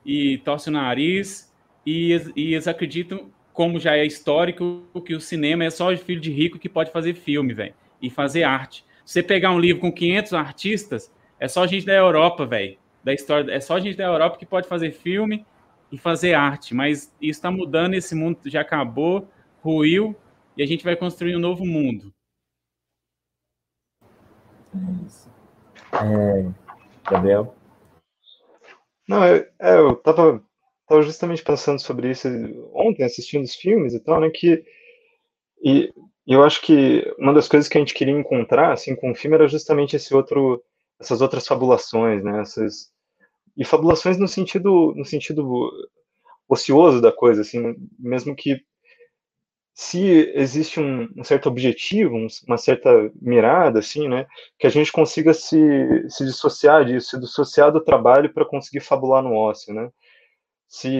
e 0.04 0.38
torce 0.38 0.68
o 0.68 0.72
nariz. 0.72 1.52
E, 1.86 2.12
e 2.36 2.54
eles 2.54 2.68
acreditam, 2.68 3.30
como 3.52 3.80
já 3.80 3.96
é 3.96 4.04
histórico, 4.04 4.82
que 5.04 5.14
o 5.14 5.20
cinema 5.20 5.64
é 5.64 5.70
só 5.70 5.94
filho 5.96 6.20
de 6.20 6.30
rico 6.30 6.58
que 6.58 6.68
pode 6.68 6.90
fazer 6.90 7.14
filme, 7.14 7.54
velho, 7.54 7.74
e 8.00 8.10
fazer 8.10 8.44
arte. 8.44 8.84
Você 9.04 9.22
pegar 9.22 9.50
um 9.50 9.58
livro 9.58 9.80
com 9.80 9.92
500 9.92 10.32
artistas, 10.34 11.12
é 11.40 11.48
só 11.48 11.66
gente 11.66 11.84
da 11.84 11.94
Europa, 11.94 12.46
velho, 12.46 12.78
da 13.02 13.12
história, 13.12 13.52
é 13.52 13.60
só 13.60 13.80
gente 13.80 13.96
da 13.96 14.04
Europa 14.04 14.38
que 14.38 14.46
pode 14.46 14.68
fazer 14.68 14.92
filme 14.92 15.44
e 15.92 15.98
fazer 15.98 16.32
arte, 16.32 16.74
mas 16.74 17.14
isso 17.20 17.38
está 17.38 17.50
mudando, 17.50 17.92
esse 17.92 18.14
mundo 18.14 18.38
já 18.46 18.62
acabou, 18.62 19.28
ruiu, 19.60 20.16
e 20.56 20.62
a 20.62 20.66
gente 20.66 20.82
vai 20.82 20.96
construir 20.96 21.36
um 21.36 21.40
novo 21.40 21.66
mundo. 21.66 22.12
É, 25.92 26.50
Gabriel? 27.08 27.54
Não, 29.06 29.26
eu, 29.26 29.46
é, 29.58 29.76
eu 29.78 29.94
tava, 29.96 30.42
tava 30.88 31.02
justamente 31.02 31.44
pensando 31.44 31.78
sobre 31.78 32.10
isso 32.10 32.26
ontem, 32.72 33.04
assistindo 33.04 33.44
os 33.44 33.54
filmes 33.54 33.92
e 33.92 34.00
tal, 34.00 34.18
né, 34.20 34.30
que 34.30 34.64
e, 35.62 35.92
e 36.26 36.32
eu 36.32 36.42
acho 36.42 36.62
que 36.62 37.04
uma 37.18 37.34
das 37.34 37.48
coisas 37.48 37.68
que 37.68 37.76
a 37.76 37.80
gente 37.80 37.94
queria 37.94 38.18
encontrar, 38.18 38.72
assim, 38.72 38.96
com 38.96 39.12
o 39.12 39.14
filme 39.14 39.36
era 39.36 39.46
justamente 39.46 39.94
esse 39.94 40.14
outro, 40.14 40.62
essas 40.98 41.20
outras 41.20 41.46
fabulações, 41.46 42.24
né, 42.24 42.40
essas, 42.40 42.91
e 43.56 43.64
fabulações 43.64 44.18
no 44.18 44.28
sentido 44.28 44.94
no 44.96 45.04
sentido 45.04 45.70
ocioso 46.48 47.00
da 47.00 47.12
coisa, 47.12 47.42
assim, 47.42 47.74
mesmo 47.98 48.36
que 48.36 48.62
se 49.74 50.30
existe 50.34 50.78
um, 50.78 51.08
um 51.16 51.24
certo 51.24 51.48
objetivo, 51.48 52.14
um, 52.14 52.26
uma 52.46 52.58
certa 52.58 52.90
mirada, 53.20 53.78
assim, 53.78 54.06
né, 54.06 54.26
que 54.58 54.66
a 54.66 54.70
gente 54.70 54.92
consiga 54.92 55.32
se, 55.32 55.58
se 56.08 56.24
dissociar 56.24 56.84
disso, 56.84 57.10
se 57.10 57.20
dissociar 57.20 57.72
do 57.72 57.82
trabalho 57.82 58.32
para 58.32 58.44
conseguir 58.44 58.80
fabular 58.80 59.22
no 59.22 59.34
ócio, 59.34 59.72
né? 59.72 59.90
Se, 60.68 60.90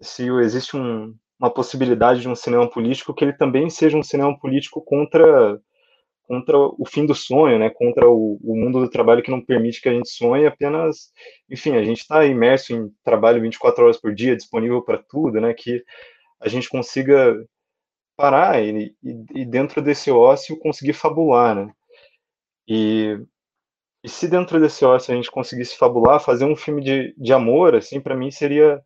se 0.00 0.28
existe 0.40 0.76
um, 0.76 1.14
uma 1.38 1.50
possibilidade 1.50 2.20
de 2.20 2.28
um 2.28 2.34
cinema 2.34 2.68
político 2.68 3.14
que 3.14 3.24
ele 3.24 3.32
também 3.32 3.70
seja 3.70 3.96
um 3.96 4.02
cinema 4.02 4.38
político 4.38 4.82
contra 4.82 5.60
contra 6.30 6.56
o 6.56 6.84
fim 6.86 7.04
do 7.04 7.12
sonho, 7.12 7.58
né? 7.58 7.68
Contra 7.70 8.08
o, 8.08 8.38
o 8.40 8.54
mundo 8.54 8.78
do 8.78 8.88
trabalho 8.88 9.20
que 9.20 9.32
não 9.32 9.44
permite 9.44 9.80
que 9.80 9.88
a 9.88 9.92
gente 9.92 10.08
sonhe 10.08 10.46
apenas, 10.46 11.10
enfim, 11.50 11.72
a 11.72 11.82
gente 11.82 12.02
está 12.02 12.24
imerso 12.24 12.72
em 12.72 12.88
trabalho 13.02 13.42
24 13.42 13.82
horas 13.82 14.00
por 14.00 14.14
dia, 14.14 14.36
disponível 14.36 14.80
para 14.80 15.02
tudo, 15.02 15.40
né? 15.40 15.52
Que 15.52 15.82
a 16.40 16.48
gente 16.48 16.68
consiga 16.68 17.34
parar 18.16 18.62
e, 18.62 18.94
e, 19.02 19.24
e, 19.40 19.44
dentro 19.44 19.82
desse 19.82 20.08
ócio 20.12 20.56
conseguir 20.60 20.92
fabular, 20.92 21.56
né? 21.56 21.72
E, 22.68 23.18
e 24.04 24.08
se 24.08 24.28
dentro 24.28 24.60
desse 24.60 24.84
ócio 24.84 25.12
a 25.12 25.16
gente 25.16 25.32
conseguisse 25.32 25.76
fabular, 25.76 26.20
fazer 26.20 26.44
um 26.44 26.54
filme 26.54 26.80
de, 26.80 27.12
de 27.18 27.32
amor, 27.32 27.74
assim, 27.74 28.00
para 28.00 28.14
mim 28.14 28.30
seria 28.30 28.80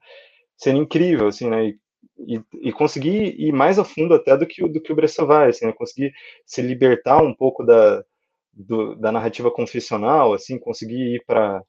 seria 0.57 0.81
incrível, 0.81 1.29
assim, 1.29 1.51
né? 1.51 1.67
E, 1.67 1.79
e, 2.19 2.41
e, 2.63 2.73
conseguir 2.73 3.35
ir 3.39 3.53
mais 3.53 3.79
a 3.79 3.85
fundo 3.85 4.15
até 4.15 4.37
do 4.37 4.47
que, 4.47 4.67
do 4.69 4.81
que 4.81 4.93
o 4.93 4.97
Bresson 4.97 5.27
vai, 5.27 5.51
assim, 5.51 5.67
né? 5.67 5.73
conseguir 5.73 6.13
se 6.47 6.63
libertar 6.63 7.23
um 7.23 7.35
pouco 7.35 7.65
da, 7.65 8.05
do, 8.53 8.95
da 8.95 9.11
narrativa 9.11 9.51
confessional, 9.51 10.33
assim, 10.33 10.59
conseguir 10.59 11.17
ir 11.17 11.25
para 11.27 11.63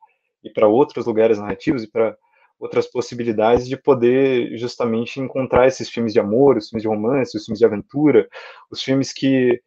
ir 0.44 0.54
para 0.54 0.68
outros 0.68 1.08
lugares 1.08 1.40
narrativos 1.40 1.84
e 1.84 1.90
para 1.90 2.16
outras 2.60 2.88
possibilidades 2.88 3.68
de 3.68 3.76
poder 3.76 4.56
justamente 4.58 5.20
encontrar 5.20 5.68
esses 5.68 5.90
filmes 5.90 6.14
de 6.14 6.20
amor, 6.20 6.58
os 6.58 6.70
filmes 6.70 6.84
de 6.84 6.88
romance, 6.88 7.36
os 7.36 7.46
filmes 7.46 7.60
de 7.60 7.66
aventura, 7.66 8.28
os 8.70 8.82
filmes 8.82 9.12
que, 9.12 9.60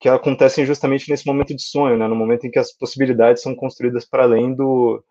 que 0.00 0.08
acontecem 0.08 0.66
justamente 0.66 1.08
nesse 1.08 1.26
momento 1.26 1.54
de 1.54 1.62
sonho, 1.62 1.96
né, 1.96 2.06
no 2.08 2.16
momento 2.16 2.46
em 2.46 2.50
que 2.50 2.58
as 2.58 2.72
possibilidades 2.72 3.42
são 3.42 3.54
construídas 3.54 4.04
para 4.04 4.24
além 4.24 4.54
do 4.54 5.02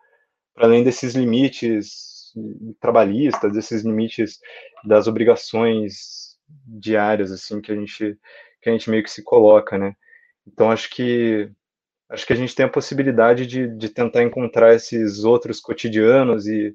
para 0.54 0.66
além 0.66 0.84
desses 0.84 1.14
limites 1.14 2.13
trabalhistas, 2.80 3.52
desses 3.52 3.82
limites 3.82 4.40
das 4.84 5.06
obrigações 5.06 6.36
diárias 6.66 7.32
assim 7.32 7.60
que 7.60 7.72
a 7.72 7.74
gente 7.74 8.18
que 8.60 8.70
a 8.70 8.72
gente 8.72 8.88
meio 8.90 9.02
que 9.02 9.10
se 9.10 9.22
coloca, 9.22 9.78
né? 9.78 9.94
Então 10.46 10.70
acho 10.70 10.90
que 10.90 11.50
acho 12.08 12.26
que 12.26 12.32
a 12.32 12.36
gente 12.36 12.54
tem 12.54 12.66
a 12.66 12.70
possibilidade 12.70 13.46
de, 13.46 13.68
de 13.68 13.88
tentar 13.88 14.22
encontrar 14.22 14.74
esses 14.74 15.24
outros 15.24 15.60
cotidianos 15.60 16.46
e 16.46 16.74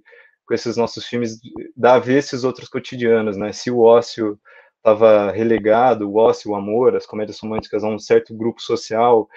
com 0.50 0.56
esses 0.56 0.76
nossos 0.76 1.06
filmes, 1.06 1.40
dá 1.78 1.94
a 1.94 2.00
ver 2.00 2.18
esses 2.18 2.44
outros 2.44 2.68
cotidianos, 2.68 3.38
né? 3.38 3.52
Se 3.54 3.70
o 3.70 3.82
ócio 3.82 4.40
estava 4.78 5.32
relegado, 5.32 6.10
o 6.10 6.16
ócio, 6.16 6.52
o 6.52 6.56
amor, 6.56 6.96
as 6.96 7.06
comédias 7.06 7.40
românticas 7.40 7.84
a 7.84 7.88
um 7.88 8.00
certo 8.00 8.36
grupo 8.36 8.60
social 8.60 9.30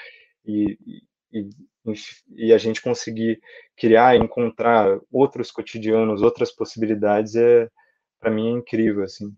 e, 0.46 0.78
e, 1.30 1.50
e 2.34 2.52
a 2.52 2.56
gente 2.56 2.80
conseguir 2.80 3.40
criar, 3.82 4.14
encontrar 4.14 5.00
outros 5.10 5.50
cotidianos, 5.50 6.22
outras 6.22 6.52
possibilidades, 6.52 7.34
é 7.34 7.68
para 8.20 8.30
mim 8.30 8.46
é 8.46 8.58
incrível, 8.58 9.02
assim. 9.02 9.34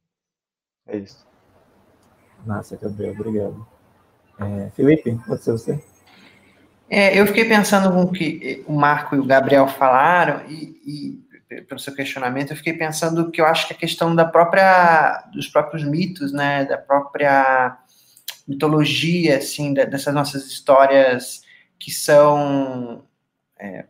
É 0.87 0.99
isso. 0.99 1.27
Massa, 2.45 2.77
Gabriel, 2.77 3.15
obrigado. 3.15 3.67
É, 4.39 4.71
Felipe, 4.77 5.19
pode 5.27 5.43
ser 5.43 5.53
você? 5.53 5.83
É, 6.91 7.19
eu 7.19 7.27
fiquei 7.27 7.47
pensando 7.47 7.91
com 7.91 8.03
o 8.03 8.13
que 8.13 8.63
o 8.67 8.75
Marco 8.75 9.17
e 9.17 9.19
o 9.19 9.25
Gabriel 9.25 9.67
falaram 9.67 10.45
e, 10.47 10.79
e 10.85 11.63
pelo 11.63 11.81
seu 11.81 11.95
questionamento, 11.95 12.51
eu 12.51 12.57
fiquei 12.59 12.75
pensando 12.75 13.31
que 13.31 13.41
eu 13.41 13.47
acho 13.47 13.67
que 13.67 13.73
a 13.73 13.79
questão 13.79 14.15
da 14.15 14.27
própria, 14.27 15.25
dos 15.33 15.49
próprios 15.49 15.85
mitos, 15.85 16.35
né, 16.35 16.67
da 16.67 16.77
própria 16.77 17.79
mitologia, 18.47 19.39
assim, 19.39 19.73
dessas 19.73 20.13
nossas 20.13 20.47
histórias 20.47 21.43
que 21.79 21.91
são 21.91 23.07
é, 23.59 23.87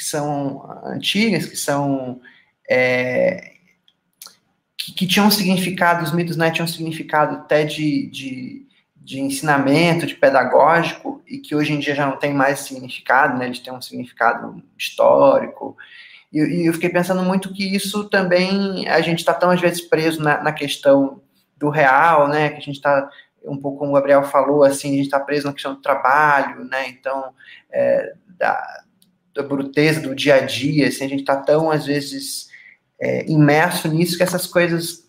que 0.00 0.06
são 0.06 0.66
antigas, 0.82 1.44
que 1.44 1.56
são 1.56 2.22
é, 2.68 3.52
que, 4.74 4.92
que, 4.92 5.06
tinham 5.06 5.30
significado, 5.30 6.02
os 6.02 6.10
mitos, 6.10 6.38
né, 6.38 6.50
tinham 6.50 6.66
significado 6.66 7.36
até 7.36 7.64
de, 7.64 8.06
de, 8.06 8.66
de 8.96 9.20
ensinamento, 9.20 10.06
de 10.06 10.14
pedagógico, 10.14 11.22
e 11.26 11.36
que 11.36 11.54
hoje 11.54 11.74
em 11.74 11.78
dia 11.78 11.94
já 11.94 12.06
não 12.06 12.16
tem 12.16 12.32
mais 12.32 12.60
significado, 12.60 13.36
né, 13.36 13.44
eles 13.44 13.58
têm 13.58 13.74
um 13.74 13.82
significado 13.82 14.62
histórico, 14.78 15.76
e, 16.32 16.38
e 16.38 16.66
eu 16.66 16.72
fiquei 16.72 16.88
pensando 16.88 17.22
muito 17.22 17.52
que 17.52 17.76
isso 17.76 18.08
também, 18.08 18.88
a 18.88 19.02
gente 19.02 19.18
está 19.18 19.34
tão 19.34 19.50
às 19.50 19.60
vezes 19.60 19.82
preso 19.82 20.22
na, 20.22 20.42
na, 20.42 20.52
questão 20.52 21.20
do 21.58 21.68
real, 21.68 22.26
né? 22.26 22.48
Que 22.48 22.56
a 22.56 22.60
gente 22.60 22.76
está, 22.76 23.10
um 23.44 23.56
pouco 23.56 23.80
como 23.80 23.90
o 23.90 23.94
Gabriel 23.94 24.22
falou, 24.22 24.62
assim, 24.62 24.92
a 24.92 24.96
gente 24.96 25.06
está 25.06 25.20
preso 25.20 25.46
na 25.46 25.52
questão 25.52 25.74
do 25.74 25.82
trabalho, 25.82 26.64
né? 26.64 26.88
Então, 26.88 27.34
é, 27.70 28.14
da, 28.38 28.82
da 29.34 29.42
bruteza 29.42 30.00
do 30.00 30.14
dia 30.14 30.36
a 30.36 30.40
dia, 30.40 30.88
assim, 30.88 31.04
a 31.04 31.08
gente 31.08 31.20
está 31.20 31.36
tão, 31.36 31.70
às 31.70 31.86
vezes, 31.86 32.48
é, 33.00 33.30
imerso 33.30 33.88
nisso 33.88 34.16
que 34.16 34.22
essas 34.22 34.46
coisas 34.46 35.08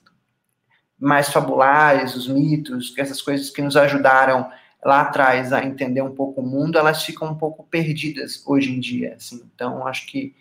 mais 1.00 1.30
fabulares, 1.30 2.16
os 2.16 2.28
mitos, 2.28 2.92
que 2.92 3.02
essas 3.02 3.22
coisas 3.22 3.50
que 3.50 3.62
nos 3.62 3.76
ajudaram 3.76 4.50
lá 4.84 5.02
atrás 5.02 5.52
a 5.52 5.64
entender 5.64 6.02
um 6.02 6.14
pouco 6.14 6.42
o 6.42 6.46
mundo, 6.46 6.78
elas 6.78 7.04
ficam 7.04 7.30
um 7.30 7.36
pouco 7.36 7.64
perdidas 7.64 8.44
hoje 8.46 8.72
em 8.72 8.80
dia, 8.80 9.16
assim. 9.16 9.42
Então, 9.54 9.88
acho 9.88 10.06
que 10.08 10.36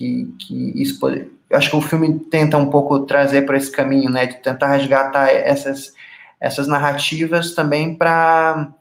que, 0.00 0.34
que 0.38 0.80
isso 0.80 0.98
pode. 0.98 1.30
Acho 1.52 1.70
que 1.70 1.76
o 1.76 1.82
filme 1.82 2.18
tenta 2.30 2.56
um 2.56 2.70
pouco 2.70 3.00
trazer 3.00 3.42
para 3.42 3.56
esse 3.56 3.70
caminho, 3.70 4.08
né, 4.10 4.26
de 4.26 4.36
tentar 4.36 4.68
resgatar 4.68 5.28
essas, 5.28 5.92
essas 6.40 6.66
narrativas 6.66 7.54
também 7.54 7.94
para 7.94 8.72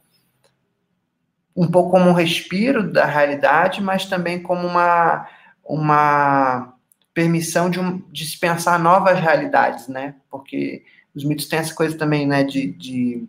um 1.60 1.68
pouco 1.68 1.92
como 1.92 2.10
um 2.10 2.14
respiro 2.14 2.90
da 2.90 3.04
realidade, 3.04 3.82
mas 3.82 4.06
também 4.06 4.42
como 4.42 4.66
uma, 4.66 5.28
uma 5.62 6.74
permissão 7.14 7.70
de, 7.70 7.82
um, 7.82 8.02
de 8.10 8.26
se 8.26 8.40
pensar 8.40 8.80
novas 8.80 9.20
realidades, 9.20 9.90
né? 9.90 10.16
Porque 10.32 10.86
os 11.14 11.26
mitos 11.26 11.48
têm 11.48 11.60
essa 11.60 11.76
coisa 11.76 11.98
também, 11.98 12.26
né, 12.26 12.46
de, 12.46 12.72
de, 12.72 13.28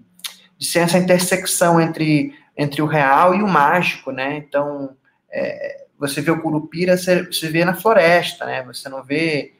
de 0.56 0.64
ser 0.64 0.78
essa 0.78 0.96
intersecção 0.96 1.80
entre, 1.80 2.32
entre 2.56 2.80
o 2.80 2.86
real 2.86 3.34
e 3.34 3.42
o 3.42 3.48
mágico, 3.48 4.12
né? 4.12 4.36
Então, 4.36 4.90
é, 5.28 5.86
você 5.98 6.20
vê 6.20 6.30
o 6.30 6.40
curupira, 6.40 6.96
você, 6.96 7.48
vê 7.48 7.64
na 7.64 7.74
floresta, 7.74 8.46
né? 8.46 8.62
Você 8.62 8.88
não 8.88 9.02
vê 9.02 9.54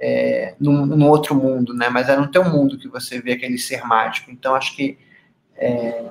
é, 0.00 0.56
outro 1.04 1.32
mundo, 1.36 1.72
né? 1.72 1.88
Mas 1.90 2.08
é 2.08 2.16
no 2.16 2.26
teu 2.26 2.44
mundo 2.44 2.76
que 2.76 2.88
você 2.88 3.20
vê 3.20 3.34
aquele 3.34 3.56
ser 3.56 3.84
mágico. 3.84 4.32
Então, 4.32 4.56
acho 4.56 4.74
que 4.74 4.98
é, 5.56 6.06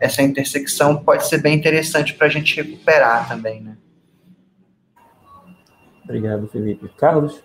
essa 0.00 0.22
intersecção 0.22 1.02
pode 1.02 1.26
ser 1.26 1.38
bem 1.38 1.56
interessante 1.56 2.14
para 2.14 2.26
a 2.26 2.30
gente 2.30 2.54
recuperar 2.56 3.28
também, 3.28 3.60
né? 3.62 3.76
Obrigado, 6.04 6.46
Felipe. 6.48 6.88
Carlos? 6.96 7.42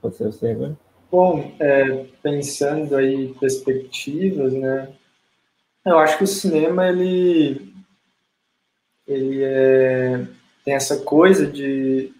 Pode 0.00 0.16
ser 0.16 0.24
você 0.24 0.50
agora? 0.50 0.76
Bom, 1.10 1.54
é, 1.58 2.06
pensando 2.22 2.96
aí 2.96 3.34
perspectivas, 3.40 4.52
né? 4.52 4.92
Eu 5.84 5.98
acho 5.98 6.18
que 6.18 6.24
o 6.24 6.26
cinema, 6.26 6.86
ele 6.88 7.72
ele 9.06 9.42
é, 9.42 10.26
tem 10.64 10.74
essa 10.74 10.98
coisa 10.98 11.46
de, 11.46 12.12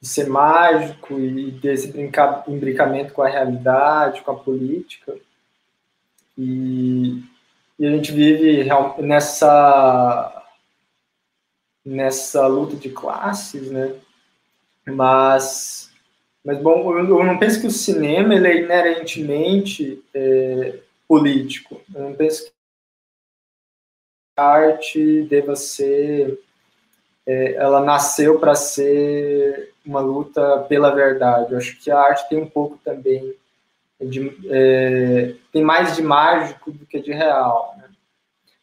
de, 0.00 0.08
ser 0.08 0.28
mágico 0.28 1.18
e 1.18 1.50
desse 1.50 1.88
brinca, 1.88 2.44
imbricamento 2.46 3.12
com 3.12 3.22
a 3.22 3.28
realidade, 3.28 4.22
com 4.22 4.30
a 4.30 4.38
política. 4.38 5.16
E, 6.36 7.20
e 7.78 7.86
a 7.86 7.90
gente 7.90 8.12
vive 8.12 8.68
nessa 8.98 10.34
nessa 11.84 12.46
luta 12.46 12.76
de 12.76 12.90
classes, 12.90 13.70
né? 13.70 13.94
Mas, 14.86 15.90
mas 16.44 16.58
bom, 16.58 16.96
eu 16.98 17.24
não 17.24 17.38
penso 17.38 17.60
que 17.60 17.66
o 17.66 17.70
cinema 17.70 18.34
ele 18.34 18.48
é 18.48 18.62
inerentemente 18.62 20.02
é, 20.12 20.80
político. 21.06 21.80
Eu 21.94 22.02
não 22.02 22.14
penso 22.14 22.44
que 22.44 22.52
arte 24.36 25.22
deva 25.24 25.56
ser, 25.56 26.38
é, 27.26 27.54
ela 27.54 27.80
nasceu 27.80 28.38
para 28.38 28.54
ser 28.54 29.72
uma 29.84 30.00
luta 30.00 30.60
pela 30.68 30.94
verdade. 30.94 31.52
Eu 31.52 31.58
acho 31.58 31.78
que 31.78 31.90
a 31.90 31.98
arte 31.98 32.28
tem 32.28 32.38
um 32.38 32.48
pouco 32.48 32.78
também 32.84 33.34
de, 34.00 34.36
é, 34.46 35.34
tem 35.52 35.62
mais 35.62 35.96
de 35.96 36.02
mágico 36.02 36.70
do 36.70 36.86
que 36.86 37.00
de 37.00 37.12
real. 37.12 37.74
Né? 37.78 37.88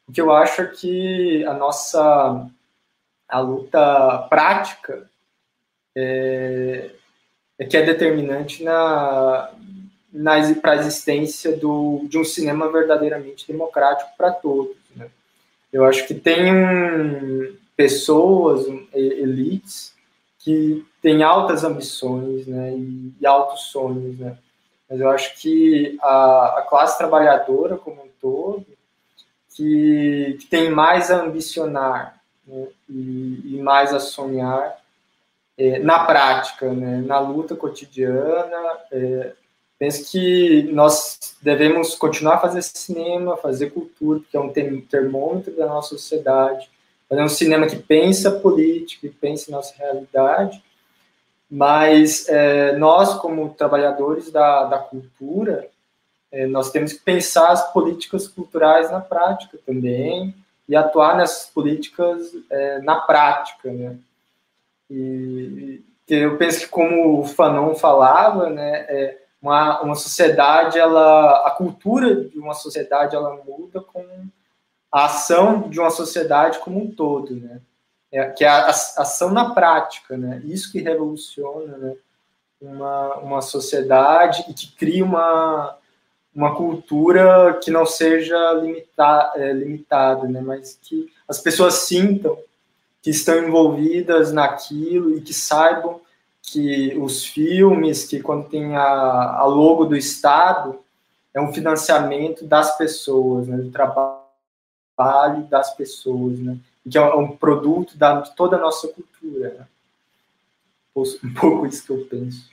O 0.07 0.11
que 0.11 0.21
eu 0.21 0.31
acho 0.31 0.61
é 0.61 0.67
que 0.67 1.45
a 1.45 1.53
nossa 1.53 2.47
a 3.27 3.39
luta 3.39 4.27
prática 4.29 5.09
é, 5.95 6.91
é 7.57 7.65
que 7.65 7.75
é 7.75 7.83
determinante 7.83 8.63
na, 8.63 9.51
na 10.13 10.53
para 10.61 10.73
a 10.73 10.77
existência 10.77 11.57
do, 11.57 12.05
de 12.07 12.17
um 12.17 12.23
cinema 12.23 12.71
verdadeiramente 12.71 13.47
democrático 13.47 14.11
para 14.17 14.31
todos. 14.31 14.75
Eu 15.75 15.83
acho 15.83 16.07
que 16.07 16.13
tem 16.13 16.53
um, 16.53 17.53
pessoas, 17.75 18.65
elites, 18.93 19.93
que 20.39 20.85
têm 21.01 21.21
altas 21.21 21.65
ambições 21.65 22.47
né, 22.47 22.73
e, 22.77 23.13
e 23.19 23.25
altos 23.25 23.63
sonhos. 23.63 24.17
Né? 24.17 24.37
Mas 24.95 25.01
eu 25.01 25.09
acho 25.09 25.35
que 25.41 25.97
a, 26.01 26.59
a 26.59 26.61
classe 26.69 26.97
trabalhadora 26.97 27.75
como 27.75 28.01
um 28.01 28.09
todo, 28.21 28.65
que, 29.53 30.37
que 30.39 30.47
tem 30.47 30.69
mais 30.69 31.11
a 31.11 31.21
ambicionar 31.21 32.21
né, 32.47 32.67
e, 32.89 33.55
e, 33.55 33.61
mais 33.61 33.93
a 33.93 33.99
sonhar 33.99 34.77
é, 35.57 35.79
na 35.79 36.05
prática, 36.05 36.71
né, 36.71 37.03
na 37.05 37.19
luta 37.19 37.57
cotidiana. 37.57 38.57
É, 38.89 39.33
penso 39.77 40.09
que 40.09 40.63
nós 40.71 41.35
devemos 41.41 41.95
continuar 41.95 42.35
a 42.35 42.39
fazer 42.39 42.61
cinema, 42.61 43.35
fazer 43.35 43.71
cultura, 43.71 44.21
que 44.31 44.37
é 44.37 44.39
um 44.39 44.49
termômetro 44.49 45.57
da 45.57 45.65
nossa 45.65 45.89
sociedade, 45.89 46.69
fazer 47.09 47.21
um 47.21 47.27
cinema 47.27 47.67
que 47.67 47.75
pensa 47.77 48.31
política, 48.31 49.09
que 49.09 49.13
pensa 49.13 49.51
nossa 49.51 49.75
realidade, 49.77 50.63
mas 51.49 52.27
é, 52.27 52.75
nós, 52.77 53.13
como 53.15 53.53
trabalhadores 53.53 54.31
da, 54.31 54.65
da 54.65 54.79
cultura, 54.79 55.67
é, 56.31 56.45
nós 56.47 56.71
temos 56.71 56.93
que 56.93 56.99
pensar 56.99 57.49
as 57.49 57.71
políticas 57.71 58.27
culturais 58.27 58.91
na 58.91 58.99
prática 58.99 59.57
também 59.65 60.35
e 60.67 60.75
atuar 60.75 61.15
nessas 61.15 61.49
políticas 61.49 62.31
é, 62.49 62.79
na 62.79 62.95
prática, 62.97 63.71
né? 63.71 63.97
E, 64.89 65.81
eu 66.07 66.37
penso 66.37 66.59
que 66.59 66.67
como 66.67 67.19
o 67.19 67.25
Fanon 67.25 67.73
falava, 67.73 68.49
né, 68.49 68.85
é, 68.87 69.17
uma, 69.41 69.81
uma 69.81 69.95
sociedade, 69.95 70.77
ela, 70.77 71.47
a 71.47 71.51
cultura 71.51 72.15
de 72.25 72.37
uma 72.37 72.53
sociedade, 72.53 73.15
ela 73.15 73.35
muda 73.43 73.81
com 73.81 74.05
a 74.91 75.05
ação 75.05 75.69
de 75.69 75.79
uma 75.79 75.89
sociedade 75.89 76.59
como 76.59 76.79
um 76.79 76.91
todo, 76.91 77.35
né? 77.35 77.59
É, 78.15 78.29
que 78.29 78.45
é 78.45 78.47
a, 78.47 78.67
ação 78.69 79.29
na 79.29 79.53
prática, 79.53 80.15
né? 80.15 80.41
Isso 80.45 80.71
que 80.71 80.79
revoluciona, 80.79 81.75
né? 81.75 81.95
Uma, 82.61 83.15
uma 83.15 83.41
sociedade 83.41 84.45
e 84.47 84.53
que 84.53 84.71
cria 84.71 85.03
uma, 85.03 85.77
uma 86.33 86.55
cultura 86.55 87.59
que 87.61 87.69
não 87.69 87.85
seja 87.85 88.53
limita, 88.53 89.33
é, 89.35 89.51
limitada, 89.51 90.29
né? 90.29 90.39
Mas 90.39 90.79
que 90.81 91.11
as 91.27 91.39
pessoas 91.39 91.73
sintam 91.73 92.37
que 93.01 93.09
estão 93.09 93.37
envolvidas 93.37 94.31
naquilo 94.31 95.17
e 95.17 95.19
que 95.19 95.33
saibam 95.33 95.99
que 96.41 96.97
os 96.97 97.25
filmes, 97.25 98.05
que 98.05 98.21
quando 98.21 98.47
tem 98.47 98.77
a, 98.77 99.39
a 99.39 99.45
logo 99.45 99.83
do 99.83 99.95
Estado, 99.95 100.79
é 101.33 101.41
um 101.41 101.51
financiamento 101.51 102.45
das 102.45 102.77
pessoas, 102.77 103.45
né? 103.45 103.57
Do 103.57 103.71
trabalho 103.71 104.24
trabalho 104.95 105.43
das 105.45 105.75
pessoas, 105.75 106.39
né? 106.39 106.57
que 106.89 106.97
é 106.97 107.15
um 107.15 107.35
produto 107.35 107.97
da, 107.97 108.21
de 108.21 108.35
toda 108.35 108.57
a 108.57 108.59
nossa 108.59 108.87
cultura. 108.87 109.49
Né? 109.59 109.67
Um 110.95 111.33
pouco 111.33 111.65
isso 111.65 111.85
que 111.85 111.91
eu 111.91 112.05
penso. 112.05 112.49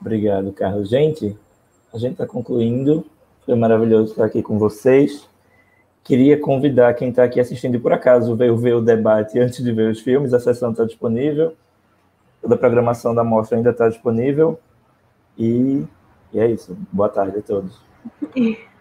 Obrigado, 0.00 0.52
Carlos. 0.52 0.88
Gente, 0.88 1.36
a 1.92 1.98
gente 1.98 2.12
está 2.12 2.26
concluindo. 2.26 3.04
Foi 3.44 3.54
maravilhoso 3.54 4.12
estar 4.12 4.24
aqui 4.24 4.42
com 4.42 4.58
vocês. 4.58 5.28
Queria 6.02 6.38
convidar 6.38 6.92
quem 6.94 7.08
está 7.08 7.24
aqui 7.24 7.40
assistindo, 7.40 7.76
e 7.76 7.80
por 7.80 7.92
acaso 7.92 8.36
veio 8.36 8.56
ver 8.58 8.74
o 8.74 8.82
debate 8.82 9.38
antes 9.38 9.64
de 9.64 9.72
ver 9.72 9.90
os 9.90 10.00
filmes, 10.00 10.34
a 10.34 10.40
sessão 10.40 10.70
está 10.70 10.84
disponível. 10.84 11.56
Toda 12.42 12.54
a 12.56 12.58
programação 12.58 13.14
da 13.14 13.24
mostra 13.24 13.56
ainda 13.56 13.70
está 13.70 13.88
disponível. 13.88 14.60
E, 15.38 15.82
e 16.30 16.38
é 16.38 16.50
isso. 16.50 16.76
Boa 16.92 17.08
tarde 17.08 17.38
a 17.38 17.42
todos. 17.42 17.80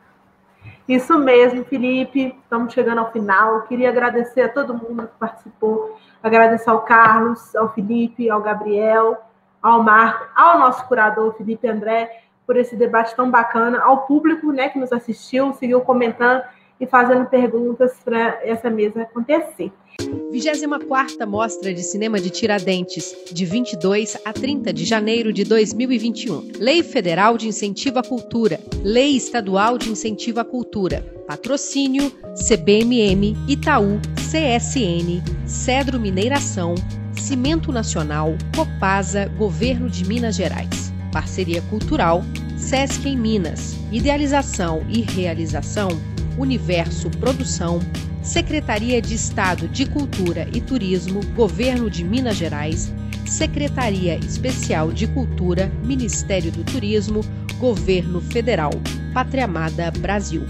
Isso 0.88 1.18
mesmo, 1.18 1.64
Felipe. 1.66 2.36
Estamos 2.44 2.74
chegando 2.74 3.00
ao 3.00 3.12
final. 3.12 3.62
Queria 3.64 3.90
agradecer 3.90 4.42
a 4.42 4.50
todo 4.50 4.74
mundo 4.74 5.08
que 5.08 5.18
participou. 5.18 5.98
Agradecer 6.22 6.70
ao 6.70 6.82
Carlos, 6.82 7.56
ao 7.56 7.74
Felipe, 7.74 8.30
ao 8.30 8.42
Gabriel, 8.42 9.18
ao 9.62 9.82
Marco, 9.82 10.28
ao 10.36 10.60
nosso 10.60 10.86
curador, 10.88 11.34
Felipe 11.36 11.68
André, 11.68 12.24
por 12.46 12.58
esse 12.58 12.76
debate 12.76 13.16
tão 13.16 13.32
bacana, 13.32 13.82
ao 13.82 14.06
público 14.06 14.52
né, 14.52 14.68
que 14.68 14.78
nos 14.78 14.92
assistiu, 14.92 15.54
seguiu 15.54 15.80
comentando 15.82 16.44
e 16.80 16.86
fazendo 16.86 17.26
perguntas 17.26 17.98
para 18.04 18.40
essa 18.44 18.70
mesa 18.70 19.04
acontecer. 19.04 19.72
24ª 20.00 21.26
Mostra 21.28 21.74
de 21.74 21.84
Cinema 21.84 22.20
de 22.20 22.30
Tiradentes, 22.30 23.16
de 23.32 23.46
22 23.46 24.18
a 24.26 24.34
30 24.34 24.74
de 24.74 24.84
janeiro 24.84 25.32
de 25.32 25.44
2021. 25.44 26.54
Lei 26.60 26.82
Federal 26.82 27.38
de 27.38 27.48
Incentivo 27.48 28.00
à 28.00 28.04
Cultura. 28.04 28.60
Lei 28.84 29.16
Estadual 29.16 29.78
de 29.78 29.90
Incentivo 29.90 30.40
à 30.40 30.46
Cultura. 30.46 31.02
Patrocínio 31.28 32.12
CBMM, 32.36 33.36
Itaú, 33.48 34.00
CSN, 34.16 35.22
Cedro 35.46 36.00
Mineiração, 36.00 36.76
Cimento 37.16 37.72
Nacional, 37.72 38.36
Copasa, 38.56 39.28
Governo 39.38 39.90
de 39.90 40.06
Minas 40.06 40.36
Gerais. 40.36 40.92
Parceria 41.12 41.62
Cultural, 41.70 42.24
Sesc 42.58 43.08
em 43.08 43.16
Minas. 43.16 43.76
Idealização 43.92 44.84
e 44.90 45.02
realização, 45.02 45.90
Universo 46.38 47.10
Produção, 47.12 47.80
Secretaria 48.24 49.02
de 49.02 49.16
Estado 49.16 49.68
de 49.68 49.86
Cultura 49.86 50.48
e 50.54 50.62
Turismo, 50.62 51.20
Governo 51.36 51.90
de 51.90 52.06
Minas 52.06 52.38
Gerais, 52.38 52.94
Secretaria 53.26 54.16
Especial 54.16 54.94
de 54.94 55.08
Cultura, 55.08 55.70
Ministério 55.84 56.50
do 56.50 56.64
Turismo, 56.64 57.20
Governo 57.60 58.22
Federal, 58.22 58.72
Pátria 59.14 59.44
Amada 59.44 59.92
Brasil. 59.92 60.46